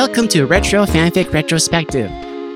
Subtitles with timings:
[0.00, 2.08] Welcome to Retro Fanfic Retrospective,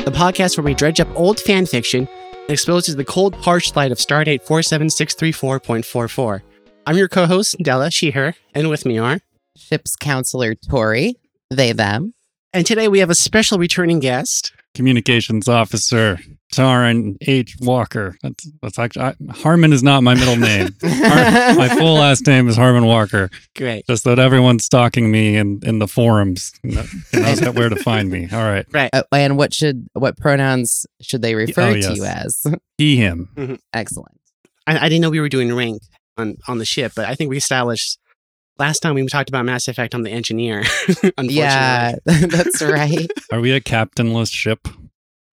[0.03, 3.77] the podcast where we dredge up old fanfiction and expose it to the cold, harsh
[3.77, 6.41] light of Stardate 47634.44.
[6.87, 9.20] I'm your co host, Della, she, her, and with me are.
[9.59, 11.16] Ship's counselor Tory,
[11.51, 12.15] they, them.
[12.55, 14.55] And today we have a special returning guest.
[14.75, 16.18] Communications officer
[16.52, 17.56] Taran H.
[17.61, 18.16] Walker.
[18.23, 20.69] That's that's actually I, Harmon is not my middle name.
[20.82, 23.30] Har- my full last name is Harmon Walker.
[23.56, 23.87] Great.
[23.87, 28.29] Just that everyone's stalking me in, in the forums knows where to find me.
[28.32, 32.46] All right, Uh, and what should what pronouns should they refer Oh, to you as?
[32.79, 33.59] he him.
[33.73, 34.18] Excellent.
[34.66, 35.82] I, I didn't know we were doing rank
[36.16, 37.98] on, on the ship, but I think we established
[38.59, 40.61] last time we talked about Mass Effect, I'm the engineer.
[40.89, 41.35] unfortunately.
[41.35, 43.11] Yeah, that's right.
[43.33, 44.69] Are we a captainless ship?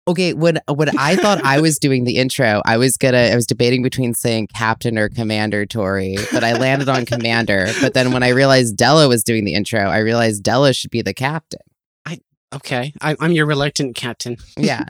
[0.08, 3.46] Okay, when when I thought I was doing the intro, I was gonna I was
[3.46, 7.72] debating between saying captain or commander Tory, but I landed on commander.
[7.80, 11.02] But then when I realized Della was doing the intro, I realized Della should be
[11.02, 11.60] the captain.
[12.06, 12.20] I
[12.54, 12.92] Okay.
[13.00, 14.36] I, I'm your reluctant captain.
[14.56, 14.84] Yeah.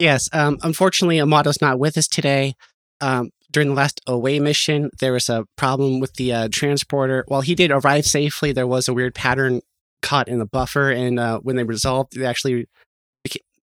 [0.00, 0.28] Yes.
[0.32, 2.54] Um, unfortunately, Amato's not with us today.
[3.00, 7.24] Um, during the last away mission, there was a problem with the uh, transporter.
[7.28, 9.62] While he did arrive safely, there was a weird pattern
[10.02, 10.90] caught in the buffer.
[10.90, 12.66] And uh, when they resolved, they actually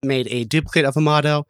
[0.03, 1.45] made a duplicate of Amato.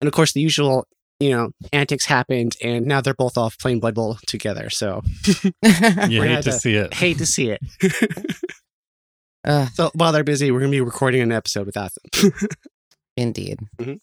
[0.00, 0.86] And of course, the usual,
[1.20, 2.56] you know, antics happened.
[2.62, 4.68] And now they're both off playing Blood Bowl together.
[4.68, 5.02] So
[5.44, 6.92] You hate gonna to see it.
[6.92, 7.60] hate to see it.
[9.46, 12.32] Ugh, so while they're busy, we're going to be recording an episode without them.
[13.16, 13.60] indeed.
[13.80, 14.00] Mhm.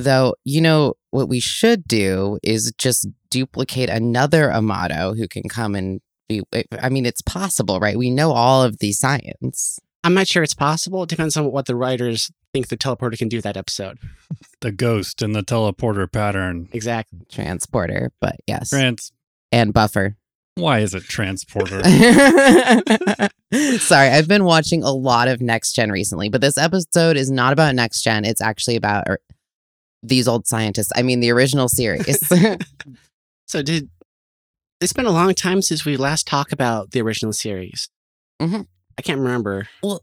[0.00, 5.74] Though, you know, what we should do is just duplicate another Amato who can come
[5.74, 6.42] and be.
[6.52, 7.96] Eh, I mean, it's possible, right?
[7.98, 9.78] We know all of the science.
[10.02, 11.02] I'm not sure it's possible.
[11.02, 13.98] It depends on what the writers think the teleporter can do that episode.
[14.62, 16.68] The ghost and the teleporter pattern.
[16.72, 17.20] Exactly.
[17.30, 19.10] transporter, but yes, Trans.
[19.50, 20.16] and buffer.
[20.56, 21.82] Why is it transporter?
[23.78, 27.54] Sorry, I've been watching a lot of Next Gen recently, but this episode is not
[27.54, 28.26] about Next Gen.
[28.26, 29.04] It's actually about
[30.02, 30.90] these old scientists.
[30.96, 32.18] I mean, the original series.
[33.46, 33.88] So did
[34.80, 37.88] it's been a long time since we last talked about the original series.
[38.40, 38.66] Mhm.
[38.96, 39.68] I can't remember.
[39.82, 40.02] Well,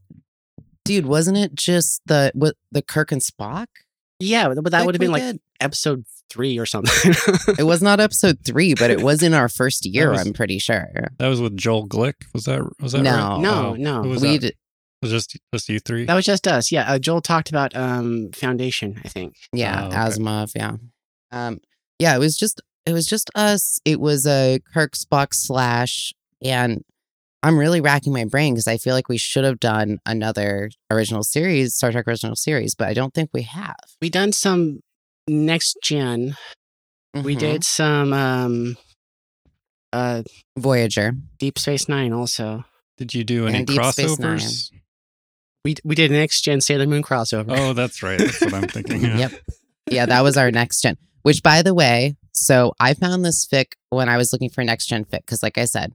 [0.84, 3.68] dude, wasn't it just the what the Kirk and Spock?
[4.20, 5.40] Yeah, but that Like would have been we like did?
[5.62, 7.14] episode three or something.
[7.58, 10.12] It was not episode three, but it was in our first year.
[10.12, 10.90] was- I'm pretty sure.
[11.18, 12.16] That was with Joel Glick.
[12.34, 13.12] Was that was that No.
[13.16, 13.40] right?
[13.40, 14.02] No, Oh, no.
[14.02, 14.54] We that?
[15.02, 16.06] Did, was just just you three.
[16.06, 16.72] that was just us.
[16.72, 19.00] Yeah, uh, Joel talked about um Foundation.
[19.04, 19.36] I think.
[19.54, 19.96] yeah, Oh, okay.
[19.98, 20.52] Asimov.
[20.56, 20.78] Yeah,
[21.32, 21.60] um,
[22.00, 22.16] yeah.
[22.16, 23.80] It was just it was just us.
[23.86, 26.14] It was a Kirk Spock slash,
[26.44, 26.84] and
[27.44, 31.24] I'm really racking my brain because I feel like we should have done another original
[31.24, 33.76] series, Star Trek original series, but I don't think we have.
[34.02, 34.80] We done some
[35.28, 36.36] next gen.
[37.14, 37.40] We Mhm.
[37.40, 38.78] did some um
[39.94, 40.24] uh
[40.58, 41.14] Voyager.
[41.40, 42.66] Deep Space Nine also.
[42.98, 44.40] Did you do any And Deep Space Nine.
[44.40, 44.72] crossovers?
[45.64, 47.58] We we did next gen Sailor Moon crossover.
[47.58, 48.20] Oh, that's right.
[48.20, 49.02] That's what I'm thinking.
[49.02, 49.18] Yeah.
[49.18, 49.32] Yep.
[49.90, 50.98] Yeah, that was our next gen.
[51.24, 54.86] Which, by the way, so I found this fic when I was looking for next
[54.88, 55.94] gen fic because, like I said,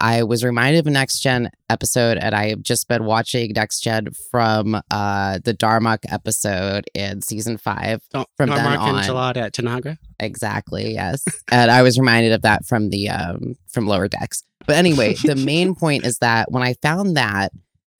[0.00, 3.80] I was reminded of a next gen episode, and I have just been watching next
[3.80, 8.02] gen from uh the Darmok episode in season five.
[8.10, 9.04] Don't, from Mark then and on.
[9.04, 9.98] Jalad at Tanagra.
[10.18, 11.24] Exactly, yes.
[11.52, 14.42] and I was reminded of that from the um from Lower Decks.
[14.66, 17.52] But anyway, the main point is that when I found that,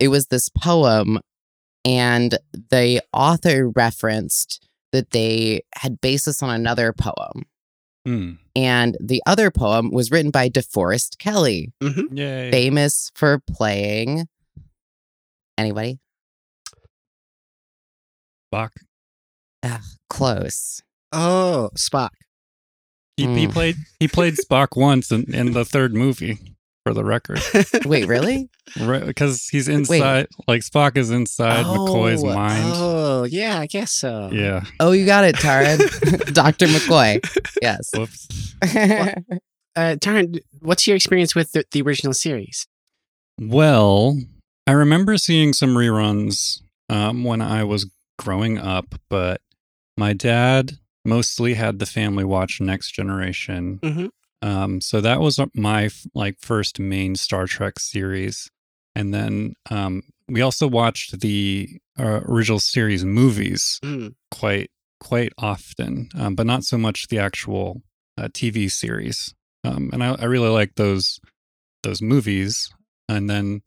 [0.02, 1.20] it was this poem,
[1.84, 2.36] and
[2.70, 7.44] the author referenced that they had basis on another poem.
[8.04, 8.32] Hmm.
[8.56, 12.50] And the other poem was written by DeForest Kelley, Yay.
[12.50, 14.26] famous for playing
[15.56, 16.00] anybody?
[18.50, 18.72] Bach.
[20.10, 20.82] Close.
[21.12, 22.10] Oh, Spock.
[23.16, 23.52] He, he Mm.
[23.52, 26.51] played he played Spock once in, in the third movie,
[26.84, 27.40] for the record,
[27.84, 28.48] Wait, really?
[28.76, 32.72] Because he's inside, like Spock is inside McCoy's Oh, mind.
[32.74, 34.30] Oh, yeah, I guess so.
[34.32, 34.64] Yeah.
[34.80, 35.76] Oh, you got it, Tara.
[36.32, 36.66] Dr.
[36.66, 37.20] McCoy.
[37.60, 37.88] Yes.
[37.94, 38.56] Whoops.
[39.74, 42.66] Uh, Taran, what's your experience with the, the original series?
[43.40, 44.18] Well,
[44.66, 49.40] I remember seeing some reruns um, when I was growing up, but
[49.96, 50.72] my dad
[51.04, 53.78] mostly had the family watch Next Generation.
[53.82, 54.06] Mm-hmm.
[54.42, 58.50] Um, so that was my like first main Star Trek series,
[58.94, 61.68] and then um, we also watched the
[61.98, 64.14] uh, original series movies Mm.
[64.30, 67.82] quite quite often, um, but not so much the actual
[68.18, 69.34] uh, TV series.
[69.64, 71.20] Um, and I, I really like those
[71.82, 72.70] those movies.
[73.08, 73.62] And then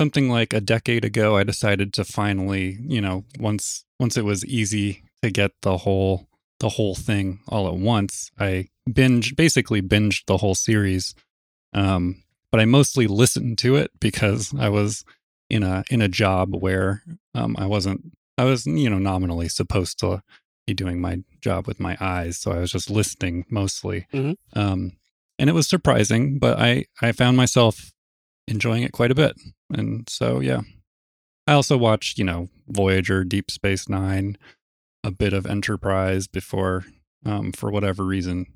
[0.00, 4.44] something like a decade ago, I decided to finally, you know, once once it was
[4.46, 6.26] easy to get the whole
[6.60, 11.14] the whole thing all at once, I binge basically binged the whole series.
[11.72, 12.22] Um,
[12.52, 15.04] but I mostly listened to it because I was
[15.48, 17.02] in a in a job where
[17.34, 20.22] um, I wasn't I was you know nominally supposed to
[20.66, 24.06] be doing my job with my eyes, so I was just listening mostly.
[24.12, 24.36] Mhm.
[24.54, 24.92] Um,
[25.38, 27.92] and it was surprising, but I I found myself
[28.46, 29.36] enjoying it quite a bit,
[29.72, 30.60] and so yeah.
[31.46, 34.36] I also watched you know Voyager, Deep Space Nine,
[35.04, 36.84] a bit of Enterprise before,
[37.24, 38.46] um, for whatever reason,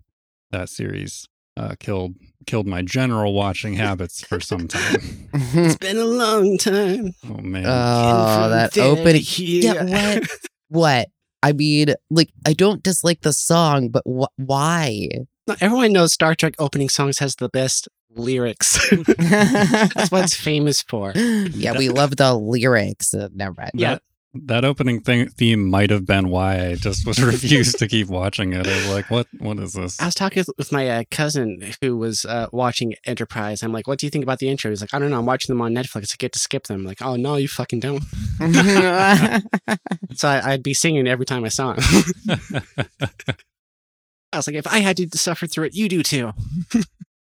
[0.50, 1.26] that series
[1.56, 2.14] uh, killed
[2.46, 5.28] killed my general watching habits for some time.
[5.56, 7.12] It's been a long time.
[7.28, 7.64] Oh man.
[7.66, 9.22] oh, that there opening.
[9.36, 10.28] Yeah, what?
[10.68, 11.08] what?
[11.42, 15.08] I mean, like, I don't dislike the song, but wh- why?
[15.46, 18.78] No, Everyone knows Star Trek opening songs has the best lyrics.
[19.18, 21.12] That's what it's famous for.
[21.14, 23.12] yeah, we love the lyrics.
[23.12, 23.72] Uh, never mind.
[23.74, 23.98] Yeah.
[24.34, 28.08] That, that opening thing, theme might have been why I just was refused to keep
[28.08, 28.66] watching it.
[28.66, 30.00] I was like, what what is this?
[30.00, 33.62] I was talking with- with my uh, cousin who was uh, watching Enterprise.
[33.62, 35.18] I'm like, "What do you think about the intro?" He's like, "I don't know.
[35.18, 36.12] I'm watching them on Netflix.
[36.12, 38.02] I get to skip them." I'm like, "Oh no, you fucking don't."
[40.16, 41.82] So I, I'd be singing every time I saw him.
[44.32, 46.32] I was like, "If I had to suffer through it, you do too."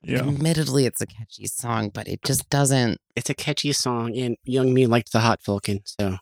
[0.03, 0.19] yeah.
[0.21, 2.99] Admittedly, it's a catchy song, but it just doesn't.
[3.17, 5.81] It's a catchy song, and young me liked the Hot Vulcan.
[5.85, 6.17] So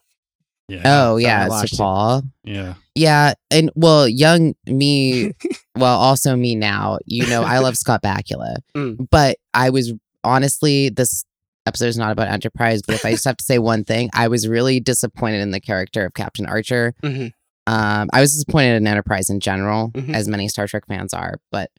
[0.73, 0.81] Yeah.
[0.85, 1.77] Oh, yeah, it's.
[1.77, 2.23] Paul.
[2.43, 2.73] Yeah.
[2.95, 5.31] Yeah, and well, young me,
[5.75, 6.99] well, also me now.
[7.05, 9.07] You know, I love Scott Bakula, Mm.
[9.09, 9.93] but I was
[10.23, 11.25] honestly this
[11.65, 12.81] episode is not about Enterprise.
[12.85, 15.59] But if I just have to say one thing, I was really disappointed in the
[15.61, 16.93] character of Captain Archer.
[17.03, 17.31] Mhm.
[17.65, 20.13] Um, I was disappointed in Enterprise in general, Mhm.
[20.13, 21.39] as many Star Trek fans are.
[21.51, 21.71] But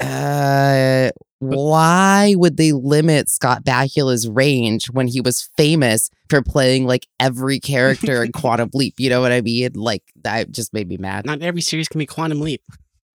[0.00, 1.10] uh,
[1.40, 7.60] why would they limit Scott Bakula's range when he was famous for playing like every
[7.60, 8.94] character in Quantum Leap?
[8.98, 9.72] You know what I mean?
[9.74, 11.26] Like that just made me mad.
[11.26, 12.62] not every series can be Quantum Leap.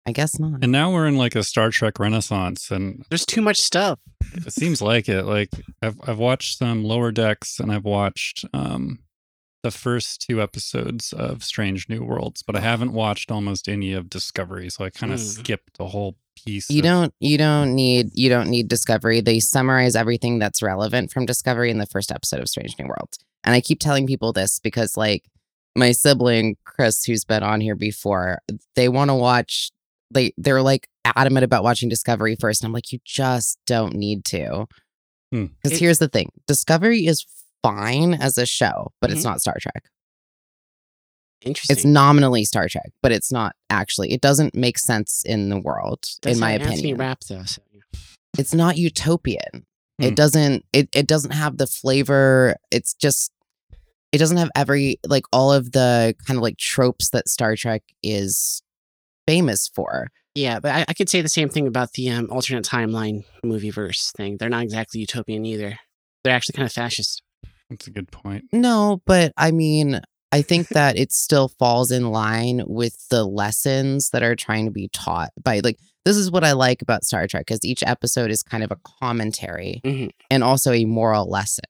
[0.05, 0.63] I guess not.
[0.63, 3.99] And now we're in like a Star Trek renaissance and There's too much stuff.
[4.33, 5.23] it seems like it.
[5.23, 5.49] Like
[5.81, 8.99] I've I've watched some lower decks and I've watched um
[9.63, 14.09] the first two episodes of Strange New Worlds, but I haven't watched almost any of
[14.09, 15.23] Discovery, so I kind of Mm.
[15.39, 16.69] skipped a whole piece.
[16.69, 19.21] You of- don't you don't need you don't need Discovery.
[19.21, 23.17] They summarize everything that's relevant from Discovery in the first episode of Strange New Worlds.
[23.43, 25.25] And I keep telling people this because like
[25.75, 28.39] my sibling Chris who's been on here before,
[28.75, 29.71] they want to watch
[30.13, 34.25] they they're like adamant about watching Discovery first and I'm like you just don't need
[34.25, 34.67] to.
[35.31, 35.45] Hmm.
[35.63, 36.29] Cuz It- here's the thing.
[36.47, 37.25] Discovery is
[37.63, 39.25] fine as a show, but it's Mhm.
[39.25, 39.85] not Star Trek.
[41.41, 41.75] Interesting.
[41.75, 44.11] It's nominally Star Trek, but it's not actually.
[44.11, 46.97] It doesn't make sense in the world, Does in my have Anthony opinion.
[46.97, 47.43] Rapp though.
[47.43, 47.61] So.
[48.37, 49.65] It's not utopian.
[49.99, 50.03] Hmm.
[50.03, 50.65] It doesn't.
[50.71, 52.55] It it doesn't have the flavor.
[52.71, 53.31] It's just.
[54.11, 57.81] It doesn't have every like all of the kind of like tropes that Star Trek
[58.03, 58.61] is
[59.25, 60.09] famous for.
[60.35, 63.69] Yeah, but I, I could say the same thing about the um, alternate timeline movie
[63.69, 64.37] verse thing.
[64.37, 65.77] They're not exactly utopian either.
[66.23, 67.21] They're actually kind of fascist.
[67.69, 68.45] That's a good point.
[68.51, 74.09] No, but I mean, I think that it still falls in line with the lessons
[74.11, 77.27] that are trying to be taught by like this is what I like about Star
[77.27, 80.09] Trek because each episode is kind of a commentary Mhm.
[80.31, 81.65] and also a moral lesson.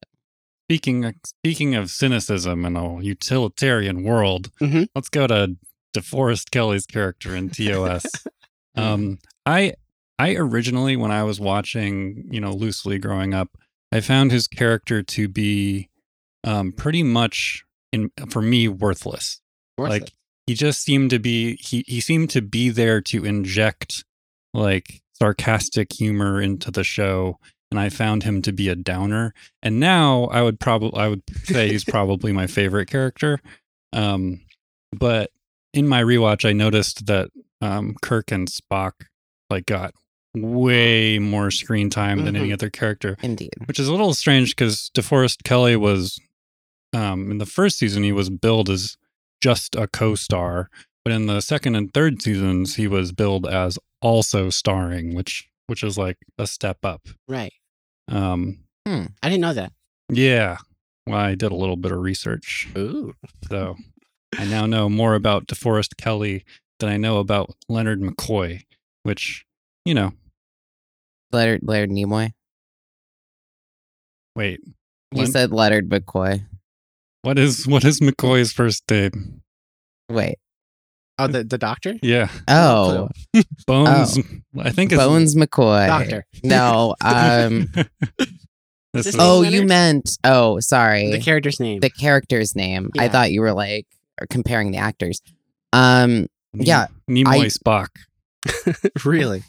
[0.69, 4.87] Speaking of, speaking of cynicism in a utilitarian world, Mhm.
[4.95, 5.57] let's go to
[5.93, 8.05] DeForest Kelley's character in TOS.
[8.75, 9.73] um, I
[10.17, 13.57] I originally, when I was watching, you know, loosely growing up,
[13.91, 15.89] I found his character to be
[16.43, 19.41] um, pretty much in for me worthless.
[19.77, 20.11] Worth like
[20.47, 24.03] he just seemed to be he he seemed to be there to inject
[24.53, 27.37] like sarcastic humor into the show
[27.69, 29.33] and I found him to be a downer.
[29.63, 33.39] And now I would probably I would say he's probably my favorite character.
[33.93, 34.41] Um,
[34.91, 35.31] but
[35.73, 37.29] in my rewatch, I noticed that
[37.61, 38.91] um, Kirk and Spock
[39.49, 39.93] like got
[40.35, 42.53] way more screen time than any Mhm.
[42.53, 43.51] other character, Indeed.
[43.65, 46.19] which is a little strange because DeForest Kelley was
[46.93, 48.97] um, in the first season he was billed as
[49.41, 50.69] just a co-star,
[51.03, 55.83] but in the second and third seasons he was billed as also starring, which which
[55.83, 57.07] is like a step up.
[57.27, 57.53] Right.
[58.09, 59.71] Um, I didn't know that.
[60.09, 60.57] yeah.
[61.07, 63.13] Well, I did a little bit of research, Ooh.
[63.49, 63.75] so
[64.37, 66.45] I now know more about DeForest Kelley
[66.79, 68.61] than I know about Leonard McCoy,
[69.03, 69.45] which
[69.85, 70.11] you know.
[71.31, 72.33] Leonard, Leonard Nimoy.
[74.35, 74.59] Wait,
[75.11, 76.45] You Len- said Leonard McCoy.
[77.23, 79.41] What is what is McCoy's first name?
[80.09, 80.37] Wait.
[81.19, 81.95] Oh, the, the doctor?
[82.01, 83.09] Yeah, Oh,
[83.67, 84.17] Bones.
[84.57, 85.85] I think it's Bones McCoy.
[85.87, 86.25] Doctor.
[86.43, 86.95] No.
[87.03, 87.67] Um.
[88.93, 90.17] this this is, oh, you meant.
[90.23, 91.11] Oh, sorry.
[91.11, 91.79] The character's name.
[91.79, 92.89] the character's name.
[92.97, 93.85] I thought you were like
[94.29, 95.21] comparing the actors.
[95.73, 97.87] Um, yeah, Nimoy I- Spock.
[99.05, 99.43] really?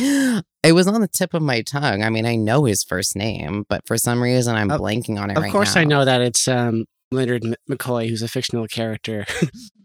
[0.00, 2.02] It was on the tip of my tongue.
[2.02, 5.30] I mean, I know his first name, but for some reason I'm Of- blanking on
[5.30, 5.80] it Of right course, now.
[5.82, 9.26] I know that it's um, Leonard McCoy, who's a fictional character.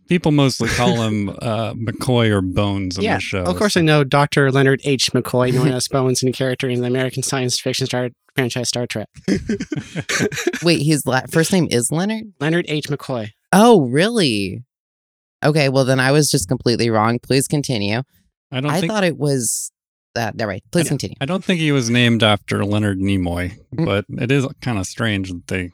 [0.10, 3.44] People mostly call him uh, McCoy or Bones in yeah, the show.
[3.44, 4.52] of course, I know Dr.
[4.52, 5.12] Leonard H.
[5.14, 8.86] McCoy, known as Bones, and a character in the American science fiction star franchise Star
[8.86, 9.08] Trek.
[10.64, 12.34] Wait, his la- first name is Leonard?
[12.40, 12.88] Leonard H.
[12.88, 13.30] McCoy.
[13.52, 14.64] Oh, really?
[15.44, 17.20] Okay, well then I was just completely wrong.
[17.20, 18.02] Please continue.
[18.52, 19.72] I don't I think thought it was
[20.16, 20.40] that.
[20.42, 21.16] All right, please I- continue.
[21.22, 23.86] I don't think he was named after Leonard Nimoy, Mm.
[23.86, 25.72] but it is kind of strange that they.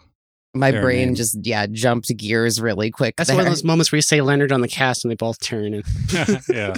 [0.56, 1.16] My brain name.
[1.16, 3.16] just yeah jumped gears really quick.
[3.18, 3.38] That's there.
[3.38, 5.76] one of those moments where you say Leonard on the cast and they both turn.
[5.76, 5.84] And
[6.50, 6.76] yeah,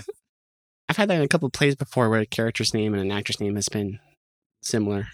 [0.89, 3.11] I've had that in a couple of plays before where a character's name and an
[3.11, 3.99] actor's name has been
[4.61, 5.07] similar.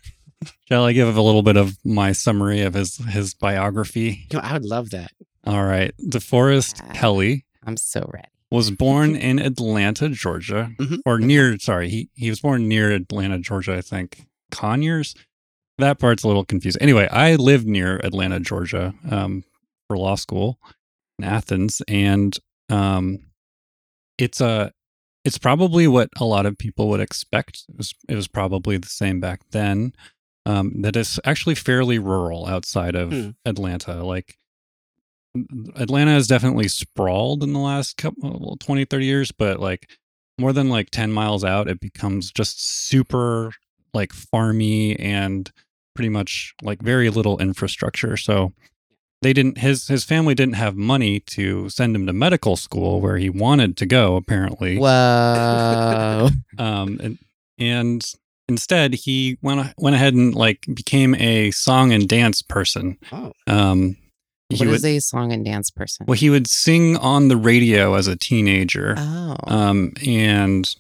[0.67, 4.25] shall I give a little bit of my summary of his his biography?
[4.31, 5.11] You know, I would love that.
[5.45, 6.93] All right, DeForest Ah.
[6.93, 8.27] Kelley I'm so ready.
[8.51, 10.99] Was born in Atlanta, Georgia, Mhm.
[11.05, 11.57] or near.
[11.59, 13.75] Sorry, he he was born near Atlanta, Georgia.
[13.75, 15.13] I think Conyers.
[15.79, 16.81] That part's a little confusing.
[16.81, 19.43] Anyway, I lived near Atlanta, Georgia, um,
[19.87, 20.59] for law school
[21.19, 22.35] in Athens, and
[22.69, 23.19] um,
[24.17, 24.71] it's a
[25.23, 27.63] it's probably what a lot of people would expect.
[27.69, 29.91] It was, it was probably the same back then.
[30.45, 33.29] Um, that is actually fairly rural outside of Hmm.
[33.45, 34.03] Atlanta.
[34.05, 34.37] Like
[35.75, 39.89] Atlanta has definitely sprawled in the last couple well, 20, 30 years, but like
[40.39, 43.51] more than like 10 miles out, it becomes just super
[43.94, 45.51] like farmy and
[45.96, 48.17] pretty much like very little infrastructure.
[48.17, 48.53] So
[49.22, 53.17] they didn't his his family didn't have money to send him to medical school where
[53.17, 56.29] he wanted to go apparently Whoa.
[56.60, 57.17] um and,
[57.58, 58.13] and
[58.48, 63.98] instead he went went ahead and like became a song and dance person Oh, um
[64.49, 66.05] he is a song and dance person?
[66.07, 69.35] well he would sing on the radio as a teenager Oh.
[69.47, 70.73] um and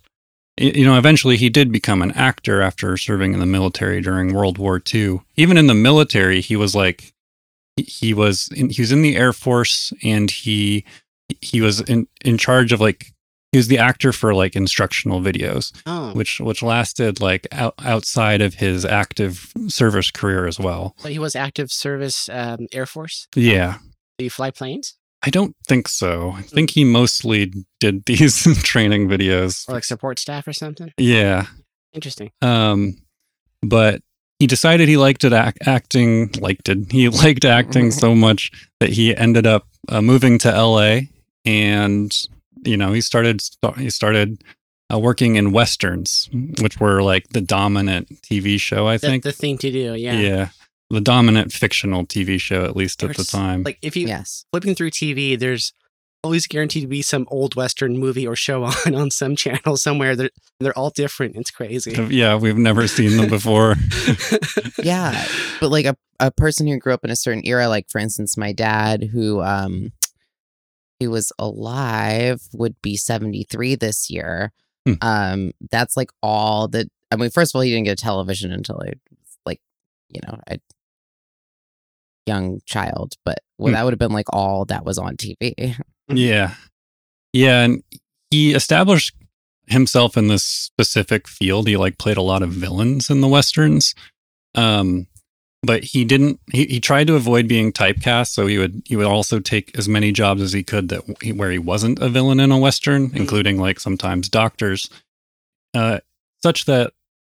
[0.59, 4.57] you know eventually he did become an actor after serving in the military during world
[4.57, 7.13] war ii even in the military he was like
[7.75, 10.83] he- he was in, he was in the air force and he
[11.41, 13.11] he was in in charge of like
[13.57, 16.11] he was the actor for like instructional videos oh.
[16.13, 20.95] which which lasted like out, outside of his active service career as well.
[21.01, 23.27] But he was active service um, Air Force.
[23.35, 23.79] Yeah.
[24.19, 26.33] Do you fly planes I don't think so.
[26.37, 29.67] I think he mostly did these training videos.
[29.67, 30.93] or like support staff or something?
[30.99, 31.47] Yeah.
[31.93, 32.29] Interesting.
[32.43, 32.97] Um
[33.63, 34.03] but
[34.37, 36.91] he decided he liked it ac- acting liked it.
[36.91, 40.99] He liked acting so much that he ended up uh, moving to LA
[41.43, 42.11] and
[42.63, 43.41] you know, he started
[43.77, 44.41] he started
[44.93, 46.29] uh, working in westerns,
[46.61, 49.23] which were like the dominant TV show, I The, think.
[49.23, 49.95] the thing to do.
[49.95, 50.13] Yeah.
[50.19, 50.49] Yeah.
[50.89, 53.63] The dominant fictional TV show, at least at the time.
[53.63, 54.45] Like if you yes.
[54.51, 55.73] flipping through TV, there's
[56.23, 60.15] always guaranteed to be some old Western movie or show on on some channel somewhere.
[60.15, 60.29] They're
[60.61, 61.35] they're all different.
[61.35, 61.91] It's crazy.
[62.09, 63.75] yeah, we've never seen them before.
[64.83, 65.25] Yeah.
[65.59, 68.37] But like a, a person who grew up in a certain era, like for instance,
[68.37, 69.91] my dad who um
[70.99, 74.51] who was alive would be 73 this year.
[74.85, 74.93] Hmm.
[75.01, 78.51] Um, that's like all that I mean, first of all, he didn't get a television
[78.51, 79.61] until I was like,
[80.09, 80.59] you know, a
[82.25, 83.73] young child, but well, Hmm.
[83.75, 85.75] that would have been like all that was on TV.
[86.09, 86.55] yeah.
[87.33, 87.63] Yeah.
[87.63, 87.83] And
[88.29, 89.15] he established
[89.67, 91.67] himself in this specific field.
[91.67, 93.93] He like played a lot of villains in the Westerns.
[94.55, 95.07] Um,
[95.63, 99.07] but he didn't he, he tried to avoid being typecast so he would he would
[99.07, 102.39] also take as many jobs as he could that he, where he wasn't a villain
[102.39, 104.89] in a western including like sometimes doctors
[105.73, 105.99] uh
[106.43, 106.93] such that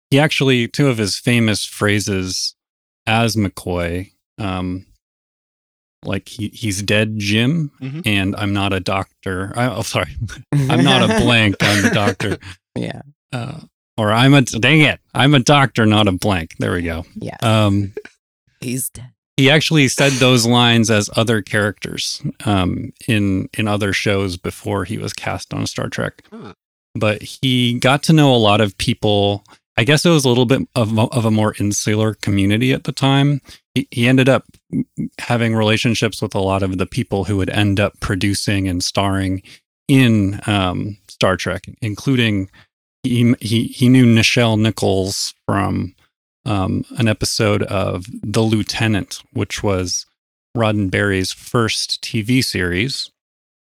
[0.10, 2.56] he actually two of his famous phrases
[3.06, 4.86] as mccoy um
[6.06, 8.04] like he, he's dead jim Mhm.
[8.06, 10.16] and i'm not a doctor I, oh sorry
[10.54, 12.38] i'm not a blank i'm the doctor
[12.78, 13.02] yeah.
[13.32, 13.60] uh,
[13.98, 17.38] or i'm a dang it i'm a doctor not a blank there we go Yeah.
[17.42, 17.94] um
[18.64, 19.12] He's dead.
[19.38, 24.98] he actually said those lines as other characters um, in in other shows before he
[24.98, 26.24] was cast on Star Trek.
[26.32, 26.54] Huh.
[26.96, 29.44] But he got to know a lot of people.
[29.76, 32.92] I guess it was a little bit of, of a more insular community at the
[32.92, 33.42] time.
[33.74, 34.46] He, he ended up
[35.18, 39.42] having relationships with a lot of the people who would end up producing and starring
[39.88, 42.52] in um, Star Trek, including
[43.02, 45.96] he, he he knew Nichelle Nichols from
[46.46, 50.06] um, an episode of The Lieutenant, which was
[50.56, 53.10] Roddenberry's first TV series,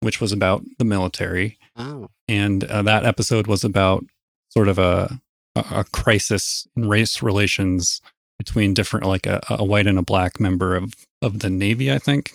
[0.00, 1.59] which was about the military.
[1.76, 2.09] Oh.
[2.28, 4.04] And uh, that episode was about
[4.50, 5.21] sort of a,
[5.54, 8.00] a, crisis in race relations
[8.38, 11.99] between different, like a, a white and a black member of, of the Navy, I
[11.99, 12.33] think.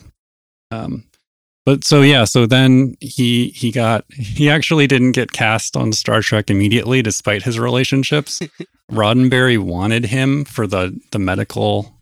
[0.72, 1.06] Um,
[1.66, 6.22] but so yeah, so then he he got he actually didn't get cast on Star
[6.22, 8.40] Trek immediately, despite his relationships.
[8.92, 11.96] Roddenberry wanted him for the the medical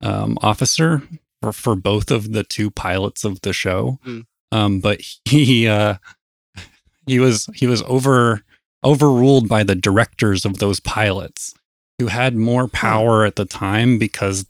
[0.00, 1.02] um, officer
[1.42, 4.26] for, for both of the two pilots of the show, Mm.
[4.52, 5.96] um, but he uh,
[7.06, 8.42] he was he was over
[8.84, 11.54] overruled by the directors of those pilots
[11.98, 14.44] who had more power at the time because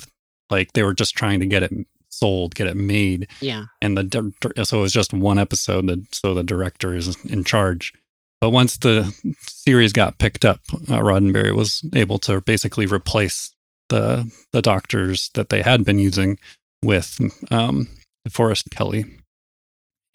[0.51, 1.73] like they were just trying to get it
[2.09, 3.67] sold, get it made Yeah.
[3.81, 4.33] and the
[4.65, 7.93] so it was just one episode that so the director is in charge
[8.41, 13.53] but once the series got picked up uh, roddenberry was able to basically replace
[13.89, 16.39] the the doctors that they had been using
[16.85, 17.19] with
[17.51, 17.89] um
[18.31, 19.05] forrest kelley.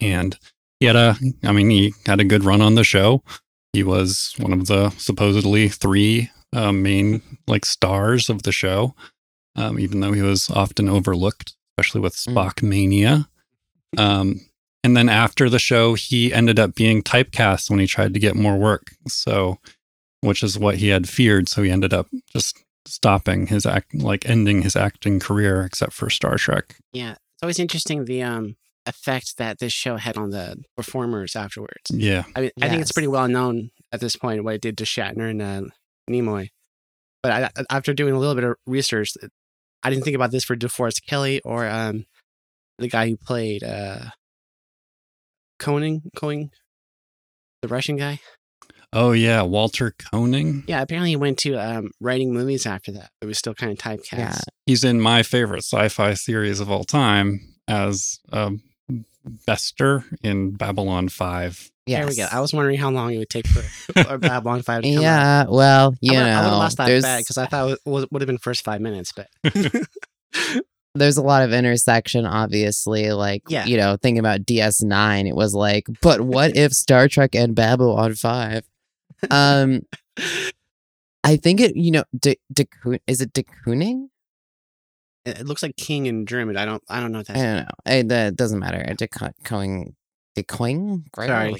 [0.00, 0.36] And
[0.80, 3.22] he had a i mean he had a good run on the show.
[3.72, 8.94] He was one of the supposedly three uh, main like stars of the show
[9.56, 12.34] um, even though he was often overlooked especially with Mm.
[12.34, 13.28] spock mania.
[13.96, 14.40] Um,
[14.84, 18.34] and then after the show, he ended up being typecast when he tried to get
[18.34, 18.92] more work.
[19.06, 19.58] So,
[20.20, 21.48] which is what he had feared.
[21.48, 26.10] So he ended up just stopping his act, like ending his acting career, except for
[26.10, 26.76] Star Trek.
[26.92, 27.12] Yeah.
[27.12, 31.90] It's always interesting the um effect that this show had on the performers afterwards.
[31.90, 32.24] Yeah.
[32.34, 34.84] I mean, I think it's pretty well known at this point what it did to
[34.84, 35.62] Shatner and uh,
[36.10, 36.48] Nimoy.
[37.22, 39.12] But I, after doing a little bit of research,
[39.84, 42.06] I didn't think about this for DeForest Kelley or um,
[42.78, 44.06] the guy who played uh,
[45.62, 46.50] Koenig, Koenig,
[47.62, 48.18] the Russian guy.
[48.92, 50.64] Oh yeah, Walter Koenig.
[50.68, 53.10] Yeah, apparently he went to um, writing movies after that.
[53.22, 54.18] It was still kind of typecast.
[54.18, 54.38] Yeah.
[54.66, 58.60] He's in my favorite sci-fi series of all time as um,
[59.46, 61.70] Bester in Babylon Five.
[61.86, 62.00] Yes.
[62.00, 62.26] There we go.
[62.36, 63.62] I was wondering how long it would take for
[64.04, 65.02] for Babylon 5 to come out.
[65.02, 67.46] Yeah, well, you I would, know, I would have lost that there's bet because I
[67.46, 69.28] thought it would have been first five minutes, but
[70.94, 73.12] there's a lot of intersection, obviously.
[73.12, 73.64] Like, Yeah.
[73.66, 78.14] you know, thinking about DS9, it was like, but what if Star Trek and Babylon
[78.14, 78.62] 5?
[79.30, 79.82] Um,
[81.24, 82.66] I think it, you know, de, de,
[83.06, 84.08] is it de Kooning?
[85.24, 86.56] it looks like King in German.
[86.56, 87.68] I don't I don't know what I don't know.
[87.86, 88.82] It, that doesn't matter.
[88.94, 89.94] De Coing,
[90.34, 90.42] de?
[91.14, 91.54] Sorry.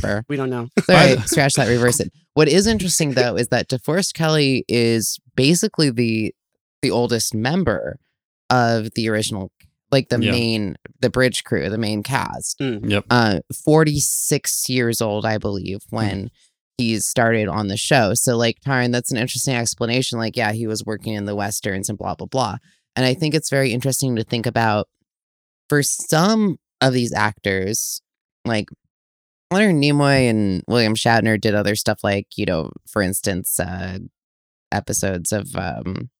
[0.00, 0.22] Sorry.
[0.28, 0.68] We don't know.
[0.84, 2.10] Sorry, scratch that, reverse it.
[2.32, 6.34] What is interesting though is that DeForest Kelley is basically the
[6.80, 7.98] the oldest member
[8.50, 9.50] of the original,
[9.90, 10.32] like the Yeah.
[10.32, 12.60] main, the bridge crew, the main cast.
[12.60, 13.04] Yep.
[13.10, 16.30] Uh, forty six years old, I believe, when
[16.76, 18.14] he started on the show.
[18.14, 20.18] So, like, Taran, that's an interesting explanation.
[20.18, 22.56] Like, yeah, he was working in the westerns and blah blah blah.
[22.96, 24.88] And I think it's very interesting to think about
[25.68, 28.00] for some of these actors,
[28.44, 28.68] like
[29.50, 33.98] Leonard Nimoy and William Shatner did other stuff like, you know, for instance, uh
[34.70, 36.10] episodes of um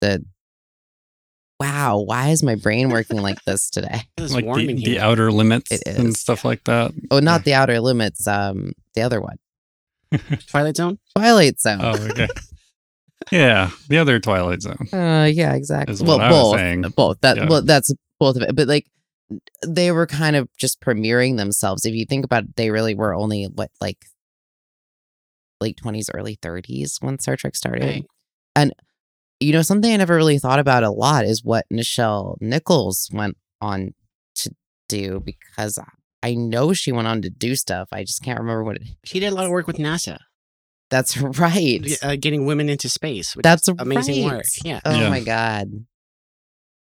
[0.00, 0.24] the
[1.60, 4.02] Wow, why is my brain working like this today?
[4.16, 6.92] It's like warm the, in the outer limits It and is, stuff like that.
[7.10, 9.36] Oh, not the outer limits, um the other one.
[10.48, 10.98] Twilight Zone.
[11.16, 11.78] Twilight Zone.
[11.82, 12.28] Oh, okay.
[13.30, 14.88] yeah, the other Twilight Zone.
[14.92, 15.92] Uh yeah, exactly.
[15.92, 16.56] Is well, what I was both.
[16.58, 16.82] saying.
[16.96, 17.20] Both.
[17.20, 17.46] That Yeah.
[17.48, 18.56] well that's both of it.
[18.56, 18.86] But like
[19.64, 21.84] they were kind of just premiering themselves.
[21.84, 23.98] If you think about it, they really were only what like
[25.60, 27.84] late 20s, early 30s when Star Trek started.
[27.84, 28.06] Right.
[28.56, 28.72] And
[29.40, 33.36] you know, something I never really thought about a lot is what Nichelle Nichols went
[33.60, 33.94] on
[34.36, 34.50] to
[34.88, 35.78] do because
[36.22, 37.88] I know she went on to do stuff.
[37.92, 40.18] I just can't remember what it She did a lot of work with NASA,
[40.90, 41.80] That's right.
[42.02, 43.34] uh, getting women into space.
[43.34, 44.36] Which That's is amazing right.
[44.36, 44.44] work.
[44.64, 44.80] Yeah.
[44.84, 45.08] Oh Yeah.
[45.08, 45.68] my god.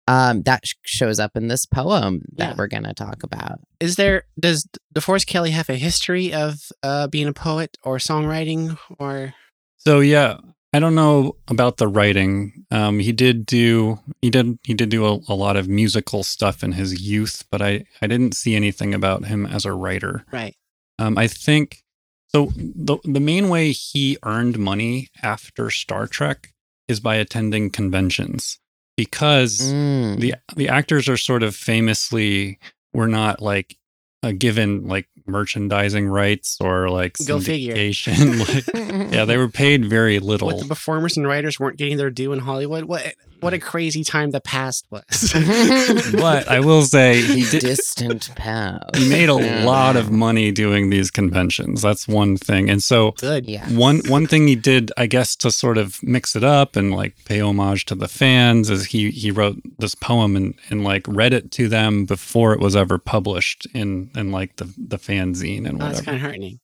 [0.09, 2.55] Um, that sh- shows up in this poem that Yeah.
[2.57, 3.61] we're gonna talk about.
[3.79, 8.79] Is there does DeForest Kelley have a history of uh, being a poet or songwriting
[8.99, 9.35] or
[9.77, 10.39] So yeah,
[10.73, 12.65] I don't know about the writing.
[12.71, 16.63] Um, he did do he did he did do a, a lot of musical stuff
[16.63, 20.25] in his youth, but I I didn't see anything about him as a writer.
[20.33, 20.55] right?
[20.99, 21.83] Um, I think
[22.29, 22.53] so.
[22.57, 26.53] The the main way he earned money after Star Trek
[26.87, 28.59] is by attending conventions
[28.97, 30.21] because Mm.
[30.21, 32.59] the the actors are sort of famously
[32.93, 33.79] were not like
[34.23, 37.75] uh, given like merchandising rights or like Go figure.
[37.75, 38.39] syndication.
[39.05, 40.49] like, yeah, they were paid very little.
[40.49, 42.85] What the performers and writers weren't getting their due in Hollywood.
[42.85, 45.33] What what a crazy time the past was.
[46.13, 47.61] but I will say he did.
[47.61, 48.97] distant past.
[48.97, 49.65] He made a Yeah.
[49.65, 51.81] lot of money doing these conventions.
[51.83, 52.69] That's one thing.
[52.69, 53.47] And so Good.
[53.49, 53.65] Yeah.
[53.71, 57.15] one one thing he did, I guess, to sort of mix it up and like
[57.27, 61.33] pay homage to the fans is he he wrote this poem and and like read
[61.33, 65.83] it to them before it was ever published in in like the the fanzine and
[65.83, 66.59] Oh, that's kind of heartening.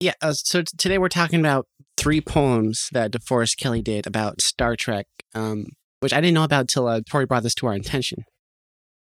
[0.00, 0.12] Yeah.
[0.22, 4.76] Uh, so t- today we're talking about three poems that DeForest Kelley did about Star
[4.76, 5.66] Trek, um,
[6.00, 8.24] which I didn't know about until uh, Tory brought this to our attention.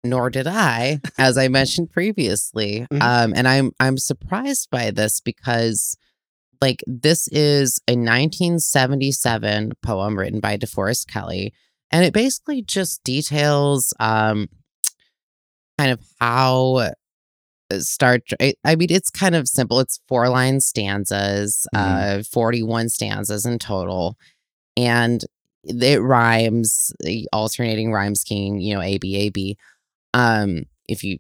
[0.05, 2.87] nor did I, as I mentioned previously.
[2.92, 3.01] Mhm.
[3.01, 5.97] Um, and I'm I'm surprised by this because
[6.61, 11.53] like this is a 1977 poem written by DeForest Kelley,
[11.92, 14.49] and it basically just details um
[15.79, 16.90] kind of how
[17.81, 18.55] Star Trek.
[18.65, 19.81] I mean, it's kind of simple.
[19.81, 24.17] It's four line stanzas, uh, 41 stanzas in total.
[24.77, 25.25] And
[25.65, 29.57] it rhymes, the alternating rhyme scheme, you know, A, B, A, B.
[30.15, 31.19] Um, if you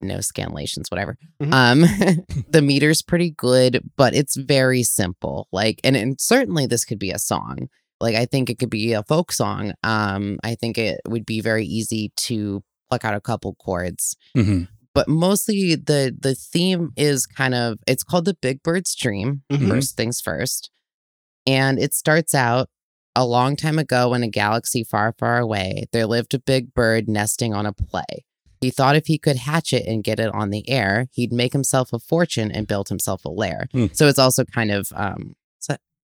[0.00, 1.16] know scanlations, whatever.
[1.40, 1.52] Mhm.
[1.52, 1.80] Um,
[2.50, 5.48] the meter's pretty good, but it's very simple.
[5.52, 7.68] Like, and, and certainly this could be a song.
[8.00, 9.72] Like, I think it could be a folk song.
[9.82, 14.62] Um, I think it would be very easy to pluck out a couple chords hmm
[14.96, 19.68] but mostly the the theme is kind of it's called the big bird's dream Mhm.
[19.68, 20.70] first things first
[21.46, 22.68] and it starts out
[23.14, 27.08] a long time ago in a galaxy far far away there lived a big bird
[27.08, 28.24] nesting on a play
[28.60, 31.52] he thought if he could hatch it and get it on the air he'd make
[31.52, 33.86] himself a fortune and build himself a lair Hmm.
[33.92, 35.36] so it's also kind of um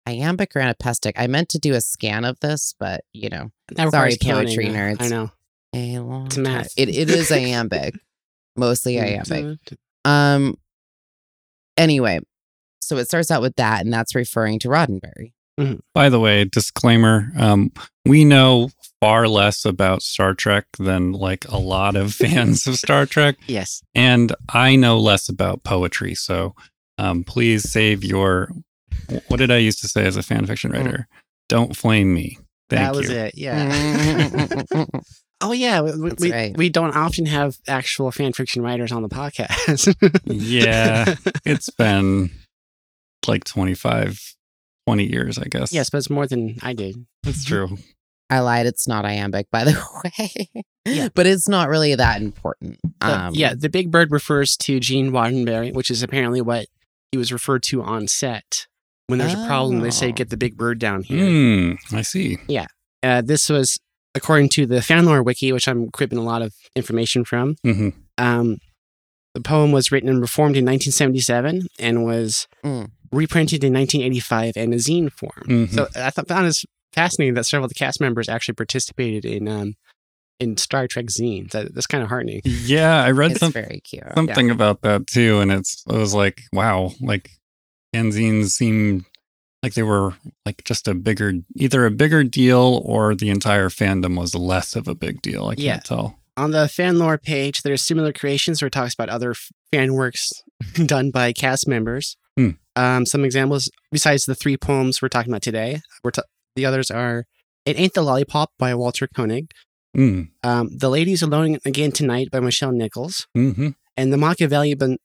[0.08, 3.90] iambic or anapestic i meant to do a scan of this but you know That
[3.90, 5.02] Sorry, requires counting, poetry uh, nerds.
[5.02, 5.30] I know.
[5.74, 6.68] a long It's time- math.
[6.76, 7.96] it, it is iambic
[8.56, 9.76] mostly iambic Mm.
[10.04, 10.58] um.
[11.76, 12.20] Anyway,
[12.80, 15.32] so it starts out with that, and that's referring to Roddenberry.
[15.94, 17.72] By the way, disclaimer: um,
[18.04, 23.04] we know far less about Star Trek than like a lot of fans of Star
[23.14, 23.82] Trek, Yes.
[23.94, 26.14] and I know less about poetry.
[26.14, 26.54] So,
[26.98, 28.50] um, please save your.
[29.28, 31.06] What did I used to say as a fan fiction writer?
[31.48, 32.38] Don't flame me.
[32.68, 33.16] Thank that was you.
[33.16, 33.34] it.
[33.36, 34.62] Yeah.
[35.40, 35.80] oh yeah.
[35.80, 36.56] We, we, That's we, right.
[36.56, 39.94] we don't often have actual fan fiction writers on the podcast.
[40.24, 42.30] Yeah, it's been
[43.26, 44.34] like 25,
[44.86, 45.72] 20 years, I guess.
[45.72, 47.06] yes, but it's more than I did.
[47.22, 47.76] that's true.
[48.28, 48.66] I lied.
[48.66, 49.80] It's not iambic, by the
[50.18, 50.64] way.
[50.84, 51.08] Yeah.
[51.14, 52.78] but it's not really that important.
[53.00, 56.66] But, Um, yeah, the big bird refers to Gene Roddenberry, which is apparently what
[57.12, 58.66] he was referred to on set.
[59.08, 60.12] When there's a problem, they say, Oh.
[60.12, 61.24] "Get the big bird down here."
[61.76, 61.96] Hmm.
[61.96, 62.38] I see.
[62.48, 62.66] Yeah,
[63.04, 63.78] uh, this was
[64.16, 67.56] according to the Fanlore wiki, which I'm cribbing a lot of information from.
[67.62, 68.58] hmm Um,
[69.34, 72.90] the poem was written and reformed in 1977 and was Mm.
[73.12, 75.44] reprinted in 1985 in a zine form.
[75.46, 75.74] Mhm.
[75.74, 79.46] So I thought found this fascinating that several of the cast members actually participated in
[79.48, 79.74] um,
[80.40, 81.50] in Star Trek zines.
[81.52, 82.40] That, that's kind of heartening.
[82.44, 84.04] Yeah, I read some, very cute.
[84.14, 87.30] something about that too, and it's it was like, wow, like
[87.94, 89.04] fanzines seem
[89.66, 90.14] like they were
[90.46, 94.86] like just a bigger, either a bigger deal or the entire fandom was less of
[94.88, 95.46] a big deal.
[95.48, 95.78] I can't Yeah.
[95.80, 96.18] tell.
[96.36, 99.34] On the Fanlore page, there's similar creations where it talks about other
[99.72, 100.30] fan works
[100.86, 102.16] done by cast members.
[102.36, 102.50] Hmm.
[102.76, 106.22] Um, some examples, besides the three poems we're talking about today, we're ta-
[106.54, 107.24] the others are
[107.64, 109.50] It Ain't the Lollipop by Walter Koenig,
[109.96, 110.28] Mm.
[110.44, 114.98] um, The Ladies Alone Again Tonight by Nichelle Nichols, hmm and The Machiavellian,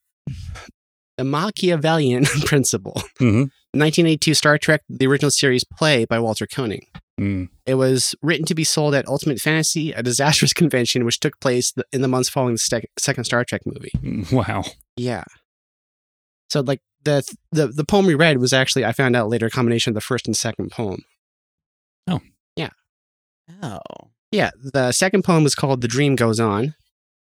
[1.18, 6.86] the Machiavellian Principle, hmm 1982 Star Trek, the original series play by Walter Koenig.
[7.20, 7.50] Mm.
[7.66, 11.74] It was written to be sold at Ultimate Fantasy, a disastrous convention which took place
[11.94, 14.26] in the months following the sec- second Star Trek movie.
[14.32, 14.64] Wow.
[14.98, 15.24] Yeah.
[16.50, 19.50] So like the the the poem we read was actually I found out later a
[19.50, 21.04] combination of the first and second poem.
[22.08, 22.20] Oh.
[22.56, 22.70] Yeah.
[23.64, 23.80] Oh.
[24.32, 26.74] Yeah, the second poem was called "The Dream Goes On,"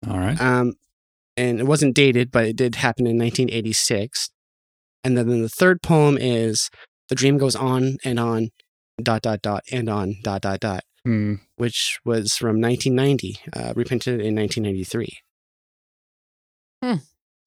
[0.08, 0.40] All right.
[0.40, 0.74] um,
[1.36, 4.30] and it wasn't dated, but it did happen in 1986.
[5.04, 6.70] And then the third poem is
[7.08, 8.50] "The Dream Goes On and On,
[9.02, 11.40] dot dot dot and on dot dot dot," Mm.
[11.56, 15.18] which was from 1990, uh, reprinted in 1993.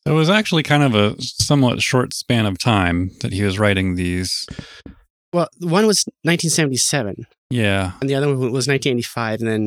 [0.07, 3.57] So it was actually kind of a somewhat short span of time that he was
[3.57, 4.45] writing these.
[5.33, 7.93] Well, one was 1977, Yeah.
[7.99, 9.63] and the other one was 1985, and then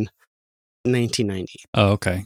[0.84, 1.64] 1990.
[1.74, 2.24] Oh, okay.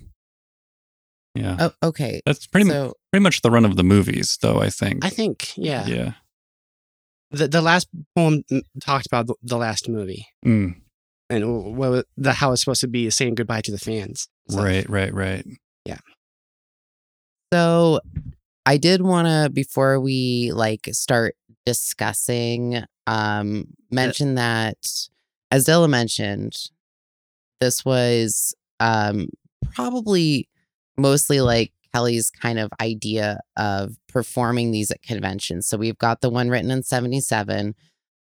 [1.34, 1.56] Yeah.
[1.58, 2.20] Oh, okay.
[2.26, 4.58] That's pretty mu- so, pretty much the run of the movies, though.
[4.60, 5.04] I think.
[5.04, 5.86] I think, yeah.
[5.86, 6.12] Yeah.
[7.30, 8.42] The the last poem
[8.80, 10.76] talked about the, the last movie Mm.
[11.30, 14.28] and what the how it's supposed to be saying goodbye to the fans.
[14.48, 14.88] So, Right.
[14.88, 15.14] Right.
[15.14, 15.46] Right.
[15.86, 15.98] Yeah.
[17.52, 18.00] So
[18.66, 24.76] I did want to before we like start discussing um mention that
[25.50, 26.54] as Della mentioned
[27.60, 29.28] this was um
[29.74, 30.48] probably
[30.96, 35.66] mostly like Kelley's kind of idea of performing these at conventions.
[35.66, 37.74] So we've got the one written in 77,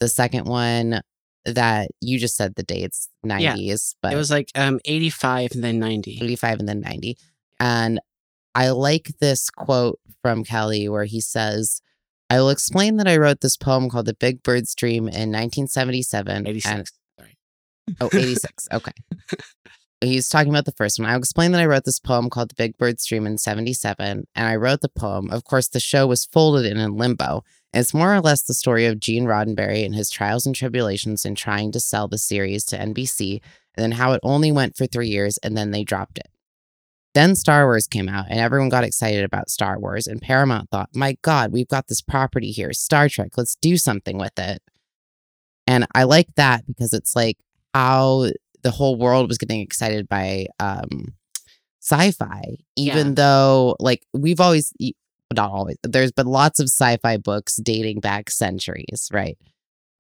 [0.01, 1.01] the second one
[1.45, 5.79] that you just said the dates 90s, but It was like um 85 and then
[5.79, 6.19] 90.
[6.23, 7.17] 85 and then 90.
[7.61, 8.01] And
[8.55, 11.81] I like this quote from Kelley where he says,
[12.29, 16.47] I will explain that I wrote this poem called The Big Bird's Dream in 1977.
[16.49, 16.67] 86.
[16.75, 17.39] And, Sorry.
[18.01, 18.69] oh, 86.
[18.73, 18.93] Okay.
[20.01, 21.09] he's talking about the first one.
[21.09, 24.47] I'll explain that I wrote this poem called The Big Bird's Dream in 77, and
[24.47, 25.31] I wrote the poem.
[25.31, 27.45] Of course, the show was folded in in limbo.
[27.73, 31.35] It's more or less the story of Gene Roddenberry and his trials and tribulations in
[31.35, 33.41] trying to sell the series to NBC,
[33.75, 36.29] and then how it only went for three years and then they dropped it.
[37.15, 40.91] Then Star Wars came out, and everyone got excited about Star Wars, and Paramount thought,
[40.95, 44.63] my God, we've got this property here, Star Trek, let's do something with it.
[45.67, 47.39] And I like that because it's like
[47.73, 48.31] how
[48.63, 51.15] the whole world was getting excited by um
[51.83, 53.13] sci-fi even Yeah.
[53.15, 54.73] though like we've always
[55.35, 59.37] not always there's been lots of sci-fi books dating back centuries right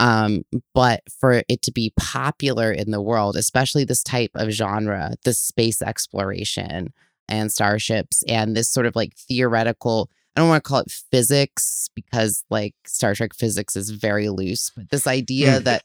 [0.01, 0.42] um
[0.75, 5.33] but for it to be popular in the world especially this type of genre the
[5.33, 6.92] space exploration
[7.29, 11.88] and starships and this sort of like theoretical I don't want to call it physics
[11.95, 15.64] because like Star Trek physics is very loose, but this idea Mm.
[15.64, 15.83] that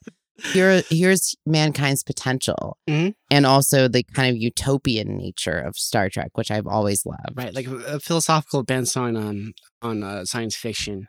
[0.53, 3.13] here here's mankind's potential Mhm.
[3.29, 7.35] and also the kind of utopian nature of Star Trek, which I've always loved.
[7.35, 11.07] right, like a philosophical bent on um on uh, science fiction,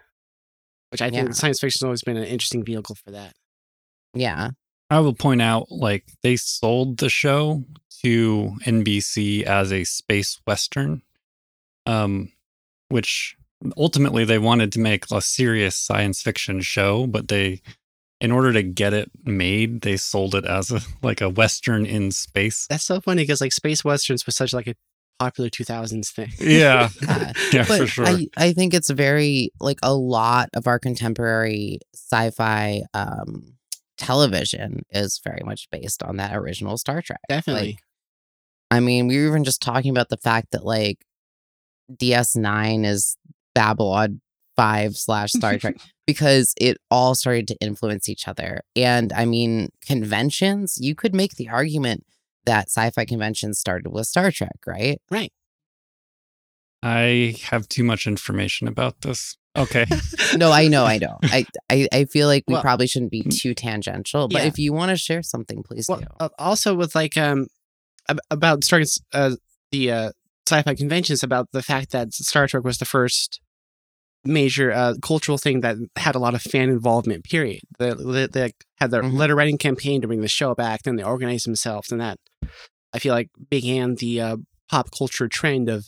[0.90, 1.32] which I think Yeah.
[1.32, 3.34] science fiction has always been an interesting vehicle for that.
[4.14, 4.50] Yeah.
[4.90, 7.64] I will point out, like, they sold the show
[8.02, 11.00] to NBC as a space western,
[11.86, 12.30] um,
[12.90, 13.36] which
[13.78, 17.62] ultimately they wanted to make a serious science fiction show, but they,
[18.22, 22.12] in order to get it made, they sold it as a like a western in
[22.12, 22.66] space.
[22.70, 24.76] That's so funny because like space westerns was such like a
[25.18, 26.30] popular 2000s thing.
[26.40, 27.32] Yeah, Yeah.
[27.52, 28.06] yeah, But for sure.
[28.06, 33.54] I, I think it's very like a lot of our contemporary sci-fi um
[33.98, 37.20] television is very much based on that original Star Trek.
[37.28, 37.70] Definitely.
[37.72, 37.78] Like,
[38.70, 41.04] I mean, we were even just talking about the fact that like
[41.92, 43.16] DS9 is
[43.54, 44.20] Babylon
[44.56, 48.60] 5 slash Star Trek because it all started to influence each other.
[48.76, 52.04] And I mean, conventions, you could make the argument
[52.44, 55.00] that sci fi conventions started with Star Trek, right?
[55.10, 55.32] Right.
[56.82, 59.36] I have too much information about this.
[59.56, 59.86] Okay.
[60.36, 61.18] No, I know, I know.
[61.24, 64.48] I, I, I feel like we Well, probably shouldn't be too tangential, but yeah.
[64.48, 66.06] if you want to share something, please well, do.
[66.20, 67.48] uh, also with like um
[68.30, 69.32] about Star s- uh,
[69.70, 70.12] the uh,
[70.48, 73.42] sci-fi conventions about the fact that Star Trek was the first
[74.24, 77.24] major uh, cultural thing that had a lot of fan involvement.
[77.24, 77.60] Period.
[77.78, 79.16] They, they, they had their Mhm.
[79.16, 80.82] letter writing campaign to bring the show back.
[80.82, 82.18] Then they organized themselves, and that
[82.92, 84.36] I feel like began the uh,
[84.70, 85.86] pop culture trend of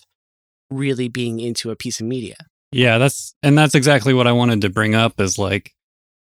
[0.70, 2.37] really being into a piece of media.
[2.73, 5.73] Yeah, that's and that's exactly what I wanted to bring up is like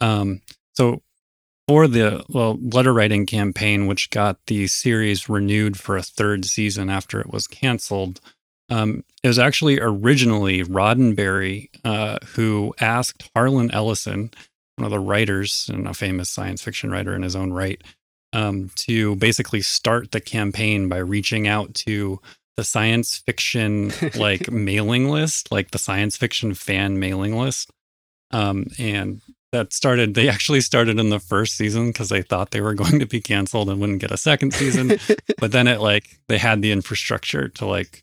[0.01, 0.41] um
[0.73, 1.03] so
[1.69, 6.91] for the well letter writing campaign which got the series renewed for a third season
[6.91, 8.21] after it was canceled
[8.71, 14.31] um it was actually originally Roddenberry uh who asked Harlan Ellison
[14.77, 17.83] one of the writers and a famous science fiction writer in his own right
[18.33, 22.21] um to basically start the campaign by reaching out to
[22.57, 27.71] the science fiction like mailing list, like the science fiction fan mailing list.
[28.31, 29.21] Um, and
[29.53, 32.99] that started, they actually started in the first season because they thought they were going
[33.01, 34.99] to be canceled and wouldn't get a second season.
[35.39, 38.03] but then it like, they had the infrastructure to like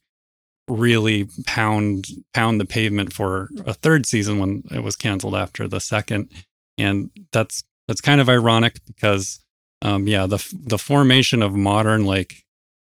[0.69, 5.79] really pound, pound the pavement for a third season when it was canceled after the
[5.79, 6.29] second.
[6.77, 9.39] And that's, that's kind of ironic because,
[9.81, 12.43] um, yeah, the, the formation of modern, like,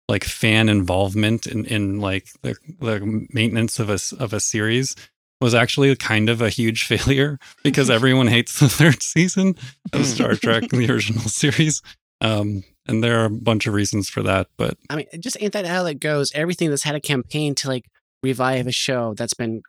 [0.10, 4.96] like fan involvement in, in like the, the maintenance of a of a series
[5.40, 9.56] was actually kind of a huge failure because everyone hates the third season
[9.94, 11.82] of Star Trek, the original series.
[12.22, 15.54] Um, and there are a bunch of reasons for that, but I mean, just ain't
[15.54, 16.32] that how it goes?
[16.34, 17.86] Everything that's had a campaign to like
[18.24, 19.62] revive a show that's been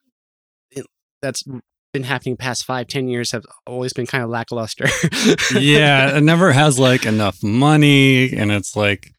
[1.20, 1.44] that's
[1.92, 4.86] been happening past five, ten years have always been kind of lackluster.
[5.58, 9.12] yeah, it never has like enough money, and it's like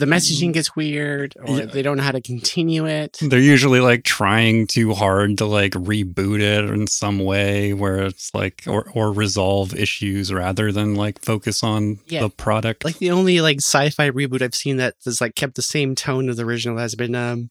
[0.00, 1.64] the messaging gets weird, or Yeah.
[1.66, 3.18] they don't know how to continue it.
[3.22, 8.34] they're usually like trying too hard to like reboot it in some way where it's
[8.34, 12.22] like or or resolve issues rather than like focus on Yeah.
[12.22, 12.84] the product.
[12.84, 16.28] Like the only like sci-fi reboot I've seen that has like kept the same tone
[16.28, 17.50] of the original has been um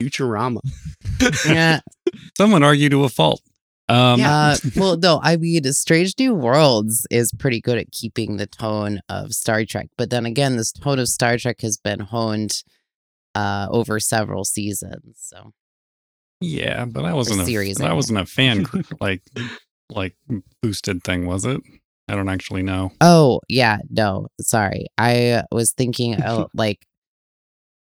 [0.00, 0.60] Futurama.
[1.46, 1.80] yeah.
[2.36, 3.40] Some would argue to a fault.
[3.88, 4.32] Um, Yeah.
[4.32, 9.00] Uh, well, no, I mean, Strange New Worlds is pretty good at keeping the tone
[9.08, 9.88] of Star Trek.
[9.96, 12.62] But then again, this tone of Star Trek has been honed
[13.34, 15.16] uh, over several seasons.
[15.20, 15.52] So,
[16.40, 19.22] Yeah, but I wasn't a series, I wasn't a fan gr- like
[19.90, 20.14] like
[20.62, 21.60] boosted thing, was it?
[22.10, 22.92] I don't actually know.
[23.00, 24.86] oh, yeah, no, sorry.
[24.96, 26.86] I was thinking, oh, like,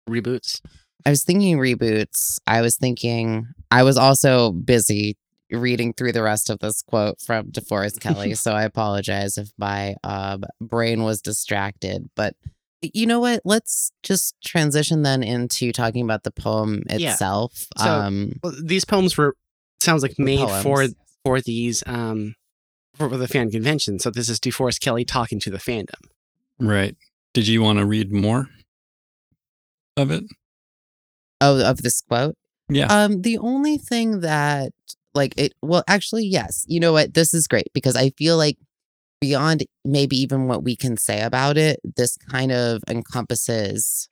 [0.09, 0.61] Reboots.
[1.07, 2.38] I was thinking reboots.
[2.46, 5.16] I was thinking, I was also busy
[5.55, 8.35] reading through the rest of this quote from DeForest Kelley.
[8.35, 12.09] so I apologize if my um, brain was distracted.
[12.14, 12.35] But
[12.83, 13.40] you know what?
[13.45, 17.12] Let's just transition then into talking about the poem Yeah.
[17.12, 17.67] itself.
[17.79, 19.35] So- um, Well, these poems were
[19.81, 20.62] sounds like made poems.
[20.62, 20.87] for
[21.25, 22.35] for these um
[22.95, 23.99] for the fan convention.
[23.99, 26.01] So this is DeForest Kelley talking to the fandom.
[26.59, 26.97] Right.
[27.33, 28.49] Did you want to read more
[29.97, 30.25] of it?
[31.40, 32.37] oh, of this quote.
[32.69, 32.87] Yeah.
[32.87, 34.73] Um, the only thing that
[35.14, 36.64] like it well, actually, yes.
[36.68, 37.14] You know what?
[37.14, 38.59] This is great because I feel like
[39.20, 44.09] beyond maybe even what we can say about it, this kind of encompasses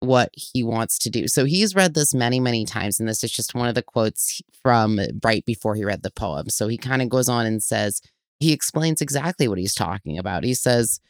[0.00, 1.28] what he wants to do.
[1.28, 4.40] So he's read this many, many times, and this is just one of the quotes
[4.62, 6.48] from right before he read the poem.
[6.48, 8.00] So he kind of goes on and says,
[8.38, 10.44] he explains exactly what he's talking about.
[10.44, 11.00] He says,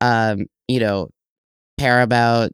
[0.00, 1.10] um, you know,
[1.78, 2.52] Paramount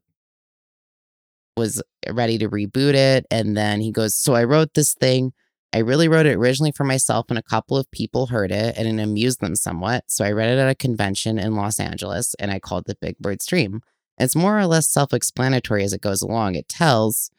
[1.57, 3.27] was ready to reboot it.
[3.31, 5.33] And then he goes, So I wrote this thing.
[5.72, 8.88] I really wrote it originally for myself, and a couple of people heard it and
[8.88, 10.04] it amused them somewhat.
[10.09, 13.18] So I read it at a convention in Los Angeles and I called it Big
[13.18, 13.83] Bird's Dream.
[14.18, 16.54] It's more or less self explanatory as it goes along.
[16.54, 17.31] It tells,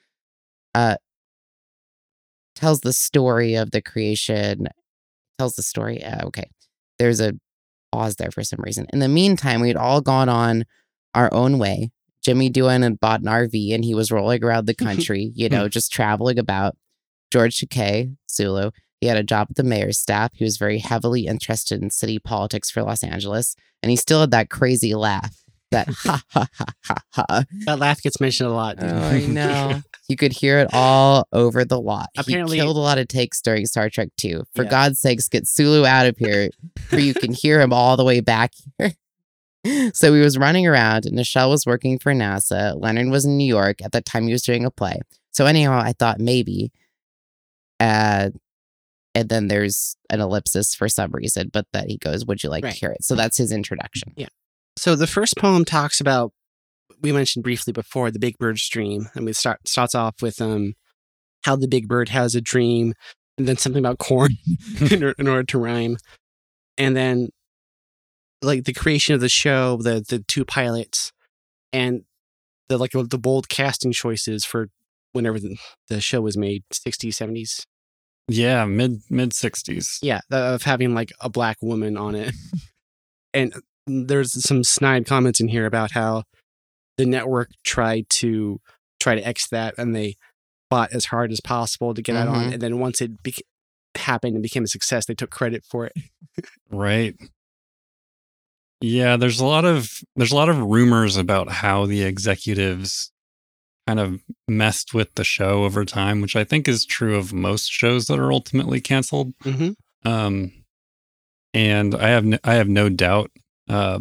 [0.75, 0.97] uh,
[2.55, 4.67] tells the story of the creation,
[5.39, 6.03] tells the story.
[6.03, 6.49] Uh, okay.
[6.99, 7.33] There's a
[7.91, 8.85] pause there for some reason.
[8.93, 10.65] In the meantime, we'd all gone on
[11.15, 11.91] our own way.
[12.23, 15.67] Jimmy Doohan had bought an RV and he was rolling around the country, you know,
[15.67, 16.75] just traveling about.
[17.31, 20.31] George Takei, Sulu, he had a job at the mayor's staff.
[20.33, 23.55] He was very heavily interested in city politics for Los Angeles.
[23.81, 25.35] And he still had that crazy laugh.
[25.71, 27.43] That ha ha ha ha ha.
[27.65, 28.77] That laugh gets mentioned a lot.
[28.79, 29.81] Oh, I know.
[30.09, 32.09] You could hear it all over the lot.
[32.17, 34.43] Apparently- he killed a lot of takes during Star Trek 2.
[34.55, 34.69] For Yeah.
[34.69, 36.49] God's sakes, get Sulu out of here,
[36.87, 38.93] for you can hear him all the way back here.
[39.93, 41.03] so he was running around.
[41.03, 42.73] Nichelle was working for NASA.
[42.81, 44.99] Leonard was in New York at the time he was doing a play.
[45.31, 46.71] So anyhow, I thought maybe.
[47.79, 48.29] Uh,
[49.15, 52.63] and then there's an ellipsis for some reason, but that he goes, "Would you like
[52.63, 52.73] Right.
[52.73, 54.13] to hear it?" So that's his introduction.
[54.15, 54.27] Yeah.
[54.77, 56.31] So the first poem talks about
[57.01, 60.73] we mentioned briefly before the big bird's dream, and we start starts off with um
[61.45, 62.93] how the big bird has a dream,
[63.37, 64.31] and then something about corn
[64.91, 65.97] in, or- in order to rhyme,
[66.77, 67.29] and then
[68.41, 71.11] like the creation of the show, the the two pilots,
[71.73, 72.03] and
[72.67, 74.69] the like the bold casting choices for
[75.13, 77.65] whenever the, the show was made, 60s, 70s.
[78.27, 78.65] yeah.
[78.65, 79.97] Mid mid sixties.
[80.01, 82.33] Yeah, of having like a black woman on it.
[83.33, 83.53] and
[83.87, 86.23] there's some snide comments in here about how
[86.97, 88.59] the network tried to
[88.99, 90.15] try to X that and they
[90.69, 92.49] fought as hard as possible to get that on.
[92.49, 92.53] Mhm.
[92.53, 93.11] And then once it
[93.95, 95.93] happened and became a success, they took credit for it.
[96.69, 97.15] Right.
[98.81, 103.11] Yeah, there's a lot of there's a lot of rumors about how the executives
[103.89, 107.71] kind of messed with the show over time, which I think is true of most
[107.71, 109.33] shows that are ultimately canceled.
[109.43, 110.07] Mm-hmm.
[110.07, 110.51] Um,
[111.55, 113.31] and I have no, I have no doubt
[113.67, 113.99] uh,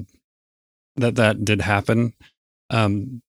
[0.96, 2.12] that that did happen.
[2.68, 3.22] Um,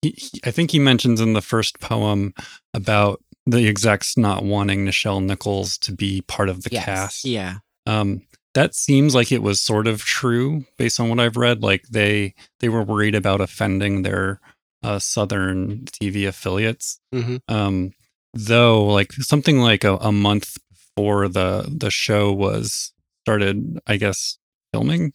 [0.00, 2.32] he, he- I think he mentions in the first poem
[2.72, 6.84] about the execs not wanting Nichelle Nichols to be part of the Yes.
[6.86, 7.24] cast.
[7.26, 7.56] Yeah.
[7.84, 8.22] Um,
[8.54, 11.62] that seems like it was sort of true based on what I've read.
[11.62, 14.40] Like they they were worried about offending their
[14.82, 17.00] uh, southern TV affiliates.
[17.14, 17.36] Mm-hmm.
[17.54, 17.92] Um,
[18.34, 22.92] though, like something like a, a month before the the show was
[23.24, 24.38] started, I guess
[24.72, 25.12] filming,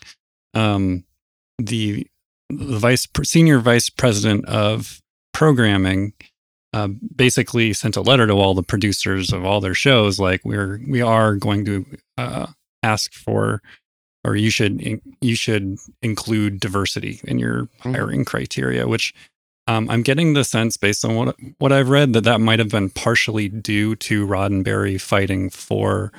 [0.53, 1.03] um,
[1.57, 2.07] the
[2.49, 5.01] the vice senior vice president of
[5.33, 6.13] programming
[6.73, 10.79] uh, basically sent a letter to all the producers of all their shows, like we're
[10.87, 11.85] we are going to
[12.17, 12.47] uh,
[12.83, 13.61] ask for,
[14.25, 17.95] or you should you should include diversity in your Mhm.
[17.95, 19.13] hiring criteria, which
[19.71, 22.69] um, I'm getting the sense based on what what I've read that that might have
[22.69, 26.11] been partially due to Roddenberry fighting for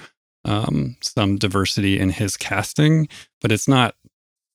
[0.44, 3.08] um, some diversity in his casting,
[3.40, 3.94] but it's not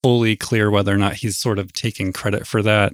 [0.03, 2.93] fully clear whether or not he's sort of taking credit for that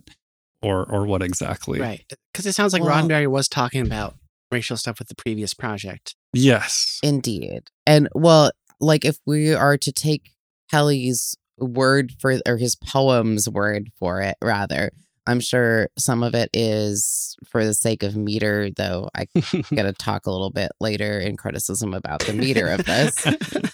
[0.62, 1.80] or or what exactly.
[1.80, 2.06] Right.
[2.32, 4.16] Because it sounds like Well- Roddenberry was talking about
[4.52, 6.16] racial stuff with the previous project.
[6.34, 7.00] Yes.
[7.02, 7.64] Indeed.
[7.88, 10.32] And well, like if we are to take
[10.72, 14.92] Kelley's word for or his poem's word for it rather,
[15.26, 19.28] I'm sure some of it is for the sake of meter, though I
[19.76, 23.16] gotta talk a little bit later in criticism about the meter of this.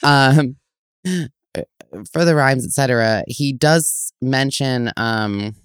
[0.04, 0.58] um
[2.14, 3.24] for the rhymes, etc.
[3.28, 5.56] He does mention um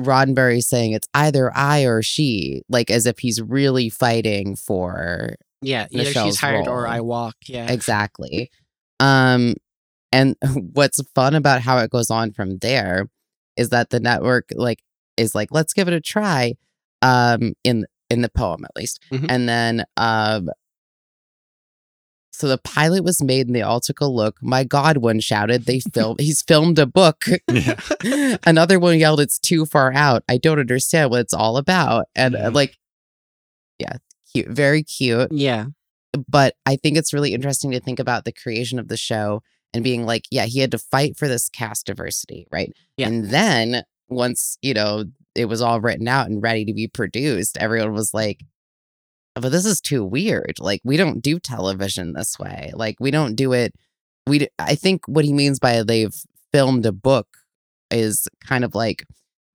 [0.00, 5.86] Roddenberry saying it's either I or she, like as if he's really fighting for yeah.
[5.90, 6.86] Either she's Nichelle's hired or.
[6.86, 7.36] I walk.
[7.46, 7.70] Yeah.
[7.70, 8.50] exactly.
[8.98, 9.54] Um,
[10.12, 10.36] and
[10.72, 13.08] what's fun about how it goes on from there
[13.60, 14.80] is that the network like
[15.16, 16.54] is like, let's give it a try.
[17.02, 19.26] Um, in in the poem at least, Mhm.
[19.28, 20.50] and then um,
[22.32, 24.36] So the pilot was made and they all took a look.
[24.42, 27.24] My God, one shouted, they filmed he's filmed a book.
[27.50, 28.36] Yeah.
[28.46, 30.22] Another one yelled, It's too far out.
[30.28, 32.06] I don't understand what it's all about.
[32.14, 32.48] And uh, Yeah.
[32.48, 32.78] like,
[33.78, 33.96] yeah,
[34.32, 35.32] cute, very cute.
[35.32, 35.66] Yeah.
[36.28, 39.42] But I think it's really interesting to think about the creation of the show
[39.72, 42.72] and being like, yeah, he had to fight for this cast diversity, right?
[42.96, 43.08] Yeah.
[43.08, 45.04] And then once, you know,
[45.34, 48.40] it was all written out and ready to be produced, everyone was like,
[49.34, 50.54] but this is too weird.
[50.58, 52.72] Like, we don't do television this way.
[52.74, 53.72] Like, we don't do it.
[54.26, 56.14] We, d- I think what he means by they've
[56.52, 57.28] filmed a book
[57.92, 59.04] is kind of like,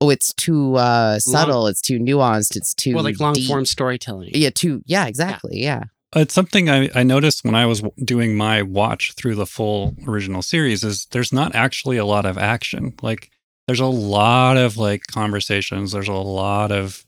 [0.01, 3.47] oh, it's too uh subtle, it's too nuanced, it's too Well, like long deep.
[3.47, 4.32] form storytelling.
[4.34, 4.82] Yeah, too.
[4.86, 5.57] Yeah, exactly.
[5.61, 5.84] Yeah.
[6.16, 10.41] It's something I, I noticed when I was doing my watch through the full original
[10.41, 12.93] series is there's not actually a lot of action.
[13.01, 13.30] Like
[13.68, 15.91] there's a lot of like conversations.
[15.91, 17.03] There's a lot of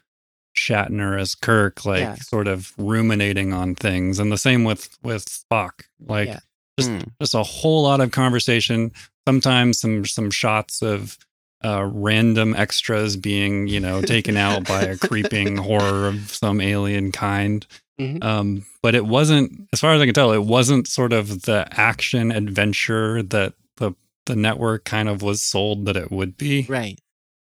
[0.57, 2.15] Shatner as Kirk, like Yeah.
[2.15, 4.19] sort of ruminating on things.
[4.19, 5.83] And the same with with Spock.
[6.05, 6.39] Like Yeah.
[6.79, 7.11] just Mm.
[7.21, 8.91] just a whole lot of conversation.
[9.27, 11.17] Sometimes some some shots of
[11.63, 17.11] uh, random extras being, you know, taken out by a creeping horror of some alien
[17.11, 17.65] kind.
[17.99, 18.23] Mhm.
[18.23, 21.67] Um, but it wasn't, as far as I can tell, it wasn't sort of the
[21.71, 23.93] action adventure that the
[24.27, 26.65] the network kind of was sold that it would be.
[26.69, 26.99] Right.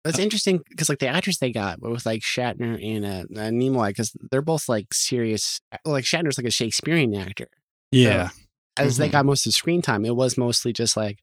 [0.04, 3.88] That's interesting because like the actors they got with like Shatner and uh, uh, Nimoy
[3.90, 5.62] because they're both like serious.
[5.86, 7.48] Like Shatner's like a Shakespearean actor.
[7.92, 8.30] Yeah.
[8.76, 9.12] As they Mhm.
[9.14, 11.20] got most of the screen time, it was mostly just like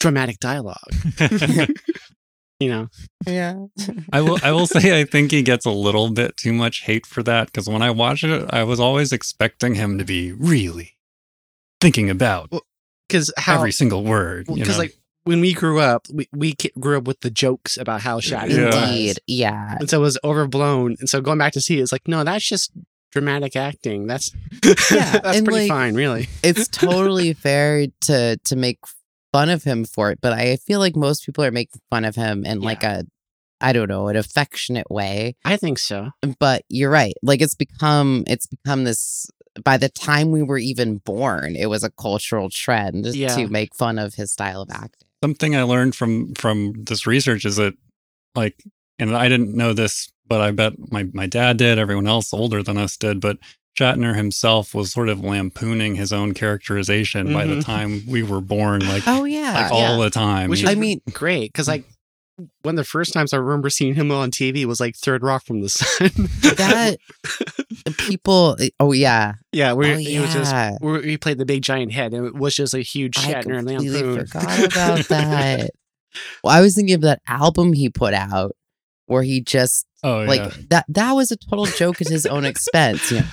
[0.00, 0.78] dramatic dialogue.
[2.60, 2.88] You know,
[3.26, 3.66] Yeah.
[4.12, 7.04] I will I will say I think he gets a little bit too much hate
[7.04, 10.96] for that because when I watched it, I was always expecting him to be really
[11.80, 12.50] thinking about
[13.08, 14.46] because how every single word.
[14.48, 14.84] you because know?
[14.84, 14.94] like
[15.24, 18.86] when we grew up, we we grew up with the jokes about how Shatner Yeah.
[18.88, 19.18] Indeed.
[19.26, 19.76] Yeah.
[19.80, 20.96] and so it was overblown.
[21.00, 22.70] And so going back to see it, it's like no, that's just
[23.10, 24.06] dramatic acting.
[24.06, 24.30] That's
[24.64, 24.70] Yeah,
[25.18, 26.28] that's and, pretty like, fine, really.
[26.42, 28.78] It's totally fair to to make
[29.34, 32.14] fun of him for it, but I feel like most people are making fun of
[32.14, 33.04] him in like a
[33.60, 35.36] I don't know, an affectionate way.
[35.44, 36.10] I think so.
[36.22, 37.14] Mm, but you're right.
[37.22, 39.28] Like it's become it's become this
[39.64, 43.34] by the time we were even born, it was a cultural trend Yeah.
[43.36, 45.08] to make fun of his style of acting.
[45.22, 47.74] something I learned from from this research is that
[48.34, 48.62] like
[48.98, 52.62] and I didn't know this, but I bet my my dad did, everyone else older
[52.62, 53.38] than us did, but
[53.78, 57.64] Shatner himself was sort of lampooning his own characterization by the Mhm.
[57.64, 59.52] time we were born, like, Oh yeah.
[59.54, 60.48] like all the time.
[60.50, 61.84] Which is I mean- great because like
[62.62, 65.44] one of the first times I remember seeing him on TV was like Third Rock
[65.44, 66.10] from the Sun.
[66.56, 66.98] that
[67.98, 69.34] people oh yeah.
[69.52, 70.76] yeah, where Oh, he was just yeah.
[70.80, 73.58] where he played the big giant head, and it was just a huge I Shatner
[73.58, 74.26] completely lampoon.
[74.26, 75.70] forgot about that.
[76.42, 78.52] well, I was thinking of that album he put out
[79.06, 80.50] where he just oh like yeah.
[80.70, 83.10] that that was a total joke at his own expense.
[83.10, 83.26] You know,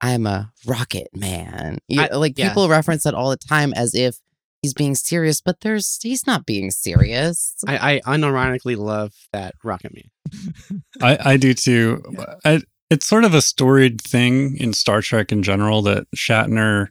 [0.00, 1.78] I'm a rocket man.
[1.88, 2.48] You I- like yeah.
[2.48, 4.18] people reference that all the time as if
[4.62, 7.54] he's being serious, but there's he's not being serious.
[7.66, 10.82] I, I unironically love that Rocket Man.
[11.02, 12.02] I, I do too.
[12.44, 16.88] I, it's sort of a storied thing in Star Trek in general that Shatner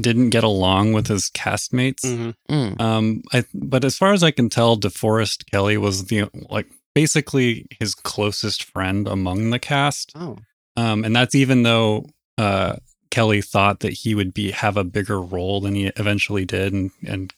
[0.00, 2.00] didn't get along with his castmates.
[2.04, 2.34] Mhm.
[2.50, 2.80] Mm.
[2.80, 7.66] Um, I but as far as I can tell, DeForest Kelley was the like basically
[7.78, 10.12] his closest friend among the cast.
[10.14, 10.38] Oh,
[10.76, 12.06] Um, and that's even though
[12.38, 12.76] uh,
[13.10, 16.90] Kelley thought that he would be have a bigger role than he eventually did, and
[17.06, 17.34] and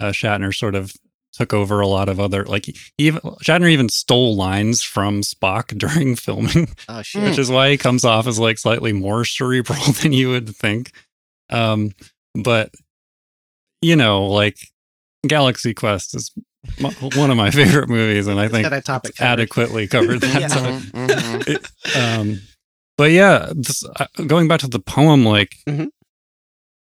[0.00, 0.92] uh, Shatner sort of
[1.32, 2.66] took over a lot of other like
[2.98, 7.22] even Shatner even stole lines from Spock during filming, oh shit.
[7.24, 10.90] which is why he comes off as like slightly more cerebral than you would think.
[11.50, 11.92] Um,
[12.34, 12.72] but
[13.82, 14.56] you know, like
[15.26, 16.32] Galaxy Quest is
[16.82, 20.40] m- one of my favorite movies, and I think that topic it's adequately covered that
[20.40, 20.48] Yeah.
[20.48, 22.20] topic Mhm, mhm.
[22.20, 22.40] um
[23.00, 25.88] but yeah this, uh, going back to the poem like Mhm.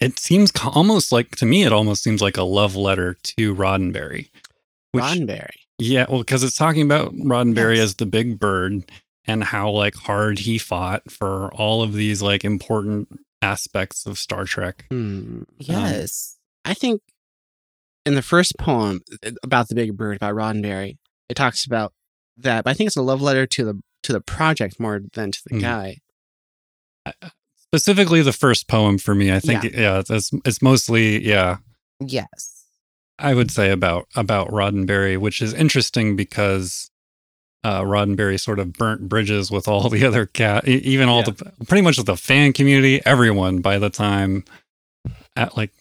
[0.01, 4.31] it seems almost like to me it almost seems like a love letter to roddenberry
[4.93, 5.57] which Roddenberry.
[5.79, 7.85] yeah well because it's talking about roddenberry Yes.
[7.85, 8.91] as the big bird
[9.27, 13.09] and how like hard he fought for all of these like important
[13.43, 15.43] aspects of star trek Hmm.
[15.59, 16.37] yes.
[16.65, 17.01] I think
[18.07, 20.99] in the first poem uh, about the big bird about Roddenberry,
[21.29, 21.93] it talks about
[22.37, 22.65] that.
[22.65, 25.41] But I think it's a love letter to the to the project more than to
[25.47, 25.61] the Mhm.
[25.61, 25.97] guy.
[27.59, 31.57] specifically the first poem for me i think yeah, it's, it's mostly yeah
[32.03, 32.65] Yes.
[33.19, 36.91] I would say about about Roddenberry, which is interesting because
[37.63, 41.33] uh, Roddenberry sort of burnt bridges with all the other cat, even all Yeah.
[41.59, 43.61] the pretty much with the fan community, everyone.
[43.61, 44.45] By the time,
[45.37, 45.73] at like,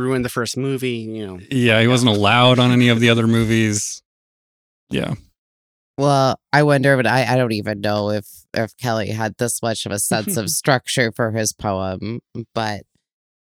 [0.00, 0.96] Ruined the first movie.
[0.96, 1.40] You know.
[1.52, 4.02] yeah, he wasn't allowed on any of the other movies.
[4.90, 5.14] Yeah,
[6.00, 9.84] Well, I wonder, but I, I don't even know if if Kelley had this much
[9.84, 12.20] of a sense of structure for his poem.
[12.54, 12.84] But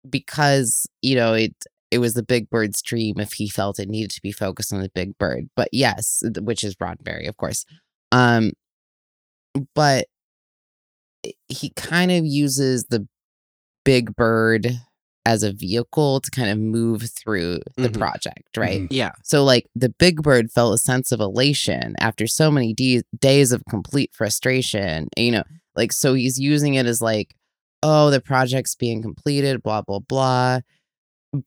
[0.08, 1.56] because you know it
[1.90, 4.80] it was the big bird's dream if he felt it needed to be focused on
[4.80, 7.66] the big bird but yes which is roddenberry of course
[8.12, 8.52] um
[9.74, 10.06] but
[11.48, 13.08] he kind of uses the
[13.84, 14.68] big bird
[15.26, 17.98] as a vehicle to kind of move through the Mhm.
[17.98, 18.88] project right Mhm.
[18.92, 19.12] Yeah.
[19.24, 23.52] so like the big bird felt a sense of elation after so many de- days
[23.52, 25.44] of complete frustration you know
[25.76, 27.36] like so he's using it as like
[27.84, 30.60] oh the project's being completed blah blah blah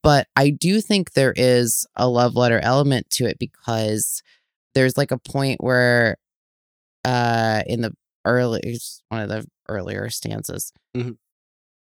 [0.02, 4.22] but i do think there is a love letter element to it because
[4.74, 6.16] there's like a point where
[7.04, 7.92] uh in the
[8.24, 11.16] early one of the earlier stanzas Mhm.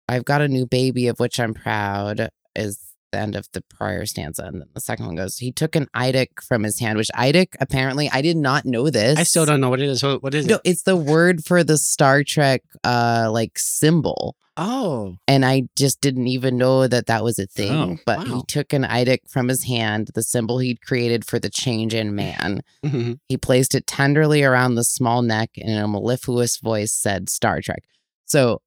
[0.08, 2.78] I've got a new baby of which i'm proud is
[3.12, 5.86] the end of the prior stanza and then the second one goes he took an
[5.94, 9.60] Idic from his hand which Idic apparently i did not know this I still don't
[9.60, 10.02] know what it is.
[10.02, 10.62] What, what is no it?
[10.64, 16.28] it's the word for the star trek uh like symbol Oh, and I just didn't
[16.28, 17.72] even know that that was a thing.
[17.72, 21.50] Oh, but he took an Idic from his hand, the symbol he'd created for the
[21.50, 22.60] change in man.
[22.84, 23.18] Mhm.
[23.26, 27.60] He placed it tenderly around the small neck and in a mellifluous voice said Star
[27.62, 27.82] Trek.
[28.26, 28.60] So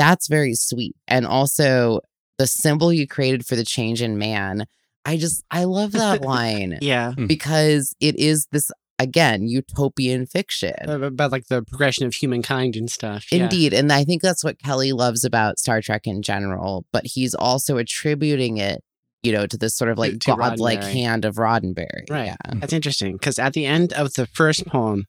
[0.00, 0.96] that's very sweet.
[1.06, 2.00] And also
[2.38, 4.64] the symbol you created for the change in man.
[5.04, 7.12] I just, I love that line yeah.
[7.12, 7.26] Hmm.
[7.26, 10.74] because it is this, again, utopian fiction.
[10.88, 13.30] About like the progression of humankind and stuff.
[13.30, 13.44] Yeah.
[13.44, 13.74] Indeed.
[13.74, 17.76] And I think that's what Kelley loves about Star Trek in general, but he's also
[17.76, 18.82] attributing it,
[19.22, 20.92] you know, to this sort of like To godlike Roddenberry.
[20.92, 22.08] hand of Roddenberry.
[22.08, 22.26] Right.
[22.26, 22.36] Yeah.
[22.54, 25.04] That's interesting because at the end of the first poem,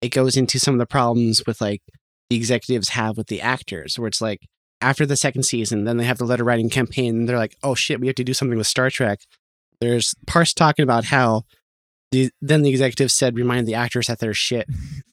[0.00, 1.82] it goes into some of the problems with like
[2.32, 4.40] the executives have with the actors, where it's like
[4.80, 7.74] after the second season, then they have the letter writing campaign, and they're like, oh
[7.74, 9.20] shit, we have to do something with Star Trek.
[9.82, 11.42] There's parts talking about how
[12.10, 14.66] the then the executives said remind the actors that they're shit.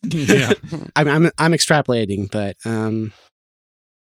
[0.03, 0.53] yeah.
[0.95, 3.11] I'm I'm, I'm extrapolating, but um,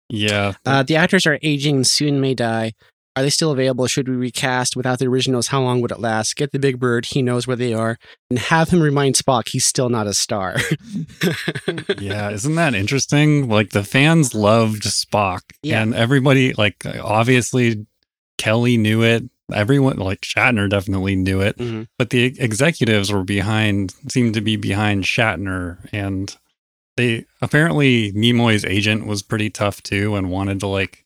[0.08, 0.54] Yeah.
[0.64, 2.72] uh, the actors are aging and soon may die.
[3.16, 3.86] Are they still available?
[3.86, 5.48] Should we recast without the originals?
[5.48, 6.36] How long would it last?
[6.36, 7.06] Get the big bird.
[7.06, 7.98] He knows where they are.
[8.28, 10.56] And have him remind Spock he's still not a star.
[11.98, 13.48] yeah, isn't that interesting?
[13.48, 15.82] Like the fans loved Spock, Yeah.
[15.82, 17.86] and everybody, like obviously,
[18.38, 19.24] Kelley knew it.
[19.52, 21.86] Everyone, like Shatner, definitely knew it, Mhm.
[21.98, 26.36] but the executives were behind, seemed to be behind Shatner, and
[26.96, 31.04] they apparently Nimoy's agent was pretty tough too, and wanted to like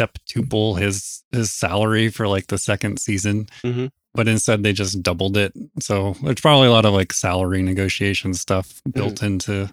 [0.00, 3.46] septuple his his salary for like the second season.
[3.62, 3.90] Mhm.
[4.14, 5.52] But instead, they just doubled it.
[5.80, 9.70] So there's probably a lot of like salary negotiation stuff built into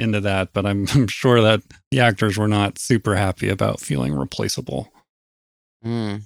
[0.00, 4.14] into that, but I'm, I'm sure that the actors were not super happy about feeling
[4.14, 4.92] replaceable.
[5.84, 6.22] Mm.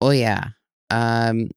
[0.00, 0.48] Oh yeah.
[0.90, 1.50] Um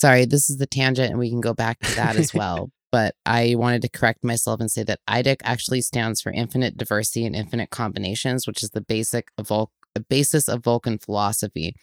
[0.00, 2.70] sorry, this is the tangent and we can go back to that as well.
[2.92, 7.24] But I wanted to correct myself and say that IDIC actually stands for infinite diversity
[7.24, 11.74] and infinite combinations, which is the basic of Vul- the basis of Vulcan philosophy.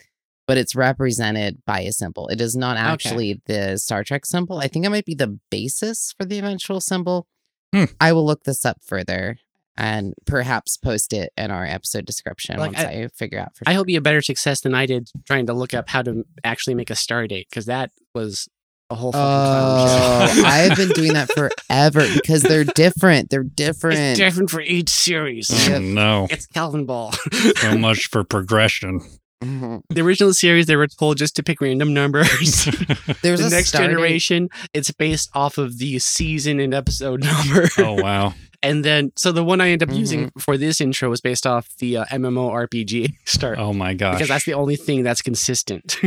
[0.47, 2.27] But it's represented by a symbol.
[2.29, 4.59] It is not actually the Star Trek symbol.
[4.59, 7.27] I think it might be the basis for the eventual symbol.
[7.73, 7.85] Hmm.
[7.99, 9.37] I will look this up further
[9.77, 13.71] and perhaps post it in our episode description Like, once I, figure out for sure.
[13.71, 16.25] I hope you had better success than I did trying to look up how to
[16.43, 18.49] actually make a star date because that was
[18.89, 20.43] a whole fucking clown Oh, show.
[20.45, 23.29] I've been doing that forever because they're different.
[23.29, 23.99] They're different.
[23.99, 25.49] It's different for each series.
[25.69, 26.27] Oh, no.
[26.29, 27.15] It's Calvinball.
[27.57, 29.01] So much for progression.
[29.43, 29.81] Mhm.
[29.89, 32.65] the original series, they were told just to pick random numbers.
[33.21, 37.23] There's the a next star date- generation, it's based off of the season and episode
[37.23, 37.67] number.
[37.77, 38.33] oh, wow.
[38.63, 39.97] And then, so the one I end up Mm-hmm.
[39.99, 44.15] using for this intro was based off the uh, MMORPG start Oh, my gosh.
[44.15, 45.97] because that's the only thing that's consistent.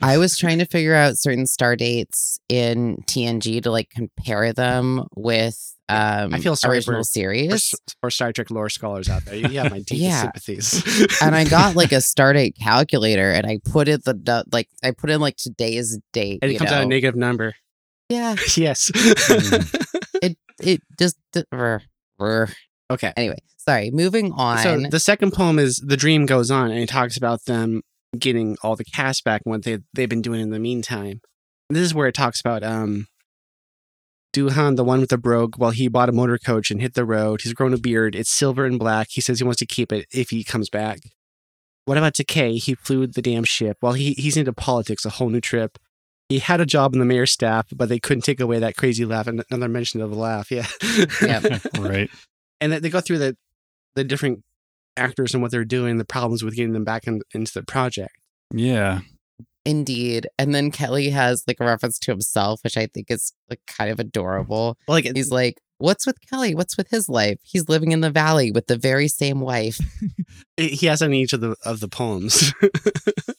[0.00, 5.06] I was trying to figure out certain star dates in TNG to like compare them
[5.14, 5.56] with
[5.88, 7.74] um I feel sorry original for- series.
[8.00, 10.22] For Star Trek lore scholars out there, you have my deepest Yeah.
[10.22, 11.06] sympathies.
[11.22, 14.92] and I got like a star date calculator and I put it the, like I
[14.92, 16.38] put in like today's date.
[16.42, 17.54] and it comes out a negative number.
[18.08, 18.36] Yeah.
[18.56, 18.90] yes.
[20.22, 21.16] It it just
[22.90, 23.12] okay.
[23.16, 23.38] anyway.
[23.56, 23.90] Sorry.
[23.90, 24.58] Moving on.
[24.58, 27.82] So the second poem is "The Dream Goes On," and it talks about them
[28.18, 31.20] getting all the cast back and what they they've been doing in the meantime.
[31.70, 33.06] This is where it talks about um,
[34.34, 35.56] Doohan, the one with the brogue.
[35.58, 37.42] Well, he bought a motor coach and hit the road.
[37.42, 38.14] He's grown a beard.
[38.14, 39.08] It's silver and black.
[39.10, 41.00] He says he wants to keep it if he comes back.
[41.84, 42.62] What about Takei?
[42.62, 43.78] He flew the damn ship.
[43.82, 45.78] Well, he he's into politics, a whole new trip.
[46.28, 49.04] He had a job in the mayor's staff, but they couldn't take away that crazy
[49.04, 49.26] laugh.
[49.26, 50.66] And Another mention of the laugh, yeah.
[51.20, 51.62] Yep.
[51.78, 52.08] right.
[52.60, 53.36] and they go through the
[53.96, 54.42] the different
[54.96, 58.14] actors and what they're doing, the problems with getting them back in, into the project.
[58.54, 59.00] Yeah.
[59.64, 60.26] Indeed.
[60.38, 63.90] And then Kelley has like a reference to himself, which I think is like kind
[63.90, 64.76] of adorable.
[64.88, 66.54] Like He's like, What's with Kelley?
[66.54, 67.38] What's with his life?
[67.42, 69.78] He's living in the valley with the very same wife.
[70.58, 72.52] He has on each of the of the poems.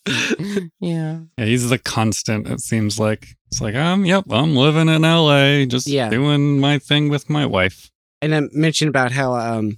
[0.80, 1.20] yeah.
[1.38, 2.47] Yeah, he's the constant.
[2.49, 5.66] It seems like it's like um, yep, I'm living in L.A.
[5.66, 6.10] Just Yeah.
[6.10, 7.89] doing my thing with my wife.
[8.22, 9.78] and I mentioned about how um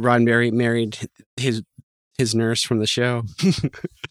[0.00, 0.98] Roddenberry married
[1.36, 1.62] his
[2.18, 3.22] his nurse from the show.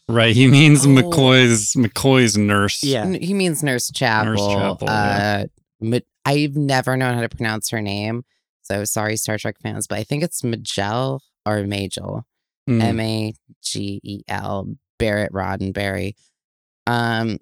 [0.08, 0.34] Right.
[0.34, 0.88] He means Oh.
[0.88, 2.82] McCoy's McCoy's nurse.
[2.82, 3.06] Yeah.
[3.12, 4.32] He means Nurse Chapel.
[4.32, 5.44] Nurse Chapel, uh, yeah.
[5.80, 8.24] Ma- I've never known how to pronounce her name.
[8.62, 12.24] So sorry, Star Trek fans, but I think it's Magel or Majel.
[12.68, 12.80] Magel.
[12.80, 12.82] Mm.
[12.82, 16.14] M A G E L Barrett Roddenberry.
[16.86, 17.38] Um,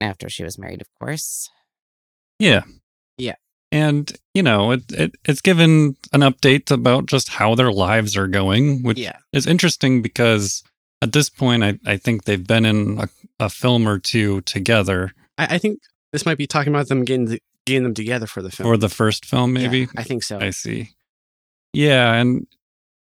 [0.00, 1.48] after she was married, of course.
[2.38, 2.62] Yeah.
[3.16, 3.36] Yeah.
[3.74, 8.28] And, you know, it, it it's given an update about just how their lives are
[8.28, 9.16] going, which yeah.
[9.32, 10.62] is interesting because
[11.02, 13.08] at this point, I, I think they've been in a,
[13.40, 15.80] a film or two together I, I think
[16.12, 18.68] this might be talking about them getting the, getting them together for the film.
[18.68, 19.80] for the first film, maybe.
[19.80, 20.38] Yeah, I think so.
[20.38, 20.90] I see.
[21.72, 22.14] Yeah.
[22.14, 22.46] And,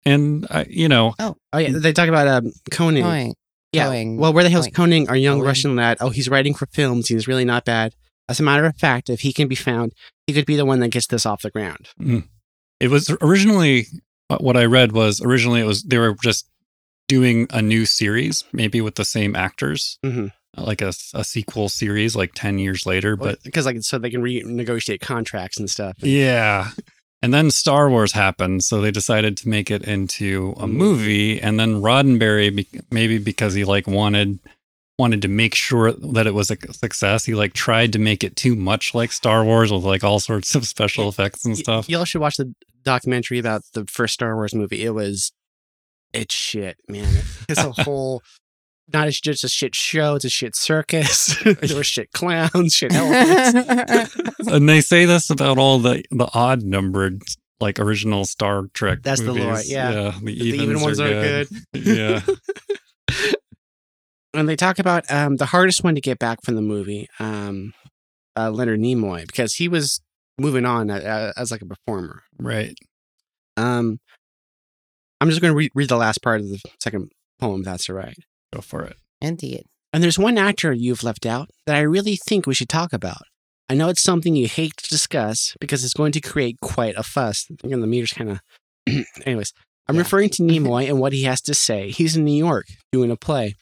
[0.04, 3.02] and, I, you know, oh oh yeah, they talk about um Conan.
[3.02, 3.34] Going.
[3.72, 3.86] Yeah.
[3.86, 4.18] Going.
[4.18, 4.90] Well, where the hell's Going.
[4.90, 5.48] Koenig, our young Going.
[5.48, 5.98] Russian lad?
[6.00, 7.08] Oh, he's writing for films.
[7.08, 7.94] He's really not bad.
[8.28, 9.92] As a matter of fact, if he can be found,
[10.26, 11.88] he could be the one that gets this off the ground.
[12.80, 13.86] it was originally
[14.28, 16.48] uh, what I read was originally it was they were just
[17.08, 20.32] doing a new series, maybe with the same actors, Mhm.
[20.56, 23.14] like a, a sequel series, like 10 years later.
[23.16, 25.96] But because like so they can renegotiate contracts and stuff.
[26.00, 26.70] yeah.
[27.22, 30.72] And then Star Wars happened, so they decided to make it into a Mm.
[30.72, 31.40] movie.
[31.40, 34.38] And then Roddenberry, maybe because he like wanted
[34.98, 38.34] wanted to make sure that it was a success, he like tried to make it
[38.36, 41.88] too much like Star Wars with like all sorts of special effects and Y- stuff.
[41.88, 44.82] Y'all should watch the documentary about the first Star Wars movie.
[44.84, 45.32] It was,
[46.12, 47.22] it's shit, man.
[47.48, 48.22] It's a whole,
[48.92, 50.14] not as just a shit show.
[50.14, 51.36] It's a shit circus.
[51.44, 54.16] there were shit clowns, shit elephants.
[54.48, 57.20] and they say this about all the the odd numbered
[57.60, 59.00] like original Star Trek.
[59.02, 59.70] That's the lore, movies.
[59.70, 60.12] yeah.
[60.22, 61.48] the, the even ones are are good.
[61.74, 61.86] good.
[61.86, 62.20] yeah,
[64.38, 67.72] and they talk about um, the hardest one to get back from the movie, um,
[68.36, 70.00] uh, Leonard Nimoy, because he was
[70.38, 72.22] moving on uh, as like a performer.
[72.38, 72.74] right.
[73.56, 73.98] Um,
[75.20, 77.10] I'm just going to re- read the last part of the second
[77.40, 77.60] poem.
[77.60, 78.16] if That's all right.
[78.52, 78.96] Go for it.
[79.22, 79.64] Indeed.
[79.92, 83.22] And there's one actor you've left out that I really think we should talk about.
[83.70, 87.02] I know it's something you hate to discuss because it's going to create quite a
[87.02, 87.46] fuss.
[87.64, 88.40] Again, the meter's kind of.
[89.24, 89.52] Anyways,
[89.88, 90.02] I'm Yeah.
[90.02, 91.90] referring to Nimoy and what he has to say.
[91.90, 93.54] He's in New York doing a play.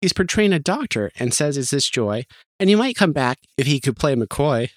[0.00, 2.24] He's portraying a doctor and says it's his joy,
[2.60, 4.70] and he might come back if he could play McCoy.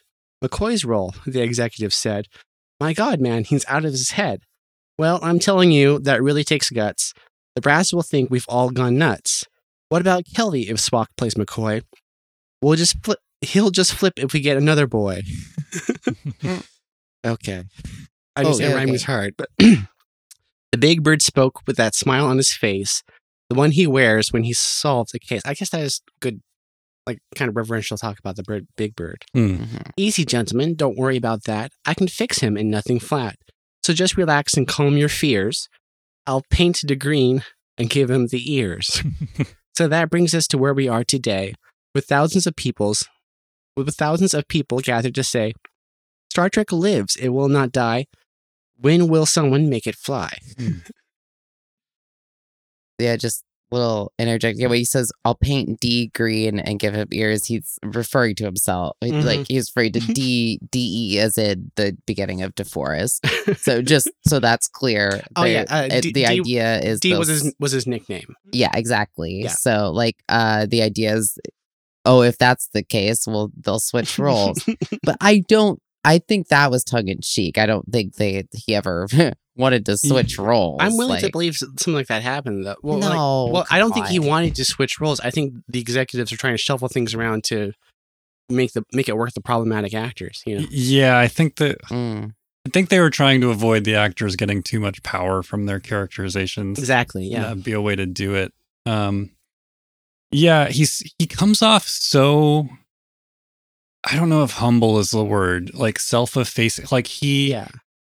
[0.44, 2.28] McCoy's role, the executive said.
[2.80, 4.42] My God, man, he's out of his head.
[4.98, 7.14] Well, I'm telling you, that really takes guts.
[7.56, 9.44] The brass will think we've all gone nuts.
[9.90, 11.84] What about Kelley if Spock plays McCoy?
[12.62, 13.20] We'll just flip.
[13.42, 15.22] He'll just flip if we get another boy.
[17.26, 17.64] okay.
[18.36, 19.04] I Oh, understand yeah, rhyming okay.
[19.04, 23.04] hard, but the big bird spoke with that smile on his face,
[23.50, 25.42] the one he wears when he solves a case.
[25.46, 26.42] I guess that is good,
[27.08, 29.26] like kind of reverential talk about the bird, big bird.
[29.34, 29.56] Hmm.
[29.64, 29.92] Mhm.
[29.98, 30.76] Easy, gentlemen.
[30.76, 31.72] Don't worry about that.
[31.86, 33.36] I can fix him in nothing flat.
[33.84, 35.68] So just relax and calm your fears.
[36.28, 37.44] I'll paint the green
[37.78, 39.02] and give him the ears.
[39.76, 41.56] so that brings us to where we are today,
[41.96, 43.08] with thousands of peoples,
[43.76, 45.54] with thousands of people gathered to say,
[46.32, 47.16] Star Trek lives.
[47.16, 48.06] It will not die.
[48.78, 50.38] When will someone make it fly?
[53.00, 54.58] Yeah, just little interject.
[54.58, 58.44] Yeah, when he says, I'll paint D green and give him ears, he's referring to
[58.46, 58.98] himself.
[59.04, 59.24] Mhm.
[59.24, 63.58] Like he's referring to D D E as in the beginning of DeForest.
[63.60, 65.22] So just so that's clear.
[65.36, 68.36] Oh, yeah, uh, it- D- the D- idea is D was his was his nickname.
[68.52, 69.42] Yeah, exactly.
[69.44, 69.50] Yeah.
[69.50, 71.38] So like uh the idea is
[72.06, 74.68] oh, if that's the case, well they'll switch roles.
[75.04, 77.58] but I don't I think that was tongue in cheek.
[77.58, 79.08] I don't think they he ever
[79.56, 80.78] wanted to switch roles.
[80.82, 82.66] I'm willing to believe something like that happened.
[82.66, 82.76] Though.
[82.82, 83.50] Well, like, no.
[83.52, 85.20] well, I don't think he wanted to switch roles.
[85.20, 87.74] I think the executives are trying to shuffle things around to
[88.50, 90.42] make the make it work the problematic actors.
[90.46, 92.34] You know, Yeah, I think that Mm.
[92.66, 95.80] I think they were trying to avoid the actors getting too much power from their
[95.80, 96.78] characterizations.
[96.78, 97.26] exactly.
[97.28, 97.44] Yeah.
[97.44, 98.54] That'd be a way to do it.
[98.86, 99.32] Um,
[100.32, 102.68] yeah, he's he comes off so.
[104.04, 106.88] I don't know if humble is the word, like self-effacing.
[106.92, 107.68] Like he, Yeah.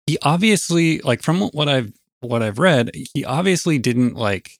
[0.07, 4.51] he obviously, like from what I've what I've read, he obviously didn't like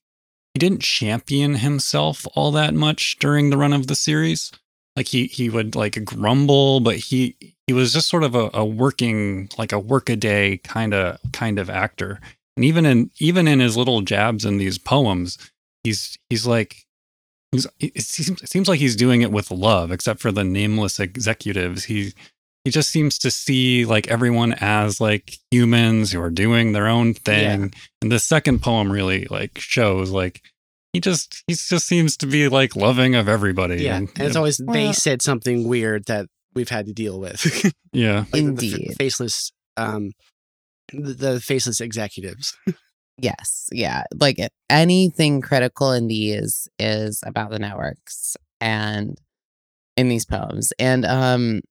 [0.53, 4.51] he didn't champion himself all that much during the run of the series.
[4.95, 7.35] Like he he would like grumble, but he
[7.67, 11.69] he was just sort of a, a working like a workaday kind of kind of
[11.69, 12.19] actor.
[12.55, 15.37] And even in even in his little jabs in these poems,
[15.83, 16.84] he's he's like
[17.79, 21.85] it seems it seems like he's doing it with love, except for the nameless executives.
[21.85, 22.13] He
[22.63, 27.13] he just seems to see like everyone as like humans who are doing their own
[27.13, 27.73] thing.
[28.01, 30.41] And the second poem really like shows like
[30.93, 33.83] he just he just seems to be like loving of everybody.
[33.83, 36.25] Yeah, and, and it's always they said something weird that
[36.55, 37.71] we've had to deal with.
[37.93, 38.95] yeah, Like the- the Indeed.
[38.97, 40.11] faceless, um,
[40.93, 42.57] the, the faceless executives.
[43.17, 44.03] Yes, yeah.
[44.13, 44.39] Like
[44.69, 49.17] anything critical in these is about the networks and
[49.95, 50.73] in these poems.
[50.79, 51.61] And um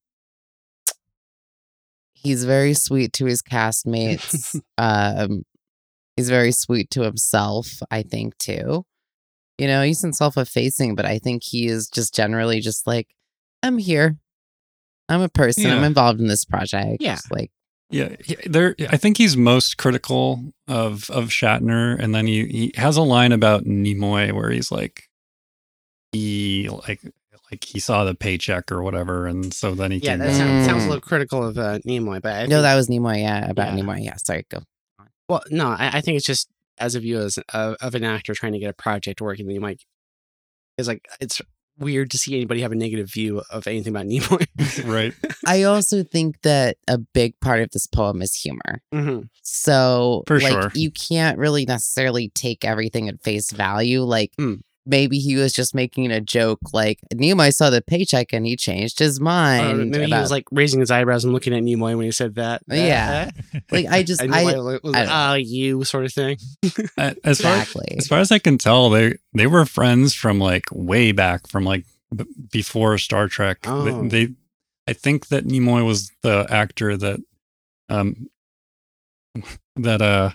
[2.14, 4.58] he's very sweet to his castmates.
[4.78, 5.42] um
[6.16, 8.84] he's very sweet to himself, I think too.
[9.58, 13.08] You know, he's self-effacing, but I think he is just generally just like
[13.62, 14.16] I'm here.
[15.08, 15.70] I'm a person.
[15.70, 16.98] I'm involved in this project.
[17.00, 17.18] Yeah.
[17.30, 17.50] Like
[17.90, 18.14] yeah.
[18.46, 23.02] There, I think he's most critical of of Shatner, and then he he has a
[23.02, 25.04] line about Nimoy where he's like,
[26.12, 27.00] he like
[27.50, 30.36] like he saw the paycheck or whatever, and so then he Yeah, came that back.
[30.36, 30.88] sounds, sounds a Mm.
[30.88, 33.82] little critical of uh, Nimoy, but I no, think- that was Nimoy, yeah, about Yeah.
[33.84, 34.04] Nimoy.
[34.04, 34.62] Yeah, sorry, go.
[35.28, 38.34] well, no, I, I think it's just as a view as of, of an actor
[38.34, 39.82] trying to get a project working, that you might
[40.78, 41.40] it's like it's
[41.78, 44.84] weird to see anybody have a negative view of anything about Nimoy.
[44.86, 45.12] right.
[45.46, 48.80] I also think that a big part of this poem is humor.
[48.92, 50.70] hmm So, For like, sure.
[50.74, 54.02] you can't really necessarily take everything at face value.
[54.02, 54.60] Like, Mm.
[54.86, 56.60] Maybe he was just making a joke.
[56.72, 59.90] Like, Nimoy saw the paycheck and he changed his mind.
[59.90, 62.62] maybe he was like raising his eyebrows and looking at Nimoy when he said that.
[62.68, 63.30] Yeah.
[63.70, 66.36] like, I just, and I was like, I- "Oh, you" sort of thing.
[66.98, 67.96] Uh, As far exactly.
[67.98, 71.64] as far as I can tell, they they were friends from like way back from
[71.64, 73.62] like b- before Star Trek.
[73.62, 74.08] They- Oh.
[74.08, 74.28] They,
[74.86, 77.20] I think that Nimoy was the actor that,
[77.88, 78.28] um,
[79.76, 80.30] that uh,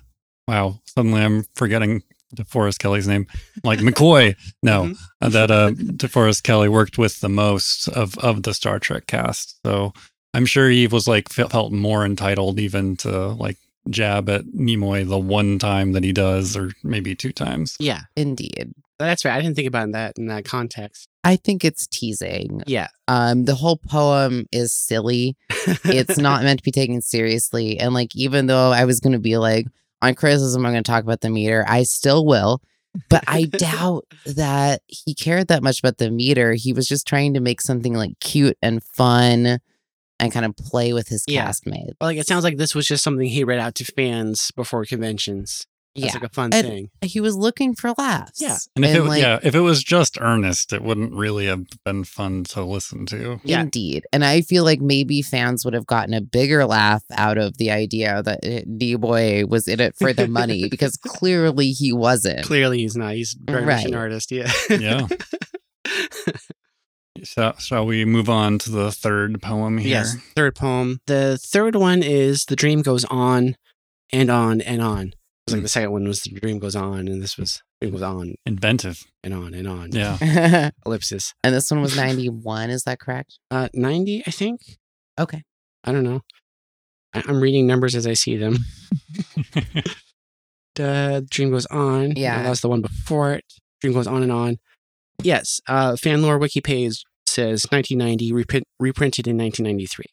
[0.48, 2.04] wow, suddenly I'm forgetting
[2.36, 3.28] DeForest Kelley's name,
[3.64, 4.36] like McCoy.
[4.64, 4.98] No, Mhm.
[5.22, 9.58] uh, that uh, DeForest Kelley worked with the most of of the Star Trek cast.
[9.66, 9.94] So
[10.34, 13.58] I'm sure he was like felt more entitled even to like
[13.90, 17.76] jab at Nimoy the one time that he does, or maybe two times.
[17.80, 18.74] Yeah, Indeed.
[19.00, 19.34] that's right.
[19.36, 21.08] I didn't think about that in that context.
[21.24, 22.62] I think it's teasing.
[22.68, 25.36] Yeah, Um, the whole poem is silly.
[25.84, 27.80] it's not meant to be taken seriously.
[27.80, 29.66] And like, even though I was going to be like,
[30.02, 32.62] on criticism, I'm going to talk about the meter, I still will.
[33.10, 36.54] But I doubt that he cared that much about the meter.
[36.54, 39.60] He was just trying to make something like cute and fun
[40.20, 41.48] and kind of play with his Yeah.
[41.48, 41.94] castmates.
[42.02, 44.84] Well, like it sounds like this was just something he read out to fans before
[44.86, 45.66] conventions.
[45.96, 46.20] That's Yeah.
[46.22, 46.90] like a fun And- thing.
[47.02, 48.40] He was looking for laughs.
[48.40, 48.58] Yeah.
[48.76, 52.04] And if it, like, yeah, if it was just earnest, it wouldn't really have been
[52.04, 53.42] fun to listen to.
[53.44, 53.62] Yeah.
[53.62, 54.06] Indeed.
[54.14, 57.72] And I feel like maybe fans would have gotten a bigger laugh out of the
[57.72, 62.46] idea that eh, D Boy was in it for the money because clearly he wasn't.
[62.46, 63.16] Clearly, he's not.
[63.16, 64.32] He's very much an artist.
[64.32, 64.52] Yeah.
[64.80, 65.08] Yeah.
[67.24, 69.90] So, shall we move on to the third poem here?
[69.90, 70.16] yes.
[70.38, 71.02] Third poem.
[71.06, 73.58] The third one is the dream goes on
[74.14, 75.12] and on and on.
[75.50, 78.02] It's like the second one was the dream goes on, and this was it was
[78.02, 79.04] on Inventive.
[79.24, 79.92] and on and on.
[79.92, 80.18] Yeah.
[80.22, 81.34] and Ellipsis.
[81.44, 83.40] this one was 91, is that correct?
[83.52, 84.62] Uh, ninety, I think.
[85.20, 85.44] Okay.
[85.84, 86.22] I don't know.
[87.14, 88.58] I- I'm reading numbers as I see them.
[90.76, 92.12] The dream goes on.
[92.16, 92.42] Yeah.
[92.44, 93.44] that was the one before it.
[93.82, 94.58] Dream goes on and on.
[95.22, 95.60] Yes.
[95.68, 100.06] Uh, fan lore wiki page says 1990, reprint, reprinted in 1993.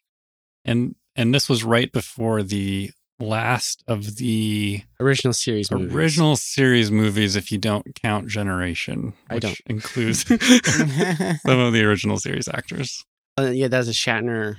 [0.65, 5.71] and and this was right before the last of the Original series.
[5.71, 5.95] movies.
[5.95, 9.61] original series movies, if you don't count Generation, I which don't.
[9.67, 10.21] includes
[11.43, 13.05] some of the original series actors.
[13.39, 14.57] Uh, yeah, that's a Shatner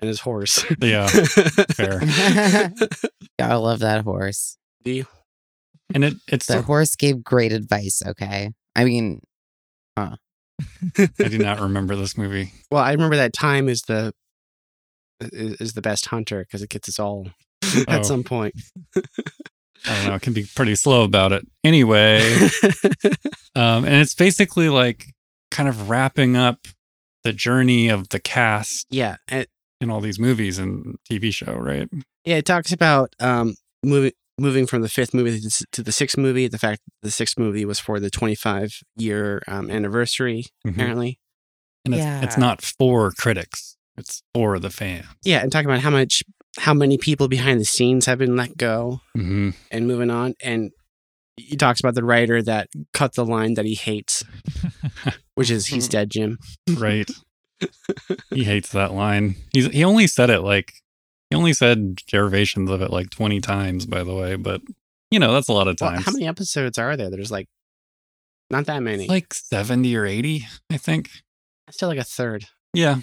[0.00, 0.64] and his horse.
[0.80, 1.06] Yeah,
[1.72, 2.00] fair.
[2.02, 2.70] yeah,
[3.40, 4.56] I love that horse.
[4.84, 5.06] Do you?
[5.94, 8.50] And it it's The horse gave great advice, okay?
[8.76, 9.20] I mean,
[9.96, 10.16] I
[10.96, 12.52] do not remember this movie.
[12.70, 14.12] Well, I remember that time is the
[15.20, 17.28] is, is the best hunter because it gets us all
[17.88, 17.92] Oh.
[17.92, 18.54] at some point.
[18.96, 19.02] I
[19.96, 20.14] don't know.
[20.14, 21.46] It can be pretty slow about it.
[21.64, 22.20] Anyway,
[23.54, 25.06] um, and it's basically like
[25.50, 26.66] kind of wrapping up
[27.24, 29.46] the journey of the cast yeah, and,
[29.80, 31.88] in all these movies and TV show, right?
[32.24, 32.36] yeah.
[32.36, 35.38] It talks about um moving moving from the fifth movie
[35.72, 36.48] to, the sixth movie.
[36.48, 40.72] The fact that the sixth movie was for the 25 year um, anniversary, Mhm.
[40.74, 41.20] apparently.
[41.84, 42.22] And it's, Yeah.
[42.22, 45.06] it's not for critics; it's for the fans.
[45.24, 46.22] Yeah, and talking about how much
[46.58, 50.70] how many people behind the scenes have been let go hmm and moving on, and
[51.36, 54.22] he talks about the writer that cut the line that he hates,
[55.34, 56.38] which is "He's dead, Jim."
[56.76, 57.08] right.
[58.30, 59.36] he hates that line.
[59.52, 60.72] He's he only said it like
[61.30, 64.36] he only said derivations of it like twenty times, by the way.
[64.36, 64.62] But
[65.10, 66.04] you know that's a lot of Well, times.
[66.06, 67.10] how many episodes are there?
[67.10, 67.48] There's like
[68.50, 69.06] not that many.
[69.08, 71.10] like seventy or eighty, I think.
[71.70, 72.46] still like a third.
[72.74, 73.00] Yeah,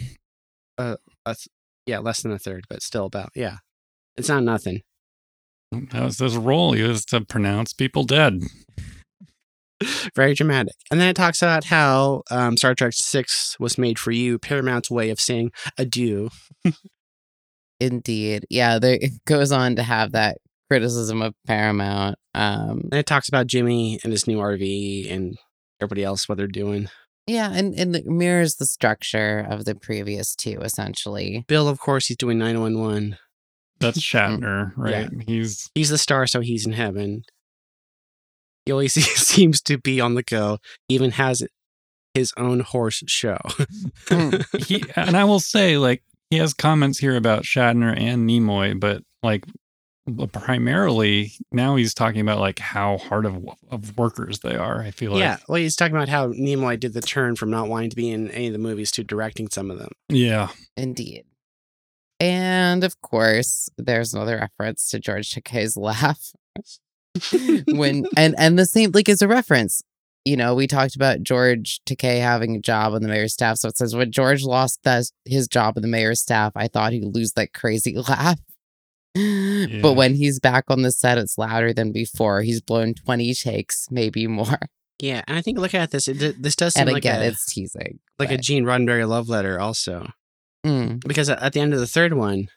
[0.77, 1.47] That's
[1.87, 3.57] Yeah, less than a third, but still about yeah.
[4.15, 4.81] It's not nothing.
[5.71, 6.73] That was his role.
[6.73, 8.41] He was to pronounce people dead.
[10.15, 10.73] Very dramatic.
[10.89, 14.89] And then it talks about how um, Star Trek Six was made for you, Paramount's
[14.89, 16.29] way of saying adieu.
[17.79, 18.45] Indeed.
[18.49, 20.37] Yeah, there it goes on to have that
[20.69, 22.17] criticism of Paramount.
[22.33, 25.37] Um And it talks about Jimmy and his new RV and
[25.79, 26.89] everybody else what they're doing.
[27.27, 31.43] Yeah, and, and it mirrors the structure of the previous two, essentially.
[31.47, 33.17] Bill, of course, he's doing 911.
[33.79, 35.09] That's mm, Shatner, right?
[35.27, 37.23] He's He's the star, so he's in heaven.
[38.65, 38.93] He always
[39.27, 40.59] seems to be on the go.
[40.87, 41.43] He even has
[42.13, 43.37] his own horse show.
[44.07, 44.37] Hmm.
[44.57, 49.03] he and I will say, like, he has comments here about Shatner and Nimoy, but
[49.21, 49.45] like
[50.31, 54.81] primarily now he's talking about like how hard of of workers they are.
[54.81, 57.67] I feel like yeah, well, he's talking about how Nimoy did the turn from not
[57.67, 59.91] wanting to be in any of the movies to directing some of them.
[60.09, 60.49] yeah.
[60.75, 61.25] Indeed.
[62.19, 66.31] And of course, there's another reference to George Takei's laugh.
[67.67, 69.81] when and and the same like is a reference.
[70.25, 73.57] You know, we talked about George Takei having a job on the mayor's staff.
[73.59, 76.91] So it says when George lost that, his job on the mayor's staff, I thought
[76.91, 78.39] he'd lose that crazy laugh.
[79.17, 79.81] Yeah.
[79.81, 82.41] But when he's back on the set, it's louder than before.
[82.41, 84.59] He's blown 20 takes, maybe more.
[84.99, 87.25] Yeah, and I think looking at this, it, this does seem And like again, a
[87.25, 87.99] it's teasing.
[88.17, 90.09] like a Gene Roddenberry love letter, also.
[90.65, 90.99] Mm.
[91.07, 92.47] because at the end of the third one,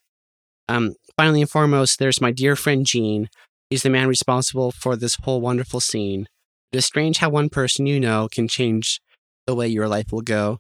[0.69, 3.29] um, finally and foremost, there's my dear friend Gene.
[3.69, 6.27] He's the man responsible for this whole wonderful scene.
[6.73, 9.01] It is strange how one person you know can change
[9.47, 10.59] the way your life will go.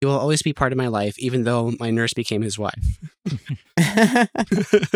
[0.00, 2.98] He will always be part of my life, even though my nurse became his wife.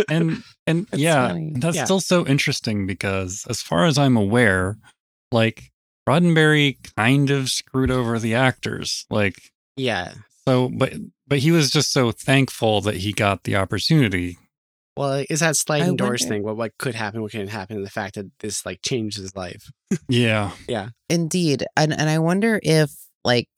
[0.08, 1.52] and and That's yeah, funny.
[1.56, 1.84] that's Yeah.
[1.84, 4.76] still so interesting because as far as I'm aware,
[5.30, 5.70] like
[6.08, 9.06] Roddenberry kind of screwed over the actors.
[9.10, 9.36] Like
[9.76, 10.14] yeah.
[10.46, 10.92] so but
[11.26, 14.38] but he was just so thankful that he got the opportunity.
[14.96, 16.42] Well, is that sliding I doors thing?
[16.42, 17.22] What what could happen?
[17.22, 17.76] What can happen?
[17.76, 19.70] And the fact that this like changed his life.
[20.08, 20.50] Yeah.
[20.68, 20.90] Yeah.
[21.08, 22.90] Indeed, and and I wonder if
[23.24, 23.48] like it-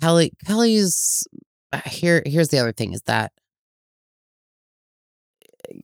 [0.00, 1.26] Kelley Kelley's
[1.72, 2.22] uh, here.
[2.26, 3.32] Here's the other thing: is that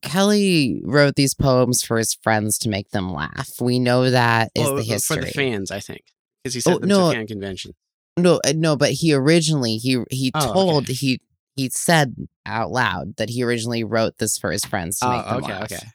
[0.02, 3.50] Kelley wrote these poems for his friends to make them laugh.
[3.60, 6.02] We know that is Well, the history for the fans, I think,
[6.42, 7.10] because he said Oh, them no.
[7.10, 7.72] to fan convention.
[8.16, 10.92] No, uh, no, but he originally he he Oh, told okay.
[10.92, 11.20] he
[11.56, 12.14] he said
[12.44, 15.52] out loud that he originally wrote this for his friends to make Oh, them okay,
[15.52, 15.72] laugh.
[15.72, 15.86] okay.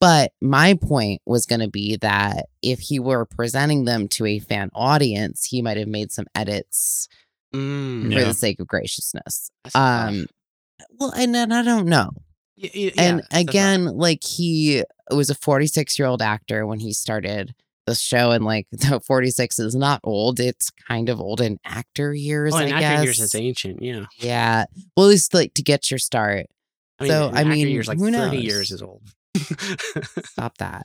[0.00, 4.38] But my point was going to be that if he were presenting them to a
[4.38, 7.08] fan audience, he might have made some edits
[7.54, 8.18] Mm, Yeah.
[8.18, 9.50] for the sake of graciousness.
[9.76, 10.26] Um,
[10.98, 12.10] well, and then I don't know.
[12.60, 16.80] Y- y- and yeah, that's again, like he was a 46 year old actor when
[16.80, 17.54] he started
[17.86, 22.12] the show, and like the 46 is not old; it's kind of old in actor
[22.12, 22.52] years.
[22.54, 23.04] oh, I actor guess.
[23.04, 23.80] years, it's ancient.
[23.82, 24.06] Yeah.
[24.18, 24.64] yeah,
[24.96, 26.46] well, at least like to get your start.
[26.98, 28.44] I mean, So, I actor mean, years, like who 30 knows?
[28.44, 29.02] years is old.
[29.36, 30.84] Stop that.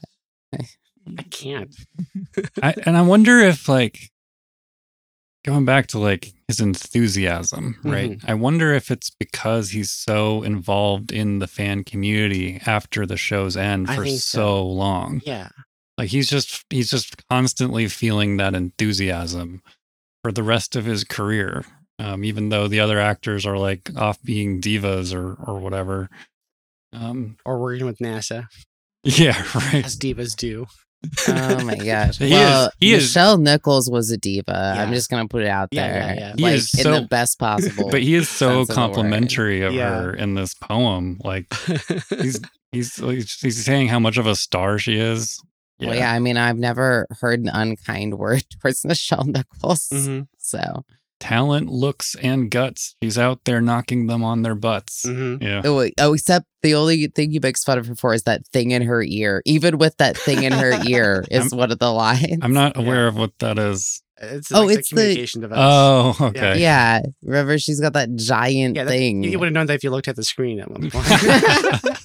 [1.18, 1.74] I can't.
[2.62, 4.10] I, and I wonder if like
[5.44, 8.12] going back to like his enthusiasm, right?
[8.12, 8.30] Mm-hmm.
[8.30, 13.56] I wonder if it's because he's so involved in the fan community after the show's
[13.56, 14.16] end for so.
[14.16, 14.66] so.
[14.66, 15.22] long.
[15.24, 15.48] Yeah.
[15.96, 19.62] Like he's just he's just constantly feeling that enthusiasm
[20.22, 21.64] for the rest of his career.
[21.98, 26.08] Um, even though the other actors are like off being divas or or whatever.
[26.92, 28.46] Um, Or working with NASA,
[29.04, 29.84] yeah, right.
[29.84, 30.66] as divas do.
[31.28, 32.18] Oh my gosh.
[32.18, 34.74] He is- well, he is- Nichelle Nichols was a diva.
[34.76, 36.02] I'm just gonna put it out Yeah, there.
[36.02, 36.32] yeah, yeah.
[36.36, 37.90] He Like is in the best possible.
[37.90, 40.00] But he is so sense of complimentary of Yeah.
[40.02, 41.18] her in this poem.
[41.24, 41.46] Like
[42.20, 42.40] he's
[42.72, 42.96] he's
[43.40, 45.40] he's saying how much of a star she is.
[45.80, 49.88] Well, yeah, I mean, I've never heard an unkind word towards Nichelle Nichols.
[49.90, 50.84] Mhm, So,
[51.20, 52.96] Talent, looks, and guts.
[53.02, 55.04] She's out there knocking them on their butts.
[55.06, 55.42] mhm.
[55.42, 55.62] Yeah.
[55.64, 58.70] oh, oh, except the only thing he makes fun of her for is that thing
[58.72, 59.42] in her ear.
[59.44, 62.38] Even with that thing in her ear, is one of the lines.
[62.42, 62.82] I'm not Yeah.
[62.82, 64.02] aware of what that is.
[64.22, 65.58] It's Oh, like it's the the- communication device.
[65.60, 66.60] Oh, okay.
[66.60, 69.22] Yeah, remember she's got that giant yeah, that, thing.
[69.22, 71.06] you would have known that if you looked at the screen at one point.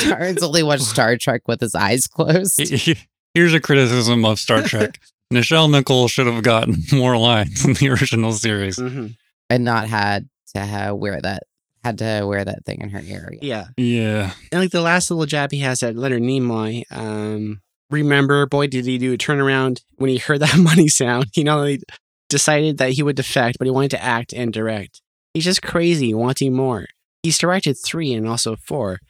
[0.00, 2.60] Charles only watched Star Trek with his eyes closed.
[3.34, 4.98] Here's a criticism of Star Trek.
[5.32, 8.76] Nichelle Nichols should have gotten more lines in the original series.
[8.78, 9.16] Mhm.
[9.48, 11.42] and not had to ha wear that
[11.82, 13.32] had to wear that thing in her ear.
[13.40, 13.68] Yeah.
[13.76, 14.32] Yeah.
[14.52, 17.60] And like the last little jab he has at Leonard Nimoy, um,
[17.90, 21.26] remember, boy, did he do a turnaround when he heard that money sound.
[21.32, 21.80] He not only
[22.28, 25.00] decided that he would defect, but he wanted to act and direct.
[25.34, 26.86] He's just crazy, wanting more.
[27.22, 29.00] He's directed three and also four.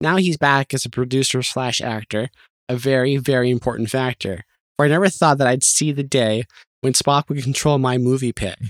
[0.00, 2.28] Now he's back as a producer slash actor,
[2.68, 4.42] a very, very important factor.
[4.76, 6.44] For I never thought that I'd see the day
[6.82, 8.54] when Spock would control my movie pay.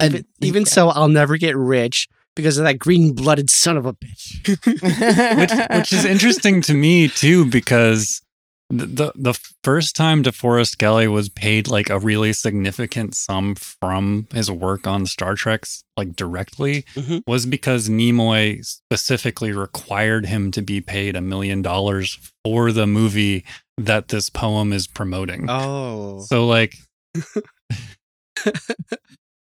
[0.00, 2.06] And- Even, even so, I'll never get rich
[2.36, 4.46] because of that green blooded son of a bitch.
[5.70, 8.22] which which is interesting to me too because
[8.70, 14.28] the, the the first time DeForest Kelley was paid like a really significant sum from
[14.32, 17.22] his work on Star Trek's like directly Mhm.
[17.26, 23.44] was because Nimoy specifically required him to be paid a million dollars for the movie
[23.78, 25.46] that this poem is promoting.
[25.48, 26.20] Oh.
[26.20, 26.74] So like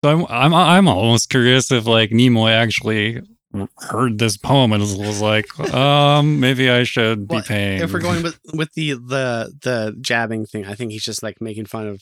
[0.04, 3.22] So I'm I'm I'm almost curious if like Nimoy actually
[3.78, 7.82] heard this poem and was, was like, um, maybe I should be paying.
[7.82, 11.40] if we're going with with the the the jabbing thing, I think he's just like
[11.40, 12.02] making fun of.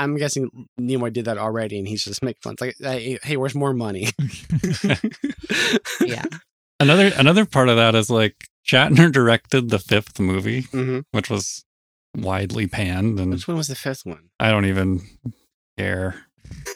[0.00, 2.52] I'm guessing Nimoy did that already, and he's just making fun.
[2.54, 4.08] It's like, hey, hey, where's more money?
[6.00, 6.24] yeah.
[6.80, 8.34] another another part of that is like
[8.68, 11.64] Shatner directed the fifth movie, hmm which was
[12.16, 14.30] widely panned, and Which one was the fifth one?
[14.40, 15.00] I don't even
[15.76, 16.14] care.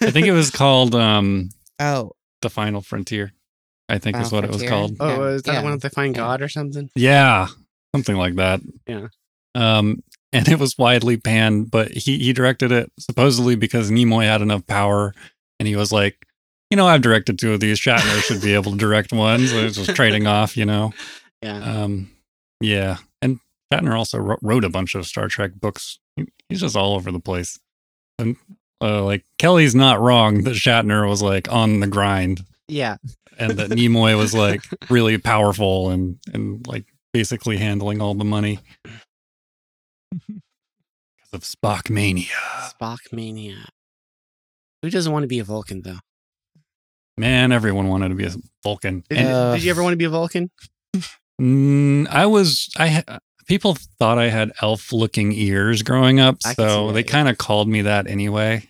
[0.00, 2.12] I think it was called um Oh,
[2.42, 3.32] The Final Frontier.
[3.88, 4.96] I think is Final what it was called.
[5.00, 6.22] Oh, Yeah, was that yeah, one that they find yeah.
[6.22, 6.88] God or something?
[6.94, 7.48] Yeah,
[7.94, 8.60] something like that.
[8.86, 9.08] Yeah.
[9.54, 14.40] Um, and it was widely panned, but he he directed it supposedly because Nimoy had
[14.40, 15.12] enough power,
[15.60, 16.24] and he was like,
[16.70, 17.78] you know, I've directed two of these.
[17.78, 19.46] Shatner should be able to direct one.
[19.46, 20.94] So it was just trading off, you know.
[21.42, 21.58] Yeah.
[21.58, 22.10] Um,
[22.60, 23.40] yeah, and
[23.72, 25.98] Shatner also wrote, wrote a bunch of Star Trek books.
[26.48, 27.58] He's just all over the place,
[28.18, 28.36] and
[28.80, 32.96] uh, like Kelley's not wrong that Shatner was like on the grind, yeah.
[33.38, 38.60] and that Nimoy was like really powerful and and like basically handling all the money
[40.12, 42.26] because of Spock mania.
[42.80, 43.66] Spock mania.
[44.82, 45.98] Who doesn't want to be a Vulcan though?
[47.18, 48.32] Man, everyone wanted to be a
[48.62, 49.04] Vulcan.
[49.08, 50.50] Did, And, Uh, did you ever want to be a Vulcan?
[51.42, 53.02] mm, I was I
[53.46, 57.10] people thought I had elf looking ears growing up, I so that, they yeah.
[57.10, 58.68] kind of called me that anyway.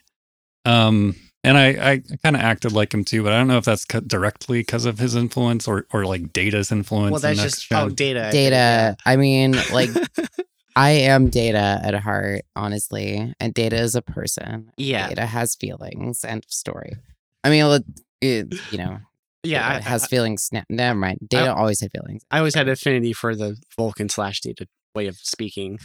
[0.65, 3.65] Um, and I I kind of acted like him too, but I don't know if
[3.65, 7.13] that's directly because of his influence or or like Data's influence.
[7.13, 7.79] Well, in that's Next just Gen.
[7.79, 8.29] oh, data.
[8.33, 8.97] data.
[9.05, 9.91] I mean, like,
[10.77, 13.35] I am data at heart, honestly.
[13.39, 14.73] And data is a person.
[14.77, 15.09] Yeah.
[15.09, 16.25] Data has feelings.
[16.25, 16.97] and story.
[17.45, 17.85] I mean, it,
[18.21, 18.99] it, you know,
[19.45, 20.49] Yeah, data I, has I, feelings.
[20.53, 21.19] Ne- never mind.
[21.29, 22.23] Data always had feelings.
[22.31, 25.79] I always had affinity for the Vulcan slash data way of speaking.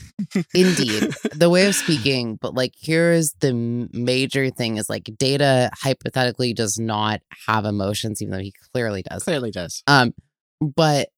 [0.54, 2.38] Indeed, the way of speaking.
[2.42, 8.22] But like, here is the major thing: is like, data hypothetically does not have emotions,
[8.22, 9.24] even though he clearly does.
[9.24, 9.82] Clearly does.
[9.88, 10.14] Um,
[10.62, 11.10] but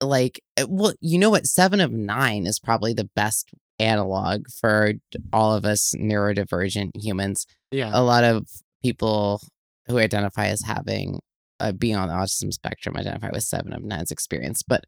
[0.00, 1.46] like, uh, well, you know what?
[1.46, 4.92] Seven of nine is probably the best analog for
[5.32, 7.46] all of us neurodivergent humans.
[7.70, 7.90] Yeah.
[7.92, 8.46] A lot of
[8.82, 9.40] people
[9.86, 11.20] who identify as having
[11.64, 14.62] uh, being on the autism spectrum identify with seven of nine's experience.
[14.62, 14.84] But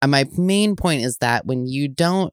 [0.00, 2.32] uh, my main point is that when you don't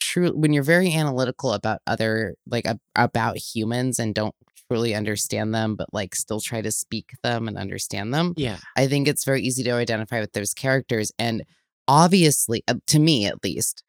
[0.00, 4.34] true when you're very analytical about other like ab- about humans and don't
[4.70, 8.58] truly understand them but like still try to speak them and understand them Yeah.
[8.76, 11.10] I think it's very easy to identify with those characters.
[11.18, 11.42] And
[11.88, 13.82] obviously, uh, to me at least,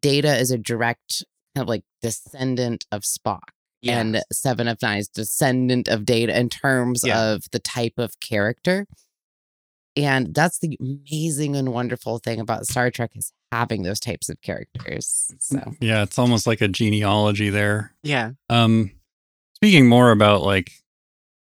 [0.00, 1.24] Data is a direct
[1.54, 3.51] kind of like descendant of Spock.
[3.82, 3.98] Yeah.
[4.00, 7.32] And Seven of Nine is descendant of Data in terms Yeah.
[7.32, 8.86] of the type of character.
[9.94, 14.40] And that's the amazing and wonderful thing about Star Trek is having those types of
[14.40, 15.30] characters.
[15.38, 17.92] So yeah, it's almost like a genealogy there.
[18.02, 18.30] yeah.
[18.48, 18.92] Um,
[19.56, 20.72] speaking more about like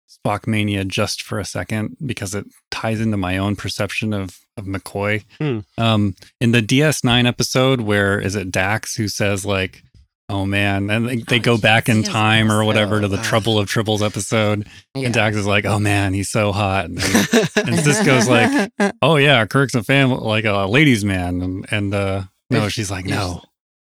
[0.10, 4.66] Spock mania just for a second because it ties into my own perception of of
[4.66, 5.24] McCoy.
[5.40, 5.60] Hmm.
[5.78, 9.84] Um, in the DS9 episode, where is it Dax who says like,
[10.30, 13.30] "Oh man," and they, they Oh, go back in time or whatever to the episode.
[13.30, 15.05] Trouble of Tribbles episode, yeah.
[15.05, 18.28] and Dax is like, "Oh man, he's so hot." And, and Sisko's
[18.80, 22.91] like, "Oh yeah, Kirk's a family like a ladies' man," and and uh, no, she's
[22.91, 23.41] like, "No."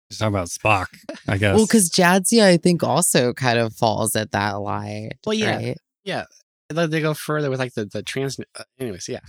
[0.09, 0.87] She's talking about Spock,
[1.25, 1.55] I guess.
[1.55, 5.11] well, because Jadzia, I think, also kind of falls at that lie.
[5.25, 5.55] Well, yeah.
[5.55, 5.77] right?
[6.03, 6.25] yeah.
[6.69, 8.37] They they go further with like the the trans.
[8.59, 9.21] Uh, anyways, yeah.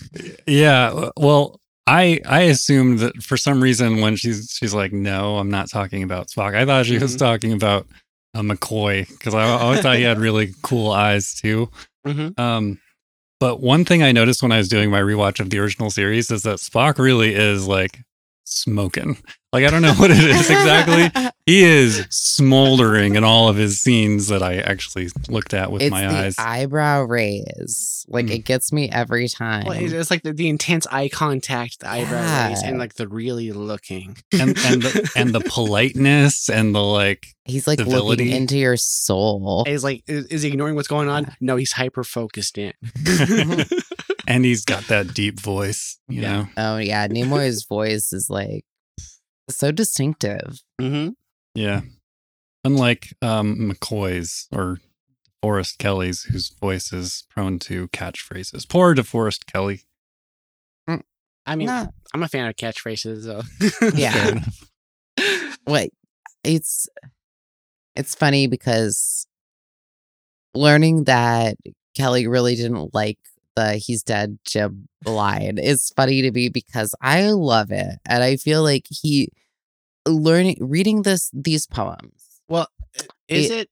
[0.44, 1.10] Yeah.
[1.16, 5.68] Well, I I assumed that for some reason when she's she's like, no, I'm not
[5.68, 6.54] talking about Spock.
[6.54, 7.18] I thought she was Mhm.
[7.18, 7.86] talking about
[8.34, 11.68] uh, McCoy because I always thought he had really cool eyes too.
[12.06, 12.40] Mm-hmm.
[12.40, 12.78] Um,
[13.40, 16.30] but one thing I noticed when I was doing my rewatch of the original series
[16.30, 17.98] is that Spock really is like
[18.52, 19.16] smoking.
[19.52, 21.10] Like I don't know what it is exactly.
[21.44, 25.90] He is smoldering in all of his scenes that I actually looked at with it's
[25.90, 26.36] my the eyes.
[26.38, 28.06] eyebrow raise.
[28.08, 28.30] Like Mm.
[28.36, 29.64] it gets me every time.
[29.66, 33.08] Well, it's, it's like the, the intense eye contact, the eyebrow raise, and like the
[33.08, 34.16] really looking.
[34.32, 38.22] and and the, and the politeness and the like He's like civility.
[38.24, 39.64] looking into your soul.
[39.66, 41.34] He's like, is, is he ignoring what's going on?
[41.40, 42.72] No, he's hyper focused in.
[44.26, 46.32] and he's got that deep voice, you Yeah.
[46.42, 46.48] know.
[46.56, 48.64] Oh yeah, Nimoy's voice is like
[49.50, 50.60] so distinctive.
[50.80, 51.10] mm-hmm.
[51.54, 51.82] Yeah.
[52.64, 54.78] Unlike um McCoy's or
[55.44, 58.68] DeForest Kelley's, whose voice is prone to catchphrases.
[58.68, 59.82] Poor DeForest Kelley.
[61.44, 63.42] I mean, Nah, I'm a fan of catchphrases, though.
[63.96, 64.12] Yeah.
[64.12, 65.58] Fair enough.
[65.64, 65.88] what
[66.44, 66.88] it's
[67.96, 69.26] it's funny because
[70.54, 71.56] learning that
[71.96, 73.18] Kelley really didn't like
[73.56, 78.36] the he's dead Jim line is funny to me because I love it and I
[78.36, 79.28] feel like he
[80.06, 82.68] learning reading this these poems Well,
[83.28, 83.68] is It- it,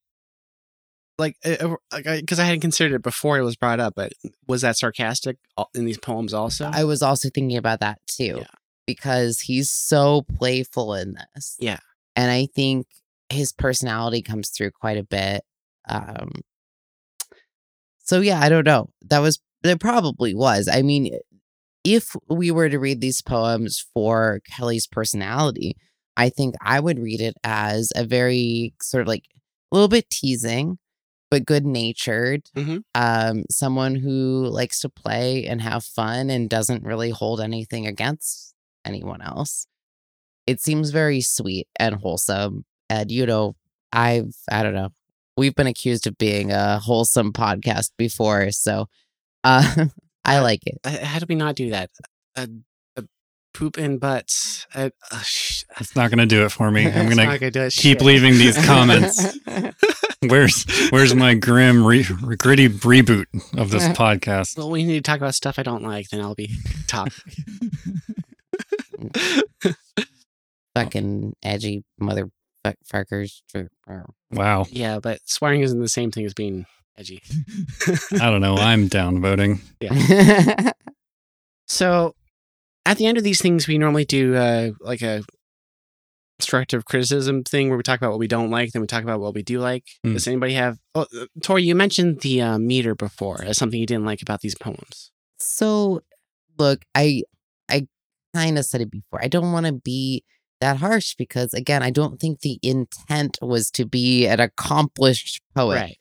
[1.18, 4.12] like because I hadn't considered it before it was brought up, but
[4.48, 5.36] was that sarcastic
[5.74, 6.70] in these poems also?
[6.72, 8.44] I was also thinking about that too Yeah.
[8.86, 11.80] because he's so playful in this Yeah.
[12.16, 12.86] and I think
[13.28, 15.44] his personality comes through quite a bit
[15.88, 16.30] um
[18.02, 21.18] so yeah I don't know that was there probably was I mean
[21.84, 25.76] if we were to read these poems for Kelley's personality,
[26.16, 29.24] I think I would read it as a very sort of like
[29.72, 30.78] a little bit teasing,
[31.30, 32.42] but good natured.
[32.56, 32.82] Mhm.
[32.94, 38.54] Um, someone who likes to play and have fun and doesn't really hold anything against
[38.84, 39.66] anyone else.
[40.46, 42.64] It seems very sweet and wholesome.
[42.88, 43.56] And you know,
[43.92, 44.90] I've I don't know.
[45.36, 48.88] We've been accused of being a wholesome podcast before, so
[49.44, 49.86] uh
[50.24, 50.78] I Uh, like it.
[50.84, 51.90] Uh, How do we not do that?
[52.36, 52.48] A,
[52.96, 53.04] a
[53.54, 54.66] poop and butts.
[54.74, 56.86] Uh, uh, sh- It's not going to do it for me.
[56.86, 57.72] I'm going not to gonna do it.
[57.72, 58.02] keep Shit.
[58.06, 59.38] leaving these comments.
[60.22, 62.02] Where's Where's my grim, re-
[62.36, 63.24] gritty reboot
[63.58, 64.58] of this podcast?
[64.58, 66.10] Well, we need to talk about stuff I don't like.
[66.10, 66.50] Then I'll be
[66.86, 67.08] top.
[70.76, 73.40] Fucking edgy motherfuckers.
[74.30, 74.66] Wow.
[74.70, 76.66] yeah, but swearing isn't the same thing as being
[77.00, 77.22] edgy.
[78.20, 78.56] I don't know.
[78.56, 79.60] I'm down voting.
[81.70, 82.16] So,
[82.84, 85.22] at the end of these things, we normally do uh, like a
[86.40, 89.20] constructive criticism thing where we talk about what we don't like, then we talk about
[89.20, 89.84] what we do like.
[90.02, 90.14] Hmm.
[90.14, 90.78] Does anybody have?
[90.96, 94.40] Oh, uh, Tory, you mentioned the uh, meter before as something you didn't like about
[94.40, 95.12] these poems.
[95.38, 96.00] so
[96.58, 97.22] look, I
[97.68, 97.86] I
[98.34, 99.22] kind of said it before.
[99.22, 100.24] I don't want to be
[100.60, 105.76] that harsh because again, I don't think the intent was to be an accomplished poet.
[105.76, 105.98] Right.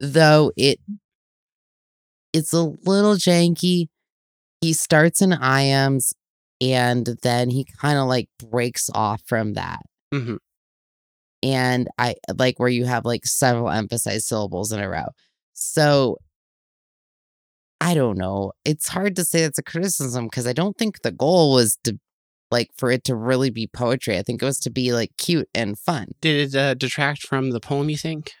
[0.00, 0.80] Though it
[2.32, 3.88] it's a little janky.
[4.60, 6.14] He starts in iambs
[6.60, 9.80] and then he kind of like breaks off from that.
[10.12, 10.36] hmm
[11.42, 15.06] and I like where you have like several emphasized syllables in a row.
[15.54, 16.18] So
[17.80, 18.52] I don't know.
[18.64, 21.98] It's hard to say it's a criticism because I don't think the goal was to
[22.50, 24.18] like for it to really be poetry.
[24.18, 26.08] I think it was to be like cute and fun.
[26.20, 27.88] Did it uh, detract from the poem?
[27.88, 28.32] You think?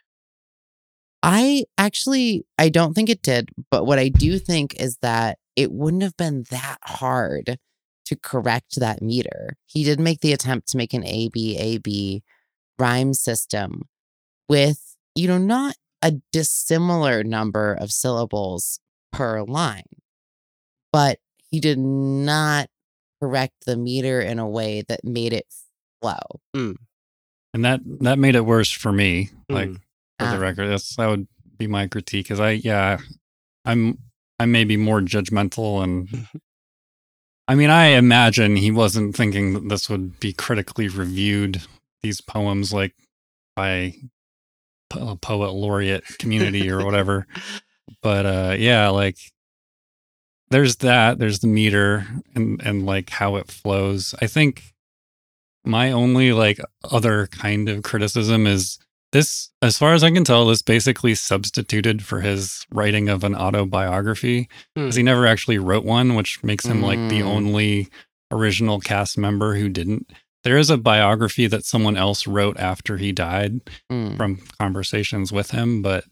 [1.22, 5.72] I actually I don't think it did, but what I do think is that it
[5.72, 7.58] wouldn't have been that hard
[8.06, 9.56] to correct that meter.
[9.66, 12.22] He did make the attempt to make an A B A B
[12.78, 13.82] rhyme system
[14.48, 18.80] with, you know, not a dissimilar number of syllables
[19.12, 19.82] per line.
[20.92, 21.18] But
[21.50, 22.68] he did not
[23.20, 25.46] correct the meter in a way that made it
[26.00, 26.40] flow.
[27.52, 29.30] And that that made it worse for me.
[29.48, 29.80] Like Mm.
[30.20, 30.32] For Ah.
[30.34, 31.26] the record, that's that would
[31.58, 32.26] be my critique.
[32.26, 32.98] Because I yeah,
[33.64, 33.98] I'm
[34.38, 36.28] I may be more judgmental and.
[37.48, 41.62] I mean, I imagine he wasn't thinking that this would be critically reviewed.
[42.02, 42.94] These poems, like
[43.56, 43.94] by
[44.88, 47.26] po- poet laureate community or whatever.
[48.02, 49.16] But uh, yeah, like
[50.50, 51.18] there's that.
[51.18, 52.06] There's the meter
[52.36, 54.14] and and like how it flows.
[54.22, 54.62] I think
[55.64, 56.60] my only like
[56.90, 58.78] other kind of criticism is
[59.12, 63.34] this as far as i can tell is basically substituted for his writing of an
[63.34, 67.24] autobiography because he never actually wrote one which makes him like the Mm.
[67.26, 67.88] only
[68.32, 70.10] original cast member who didn't
[70.44, 73.60] there is a biography that someone else wrote after he died
[73.90, 74.16] Mm.
[74.16, 76.04] from conversations with him but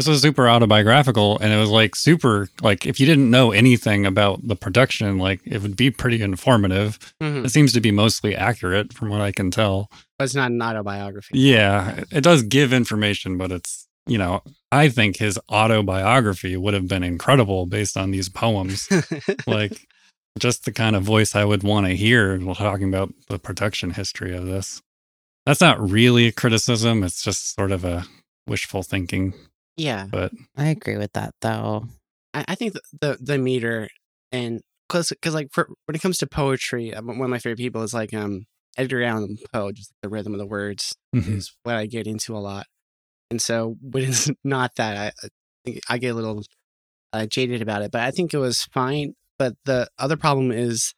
[0.00, 4.06] this was super autobiographical and it was like super like if you didn't know anything
[4.06, 7.44] about the production like it would be pretty informative Mhm.
[7.44, 9.90] it seems to be mostly accurate from what I can tell.
[10.18, 11.38] But it's not an autobiography.
[11.38, 16.88] Yeah, it does give information, but it's, you know, I think his autobiography would have
[16.88, 18.88] been incredible based on these poems.
[19.46, 19.86] like,
[20.38, 23.90] just the kind of voice I would want to hear while talking about the production
[23.90, 24.80] history of this.
[25.44, 27.02] That's not really a criticism.
[27.02, 28.06] It's just sort of a
[28.46, 29.34] wishful thinking.
[29.80, 30.06] Yeah.
[30.10, 31.86] But I agree with that though.
[32.34, 33.88] I, I think the, the the meter
[34.30, 37.58] and because because like for when it comes to poetry, um, one of my favorite
[37.58, 38.44] people is like um
[38.76, 39.72] Edgar Allan Poe.
[39.72, 41.36] Just the rhythm of the words mhm.
[41.36, 42.66] is what I get into a lot,
[43.30, 45.28] and so when it's not that, I,
[45.64, 46.42] think I get a little
[47.12, 47.90] uh, jaded about it.
[47.90, 49.14] But I think it was fine.
[49.38, 50.92] But the other problem is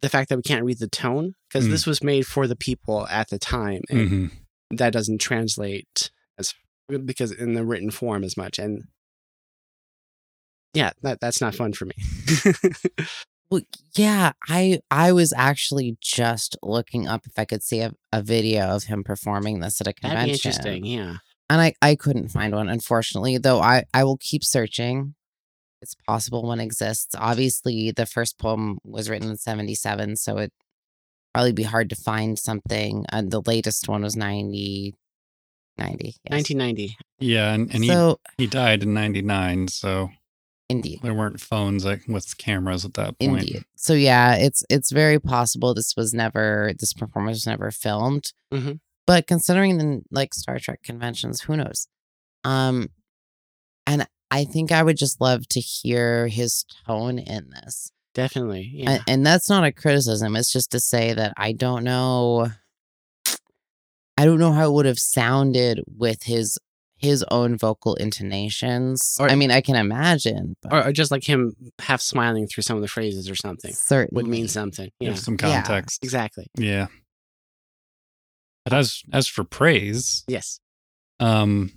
[0.00, 1.70] the fact that we can't read the tone because Mm.
[1.70, 4.30] this was made for the people at the time, and Mhm.
[4.70, 6.10] that doesn't translate
[7.04, 8.58] because in the written form as much.
[8.58, 8.84] And
[10.74, 11.94] yeah, that, that's not fun for me.
[13.50, 13.62] Well,
[13.96, 18.64] yeah, I I was actually just looking up if I could see a, a video
[18.76, 20.18] of him performing this at a convention.
[20.18, 20.84] That'd be interesting.
[20.84, 21.16] Yeah.
[21.48, 25.14] and I, I couldn't find one unfortunately though i i will keep searching
[25.80, 30.52] it's possible one exists obviously the first poem was written in 77 so it
[31.32, 34.94] probably be hard to find something and the latest one was 90
[35.78, 36.14] 90 yes.
[36.30, 36.96] 1990.
[37.20, 40.10] Yeah, and, and so he, he died in 99, so
[40.68, 43.40] indeed there weren't phones like, with cameras at that point.
[43.40, 48.32] indeed so yeah it's it's very possible this was never this performance was never filmed
[48.52, 48.78] Mhm.
[49.06, 51.88] but considering the like star trek conventions who knows
[52.44, 52.90] um
[53.86, 58.82] and i think i would just love to hear his tone in this Definitely.
[58.86, 58.98] A- Yeah.
[59.08, 62.50] and that's not a criticism it's just to say that i don't know
[64.18, 66.58] i don't know how it would have sounded with his
[67.00, 71.24] his own vocal intonations Or- i mean i can imagine but or, or just like
[71.24, 74.90] him half smiling through some of the phrases or something certainly would mean something.
[75.00, 75.10] Yeah.
[75.10, 75.62] Give some Yeah.
[75.62, 76.02] context.
[76.04, 76.46] Exactly.
[76.58, 76.88] Yeah.
[78.64, 80.60] But as as for praise, Yes.
[81.20, 81.72] um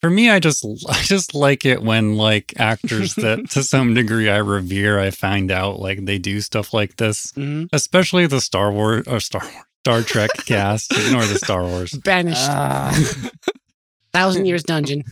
[0.00, 4.28] for me i just i just like it when like actors that to some degree
[4.28, 8.72] i revere i find out like they do stuff like this hmm especially the star
[8.72, 12.38] wars or star Wars, star trek cast ignore the star wars Banished.
[12.42, 12.96] Ah.
[14.12, 15.02] Thousand years dungeon.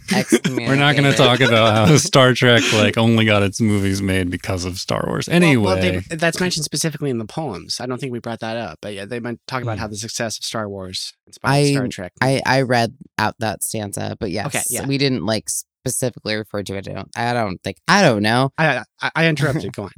[0.50, 4.28] we're not going to talk about how star trek like only got its movies made
[4.30, 7.80] because of star wars anyway Well, well, they, that's mentioned specifically in the poems.
[7.80, 9.80] I don't think we brought that up, but yeah, they meant talk about Hmm.
[9.80, 12.12] how the success of Star Wars inspired Star I- Trek.
[12.20, 14.86] I I read out that stanza, but yes, yeah.
[14.86, 16.86] we didn't like specifically refer to it.
[16.86, 18.50] I don't, I don't think I don't know.
[18.58, 19.72] I, I, I interrupted.
[19.74, 19.90] Go on.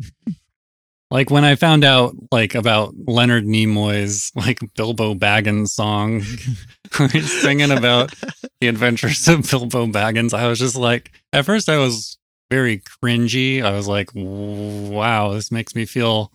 [1.13, 6.21] Like when i found out like about leonard nimoy's like bilbo baggins song
[7.23, 8.13] singing about
[8.61, 12.19] the adventures of bilbo baggins i was just like at first i was
[12.51, 16.33] very cringy i was like wow this makes me feel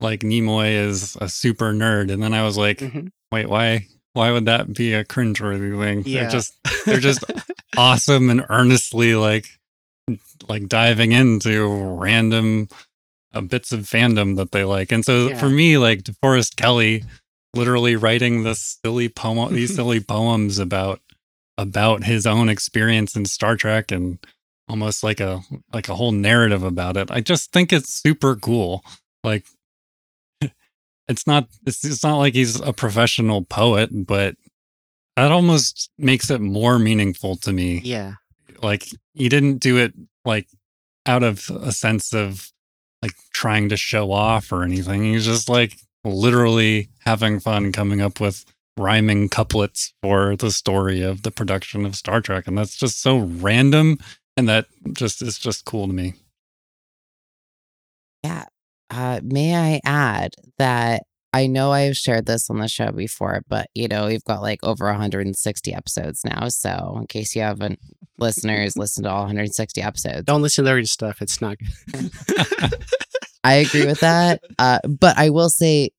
[0.00, 3.10] like nimoy is a super nerd and then i was like Mhm.
[3.30, 6.22] wait why why would that be a cringeworthy thing Yeah.
[6.22, 6.52] they're just
[6.86, 7.24] they're just
[7.76, 9.46] awesome and earnestly like
[10.48, 11.66] like diving into
[11.98, 12.68] random
[13.34, 15.38] uh, bits of fandom that they like and so Yeah.
[15.38, 17.04] for me like deforest kelley
[17.54, 21.00] literally writing this silly poem these silly poems about
[21.58, 24.18] about his own experience in star trek and
[24.68, 25.40] almost like a
[25.72, 28.82] like a whole narrative about it i just think it's super cool
[29.22, 29.44] like
[31.08, 34.36] it's not it's, it's not like he's a professional poet but
[35.16, 38.14] that almost makes it more meaningful to me yeah.
[38.62, 39.92] like he didn't do it
[40.24, 40.46] like
[41.06, 42.51] out of a sense of
[43.02, 48.20] like trying to show off or anything he's just like literally having fun coming up
[48.20, 48.44] with
[48.78, 53.18] rhyming couplets for the story of the production of star trek and that's just so
[53.18, 53.98] random
[54.36, 56.14] and that just is just cool to me
[58.22, 58.44] Yeah.
[58.90, 61.02] Uh, may I add that
[61.34, 64.60] I know I've shared this on the show before, but you know we've got like
[64.62, 66.48] over 160 episodes now.
[66.48, 67.78] So in case you haven't,
[68.18, 70.24] listeners, listen to all 160 episodes.
[70.24, 71.22] Don't listen to their stuff.
[71.22, 71.56] It's not.
[73.44, 74.42] I agree with that.
[74.58, 75.90] Uh, but I will say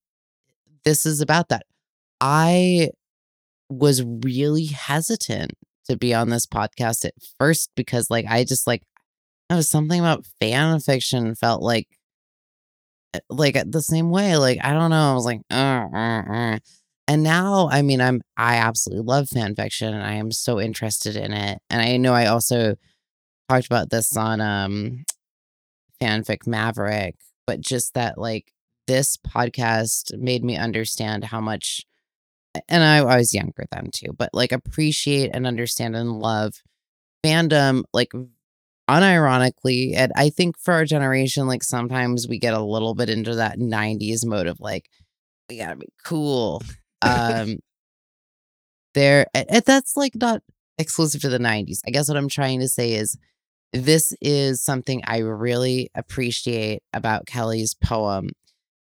[0.85, 1.65] this is about that.
[2.22, 2.89] I
[3.69, 5.53] was really hesitant
[5.89, 8.84] to be on this podcast at first because like I just like
[9.49, 11.88] there was something about fan fiction felt like
[13.30, 14.38] like the same way.
[14.38, 15.11] Like I don't know.
[15.11, 16.60] I was like, uh, uh, uh.
[17.07, 21.15] and now I mean I'm I absolutely love fan fiction and I am so interested
[21.15, 21.60] in it.
[21.69, 22.76] And I know I also
[23.49, 25.06] talked about this on um
[26.02, 27.15] fanfic Maverick,
[27.48, 28.52] but just that like
[28.88, 31.85] this podcast made me understand how much
[32.69, 36.56] and I, I was younger then too, but like appreciate and understand and love
[37.26, 38.11] fandom like
[38.89, 39.93] unironically.
[39.95, 43.60] And I think for our generation, like sometimes we get a little bit into that
[43.60, 44.89] 90s mode of like,
[45.49, 46.61] we gotta be cool.
[47.01, 47.57] Um
[48.93, 50.41] there and that's like not
[50.77, 51.80] exclusive to the 90s.
[51.88, 53.18] I guess what I'm trying to say is
[53.72, 58.30] this is something I really appreciate about Kelley's poem.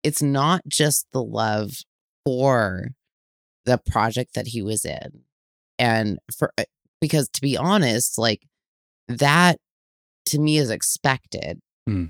[0.02, 1.72] It's not just the love
[2.24, 2.88] for
[3.64, 5.22] the project that he was in.
[5.78, 6.64] And for uh,
[7.00, 8.42] because to be honest, like
[9.08, 9.58] that
[10.26, 12.06] to me is expected hmm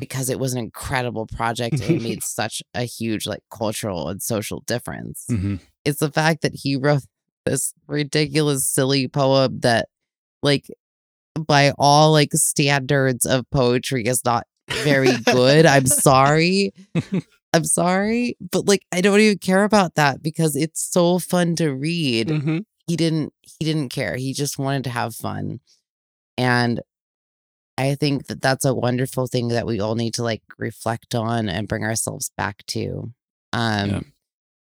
[0.00, 4.20] because it was an incredible project and it made such a huge like cultural and
[4.20, 5.26] social difference.
[5.28, 7.02] hmm It's the fact that he wrote
[7.46, 9.88] this ridiculous silly poem that
[10.42, 10.66] like
[11.46, 15.66] by all like standards of poetry is not very good.
[15.66, 16.72] I'm sorry.
[17.52, 21.72] I'm sorry, but like I don't even care about that because it's so fun to
[21.72, 22.28] read.
[22.28, 22.64] Mhm.
[22.86, 24.16] he didn't he didn't care.
[24.16, 25.60] He just wanted to have fun.
[26.40, 26.80] And
[27.76, 31.48] I think that that's a wonderful thing that we all need to like reflect on
[31.48, 33.12] and bring ourselves back to.
[33.52, 34.00] Um Yeah.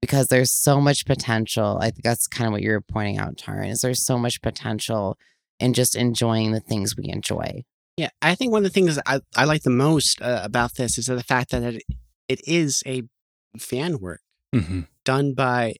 [0.02, 1.78] because there's so much potential.
[1.80, 5.16] I think that's kind of what you're pointing out, Taran, is there's so much potential
[5.60, 7.64] in just enjoying the things we enjoy.
[7.98, 10.98] Yeah, I think one of the things I, I like the most uh, about this
[10.98, 11.84] is the fact that it,
[12.28, 13.04] it is a
[13.60, 14.22] fan work
[14.54, 15.76] hmm done by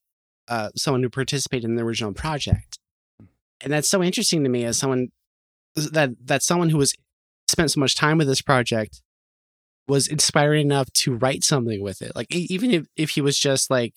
[0.48, 2.78] uh, someone who participated in the original project,
[3.62, 5.08] and that's so interesting to me as someone
[5.76, 6.94] that that someone who was
[7.50, 9.02] spent so much time with this project
[9.88, 12.16] was inspired enough to write something with it.
[12.16, 13.94] Like even if if he was just like.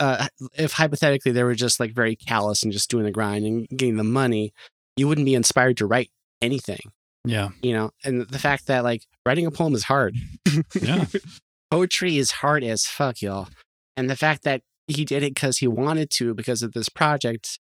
[0.00, 0.26] Uh,
[0.58, 3.96] if hypothetically they were just like very callous and just doing the grind and getting
[3.96, 4.52] the money,
[4.96, 6.10] you wouldn't be inspired to write
[6.42, 6.80] anything
[7.24, 7.50] Yeah.
[7.62, 10.16] you know and the fact that like writing a poem is hard
[10.82, 11.04] Yeah.
[11.70, 13.48] poetry is hard as fuck y'all
[13.96, 17.60] and the fact that he did it because he wanted to because of this project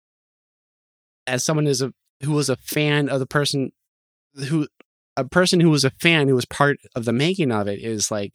[1.27, 1.93] as someone is a
[2.23, 3.71] who was a fan of the person
[4.49, 4.67] who
[5.15, 8.09] a person who was a fan who was part of the making of it is
[8.11, 8.33] like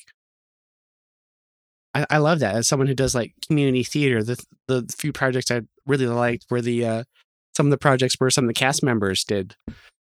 [1.95, 5.51] I, I love that as someone who does like community theater the the few projects
[5.51, 7.05] I really liked were the uh
[7.57, 9.57] some of the projects where some of the cast members did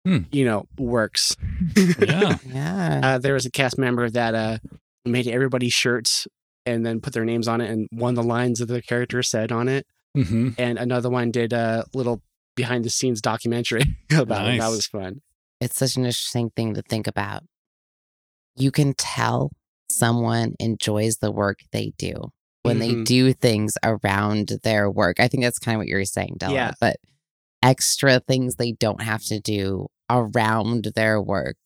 [0.07, 0.19] Hmm.
[0.31, 1.35] you know works
[1.77, 2.37] Yeah.
[2.47, 3.01] Yeah.
[3.03, 4.59] uh, there was a cast member that uh,
[5.05, 6.29] made everybody shirts
[6.65, 9.21] and then put their names on it and one of the lines that the character
[9.25, 9.85] said on it.
[10.15, 12.23] hmm And another one did a little
[12.57, 14.59] behind the scenes documentary about it.
[14.61, 15.21] That was fun.
[15.61, 17.45] it's such an interesting thing to think about.
[18.57, 19.53] You can tell
[19.89, 22.31] someone enjoys the work they do
[22.63, 23.05] when they Mhm.
[23.05, 25.21] do things around their work.
[25.21, 26.55] I think that's kind of what you were saying, Della.
[26.55, 26.73] Yeah.
[26.81, 26.97] But
[27.63, 31.57] extra things they don't have to do around their work.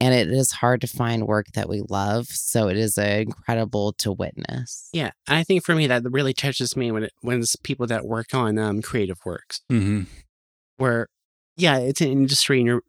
[0.00, 2.26] And it is hard to find work that we love.
[2.28, 4.88] So it is uh, incredible to witness.
[4.92, 8.06] Yeah, I think for me that really touches me when it when it's people that
[8.06, 10.02] work on um, creative works hmm
[10.78, 11.08] where
[11.56, 12.82] yeah, it's an industry and you're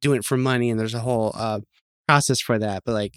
[0.00, 1.60] doing it for money and there's a whole uh,
[2.08, 2.82] process for that.
[2.84, 3.14] But like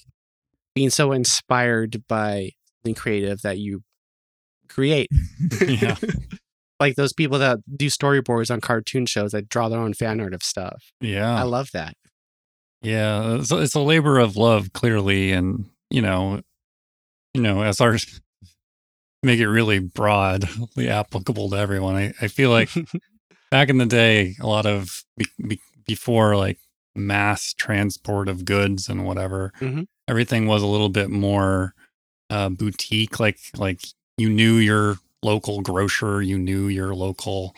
[0.76, 3.82] being so inspired by something creative that you
[4.70, 5.10] create.
[5.68, 5.96] Yeah.
[6.80, 10.34] like those people that do storyboards on cartoon shows that draw their own fan art
[10.34, 10.92] of stuff.
[11.00, 11.96] Yeah, I love that.
[12.82, 13.36] Yeah.
[13.36, 15.32] It's, it's a labor of love, clearly.
[15.32, 16.42] And, you know,
[17.34, 17.98] you know, as our
[19.24, 22.70] make it really broadly applicable to everyone, I, I feel like
[23.52, 26.60] back in the day, a lot of be, be, before like
[26.96, 29.88] mass transport of goods and whatever, Mhm.
[30.08, 31.74] everything was a little bit more
[32.30, 33.20] uh, boutique.
[33.20, 33.82] Like like
[34.18, 37.54] you knew your local grocer, you knew your local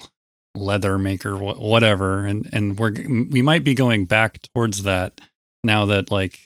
[0.58, 2.92] leather maker, wh- whatever, and and we're
[3.30, 5.20] we might be going back towards that
[5.64, 6.40] now that like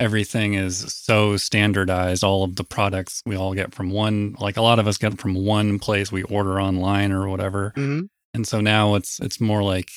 [0.00, 4.62] everything is so standardized all of the products we all get from one like a
[4.62, 8.08] lot of us get from one place we order online or whatever Mhm.
[8.34, 9.90] and so now it's it's more like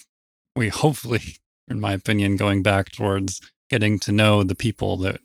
[0.55, 1.21] we hopefully
[1.67, 5.19] in my opinion going back towards getting to know the people that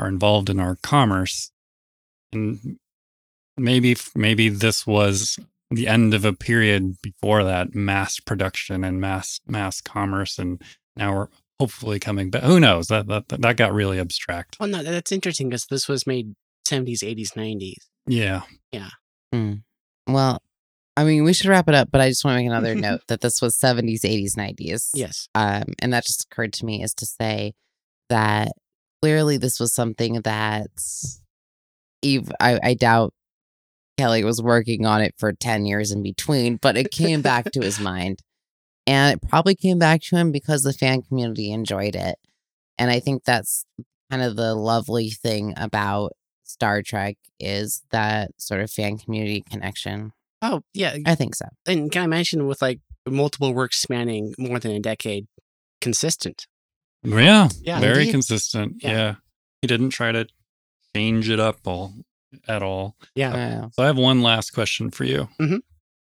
[0.00, 1.52] are involved in our commerce
[2.32, 2.78] and
[3.56, 5.38] maybe maybe this was
[5.70, 10.62] the end of a period before that mass production and mass mass commerce and
[10.96, 11.28] now we're
[11.60, 15.48] hopefully coming back who knows that that that got really abstract Well, no, that's interesting
[15.48, 16.34] because this was made
[16.68, 17.74] 70s, 80s, 90s.
[18.06, 18.42] yeah
[18.72, 18.90] yeah
[19.34, 19.62] Mm.
[20.06, 20.40] Well,
[20.96, 23.02] I mean, we should wrap it up, but I just want to make another note
[23.08, 24.88] that this was 70s, 80s, 90s.
[24.94, 25.28] Yes.
[25.34, 27.52] Um, and that just occurred to me is to say
[28.08, 28.48] that
[29.02, 30.70] clearly this was something that
[32.00, 33.12] Eve, I, I doubt
[33.98, 37.60] Kelley was working on it for 10 years in between, but it came back to
[37.60, 38.20] his mind.
[38.86, 42.16] And it probably came back to him because the fan community enjoyed it.
[42.78, 43.64] And I think that's
[44.10, 46.12] kind of the lovely thing about
[46.44, 50.12] Star Trek is that sort of fan community connection.
[50.40, 50.96] Oh, yeah.
[51.04, 51.46] I think so.
[51.66, 55.26] And can I mention with like multiple works spanning more than a decade,
[55.80, 56.46] consistent?
[57.04, 57.80] yeah Yeah.
[57.80, 58.10] very Indeed.
[58.12, 58.90] consistent Yeah.
[58.90, 59.14] yeah.
[59.60, 60.26] he didn't try to
[60.96, 61.92] change it up all
[62.46, 63.34] at all Yeah.
[63.34, 63.68] Yeah.
[63.72, 65.60] so i have one last question for you Mhm.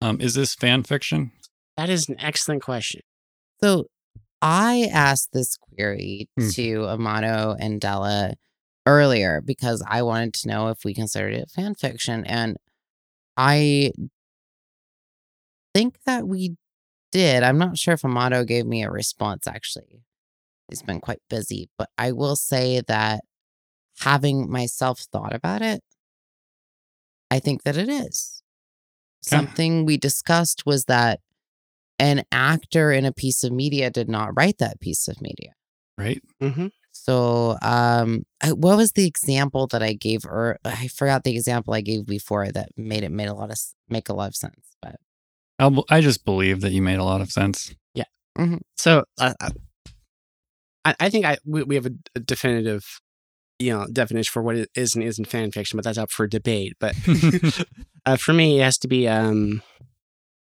[0.01, 1.31] um is this fan fiction
[1.77, 3.01] That is an excellent question.
[3.61, 3.85] So
[4.41, 6.49] I asked this query Hmm.
[6.49, 8.33] to Amato and Della
[8.87, 12.25] earlier because I wanted to know if we considered it fan fiction.
[12.25, 12.57] And
[13.35, 13.91] I
[15.73, 16.55] think that we
[17.11, 17.43] did.
[17.43, 20.01] I'm not sure if Amato gave me a response actually.
[20.69, 23.21] He's been quite busy, but I will say that
[23.99, 25.81] having myself thought about it,
[27.31, 28.41] I think that it is.
[29.25, 29.35] Okay.
[29.37, 31.19] Something we discussed was that
[31.99, 35.53] an actor in a piece of media did not write that piece of media.
[35.97, 36.67] right Mm-hmm.
[36.91, 40.25] So, um, I- what was the example that I gave?
[40.25, 43.57] Or I forgot the example I gave before that made it made a lot of
[43.89, 44.75] make a lot of sense.
[44.81, 44.95] But
[45.59, 47.73] I'll, b- I just believe that you made a lot of sense.
[47.93, 48.05] Yeah.
[48.75, 49.49] So uh, uh,
[50.85, 52.99] I, I think I we, we have a, a definitive,
[53.59, 56.27] you know, definition for what it is and isn't fan fiction, but that's up for
[56.27, 56.73] debate.
[56.79, 56.95] But
[58.05, 59.61] uh, for me, it has to be um,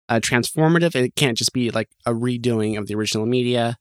[0.07, 0.95] uh, transformative.
[0.95, 3.77] It can't just be like a redoing of the original media.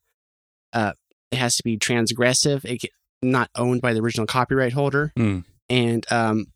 [0.72, 0.92] Uh,
[1.30, 2.64] it has to be transgressive.
[2.64, 2.90] It
[3.22, 5.40] not owned by the original copyright holder, Hmm.
[5.68, 6.46] and um,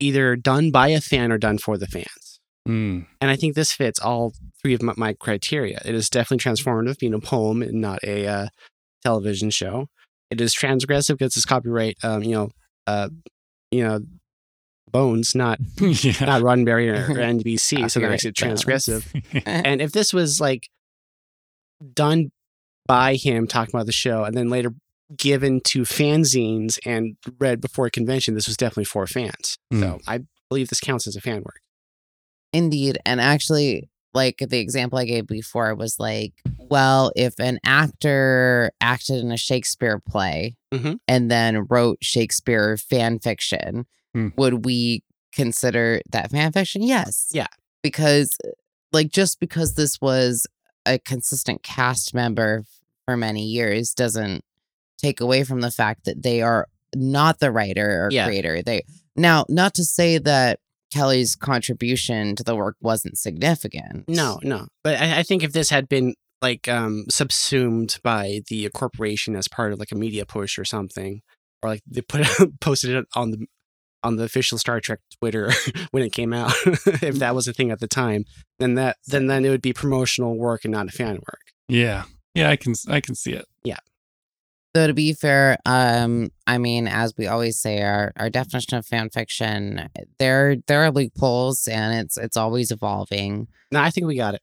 [0.00, 2.40] either done by a fan or done for the fans.
[2.66, 3.06] Mm.
[3.20, 4.32] And I think this fits all
[4.62, 5.82] three of my, my criteria.
[5.84, 8.46] It is definitely transformative, being a poem and not a uh,
[9.02, 9.88] television show.
[10.34, 12.50] It is transgressive because it's copyright, um, you know,
[12.86, 13.08] uh,
[13.70, 14.00] you know,
[14.90, 16.12] bones, not yeah.
[16.24, 19.06] not Roddenberry or, or NBC, so that makes it transgressive.
[19.46, 20.68] and if this was like
[21.92, 22.30] done
[22.86, 24.70] by him talking about the show and then later
[25.16, 29.58] given to fanzines and read before a convention, this was definitely for fans.
[29.72, 31.60] So I believe this counts as a fan work.
[32.52, 32.98] Indeed.
[33.04, 39.16] And actually, like the example I gave before was like, well, if an actor acted
[39.18, 40.98] in a Shakespeare play Mhm.
[41.08, 44.28] and then wrote Shakespeare fan fiction, Hmm.
[44.36, 46.82] would we consider that fan fiction?
[46.82, 47.28] Yes.
[47.32, 47.48] Yeah.
[47.82, 48.36] Because,
[48.92, 50.46] like, just because this was
[50.86, 52.62] a consistent cast member
[53.06, 54.44] for many years doesn't
[54.98, 58.26] take away from the fact that they are not the writer or Yeah.
[58.26, 58.62] creator.
[58.62, 58.82] They
[59.16, 60.60] now, not to say that
[60.94, 64.08] Kelley's contribution to the work wasn't significant.
[64.08, 64.68] No, no.
[64.84, 69.48] But I, I think if this had been like um, subsumed by the corporation as
[69.48, 71.20] part of like a media push or something,
[71.62, 72.26] or like they put
[72.60, 73.46] posted it on the
[74.04, 75.50] on the official Star Trek Twitter
[75.90, 78.24] when it came out, if that was a thing at the time,
[78.58, 81.40] then that then then it would be promotional work and not a fan work.
[81.68, 82.04] yeah.
[82.36, 83.44] Yeah, I can I can see it.
[84.74, 88.84] Though to be fair, um, I mean, as we always say, our, our definition of
[88.84, 89.88] fan fiction,
[90.18, 93.46] there there are loopholes and it's it's always evolving.
[93.70, 94.42] No, I think we got it.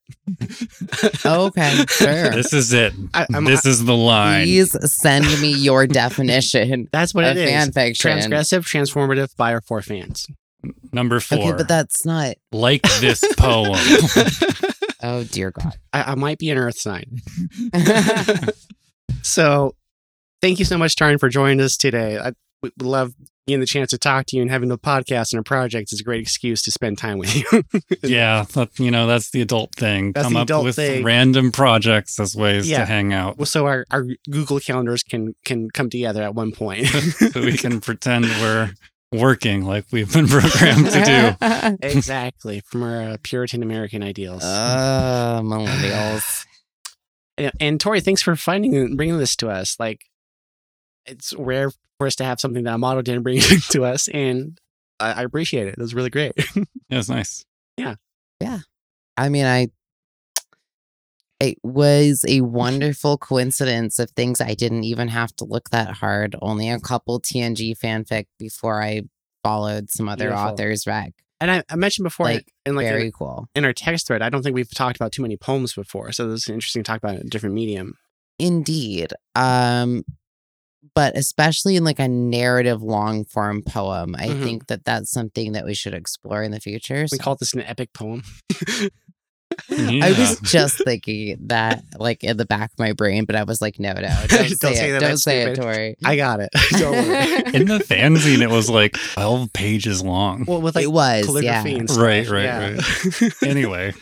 [1.25, 2.29] Okay, sure.
[2.29, 2.93] This is it.
[3.13, 4.45] I, I'm, this is the line.
[4.45, 7.49] Please send me your definition that's what of it is.
[7.49, 8.11] fan fiction.
[8.11, 10.27] Transgressive, transformative, by or for fans.
[10.93, 11.39] Number four.
[11.39, 12.35] Okay, but that's not.
[12.53, 13.77] like this poem.
[15.03, 15.75] Oh dear God.
[15.91, 17.19] I, I might be an Earth sign.
[19.23, 19.75] So,
[20.41, 22.17] thank you so much, Taran, for joining us today.
[22.17, 23.13] I would love
[23.47, 25.99] getting the chance to talk to you and having the podcast and a project is
[25.99, 27.63] a great excuse to spend time with you.
[28.03, 30.11] yeah, that, you know that's the adult thing.
[30.11, 31.03] That's Come the up with thing.
[31.03, 32.79] random projects as ways Yeah.
[32.79, 36.51] to hang out, Well, so our, our Google calendars can can come together at one
[36.51, 36.85] point.
[36.87, 38.73] so we can pretend we're
[39.11, 41.77] working like we've been programmed to do.
[41.87, 44.43] exactly from our uh, Puritan American ideals.
[44.43, 46.45] Uh, millennials.
[47.37, 49.75] and, and Tory, thanks for finding and bringing this to us.
[49.79, 50.01] Like,
[51.05, 53.39] it's rare for us to have something that Amato didn't bring
[53.71, 54.59] to us, and
[54.99, 55.75] I, I appreciate it.
[55.77, 56.33] It was really great.
[56.89, 57.45] Yeah, it's nice.
[57.77, 57.95] Yeah,
[58.41, 58.59] yeah.
[59.15, 59.67] I mean, I.
[61.39, 66.35] It was a wonderful coincidence of things I didn't even have to look that hard.
[66.41, 69.03] Only a couple TNG fanfic before I
[69.43, 70.49] followed some other Beautiful.
[70.51, 71.13] authors' rec.
[71.39, 73.47] And I, I mentioned before, Like, in like Very in, cool.
[73.55, 76.27] in our text thread, I don't think we've talked about too many poems before, so
[76.27, 77.95] this is interesting to talk about in a different medium.
[78.37, 79.13] Indeed.
[79.33, 80.03] Um,
[80.95, 84.43] but especially in like a narrative long form poem, I Mhm.
[84.43, 87.05] think that that's something that we should explore in the future.
[87.11, 88.23] We call this an epic poem.
[89.69, 90.05] Yeah.
[90.05, 93.61] I was just thinking that like in the back of my brain, but I was
[93.61, 94.93] like, no, no, don't, Don't say, say it.
[94.93, 95.55] that, Don't that's say it.
[95.55, 95.95] Tory.
[96.05, 96.49] I got it.
[96.71, 97.35] Don't worry.
[97.53, 98.41] in the fanzine.
[98.41, 100.45] It was like twelve pages long.
[100.47, 101.61] Well, with like it was, yeah.
[101.61, 102.01] calligraphy and stuff.
[102.03, 103.29] Right, right, yeah.
[103.43, 103.93] Anyway,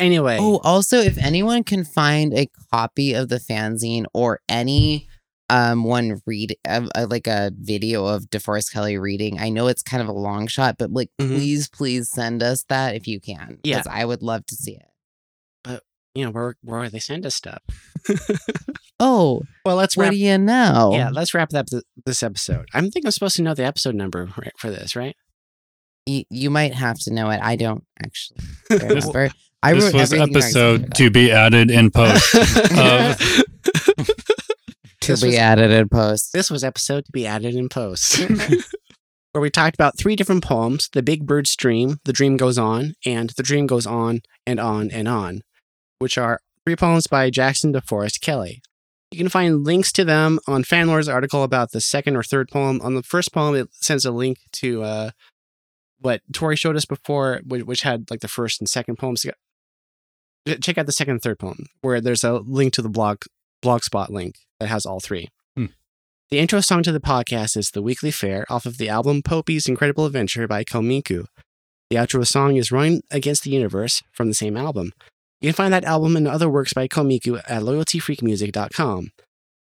[0.00, 5.08] anyway, Oh, also, if anyone can find a copy of the fanzine or any
[5.50, 9.82] um one read uh, uh, like a video of DeForest Kelley reading, I know it's
[9.82, 11.28] kind of a long shot, but like, Mhm.
[11.36, 13.58] please, please send us that if you can.
[13.64, 13.82] Yeah.
[13.90, 14.86] I would love to see it.
[15.62, 15.82] But
[16.14, 17.62] you know where where are they send us stuff.
[19.00, 20.12] Oh, Well, let's what wrap.
[20.12, 20.90] do you know?
[20.94, 22.68] Yeah, let's wrap up th- this episode.
[22.72, 25.16] I think I'm supposed to know the episode number right, for this, right?
[26.06, 27.40] You, you might have to know it.
[27.42, 28.38] I don't actually
[28.70, 29.30] remember.
[29.64, 32.34] I this was everything I episode to be added in post.
[32.70, 33.20] about.
[35.04, 36.32] To this be was- added in post.
[36.32, 38.18] This was episode to be added in post,
[39.32, 42.94] where we talked about three different poems: "The Big Bird's Dream," "The Dream Goes On,"
[43.04, 45.42] and "The Dream Goes On and On and On,"
[45.98, 48.62] which are three poems by Jackson DeForest Kelley.
[49.10, 52.80] You can find links to them on Fanlore's article about the second or third poem.
[52.82, 55.10] On the first poem, it sends a link to uh,
[56.00, 59.24] what Tory showed us before, which, which had like the first and second poems.
[60.60, 63.18] Check out the second and third poem, where there's a link to the blog
[63.64, 65.28] blogspot link that has all three.
[65.56, 65.66] Hmm.
[66.30, 69.66] The intro song to the podcast is The Weekly Fair off of the album Poupi's
[69.66, 71.26] Incredible Adventure by Komiku.
[71.90, 74.92] The The outro song is Run Against the Universe from the same album.
[75.40, 79.08] You can find that album and other works by Komiku at loyaltyfreakmusic.com.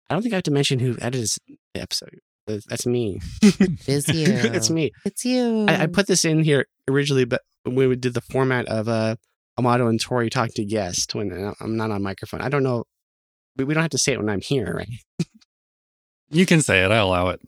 [0.10, 1.40] I don't think I have to mention who edits
[1.74, 2.20] the episode.
[2.46, 3.20] That's me.
[3.42, 4.28] It's you.
[4.28, 4.92] it's me.
[5.06, 5.66] It's you.
[5.68, 9.16] I, I put this in here originally, but when we did the format of uh,
[9.58, 12.42] Amato and Tory talking to guests when uh, I'm not on microphone.
[12.42, 12.84] I don't know.
[13.58, 14.90] We we don't have to say it when I'm here, right?
[16.30, 16.90] You can say it.
[16.90, 17.42] I allow it.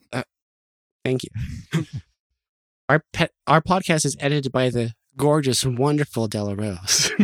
[1.03, 1.29] Thank you.
[2.89, 7.09] our pet, our podcast is edited by the gorgeous, wonderful Della Rose.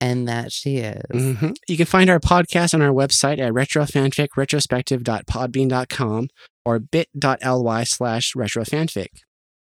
[0.00, 1.02] and that she is.
[1.12, 1.54] Mhm.
[1.68, 6.28] You can find our podcast on our website at retrofanficretrospective.podbean.com
[6.64, 9.08] or bit.ly slash retrofanfic.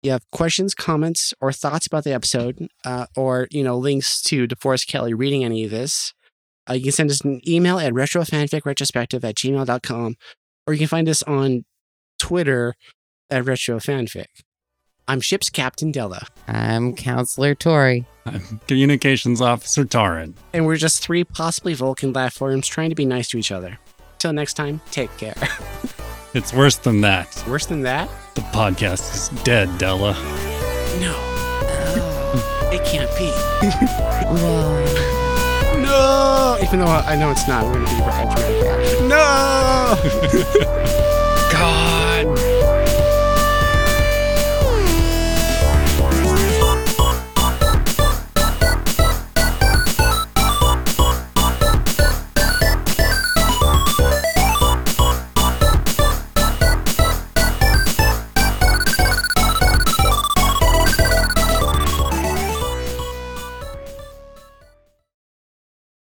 [0.03, 4.47] You have questions, comments, or thoughts about the episode, uh, or you know links to
[4.47, 6.15] DeForest Kelley reading any of this,
[6.69, 10.15] uh, you can send us an email at retrofanficretrospective at gmail.com,
[10.67, 11.65] or you can find us on
[12.19, 12.75] Twitter
[13.31, 14.27] at retrofanfic.
[15.09, 18.07] I'm Ship's Captain Della, I'm Counselor Tory.
[18.27, 20.35] I'm Communications Officer Taran.
[20.53, 23.79] and we're just three possibly Vulcan life forms trying to be nice to each other.
[24.19, 25.35] Till next time, take care.
[26.33, 27.43] It's worse than that.
[27.49, 28.09] Worse than that?
[28.37, 30.13] The podcast is dead, Della.
[31.01, 31.17] No.
[32.73, 33.27] It can't be.
[34.41, 35.20] Whoa.
[35.91, 36.57] No!
[36.63, 38.29] Even though I know it's not, we're gonna be right.
[39.09, 39.97] No!
[41.53, 42.20] God.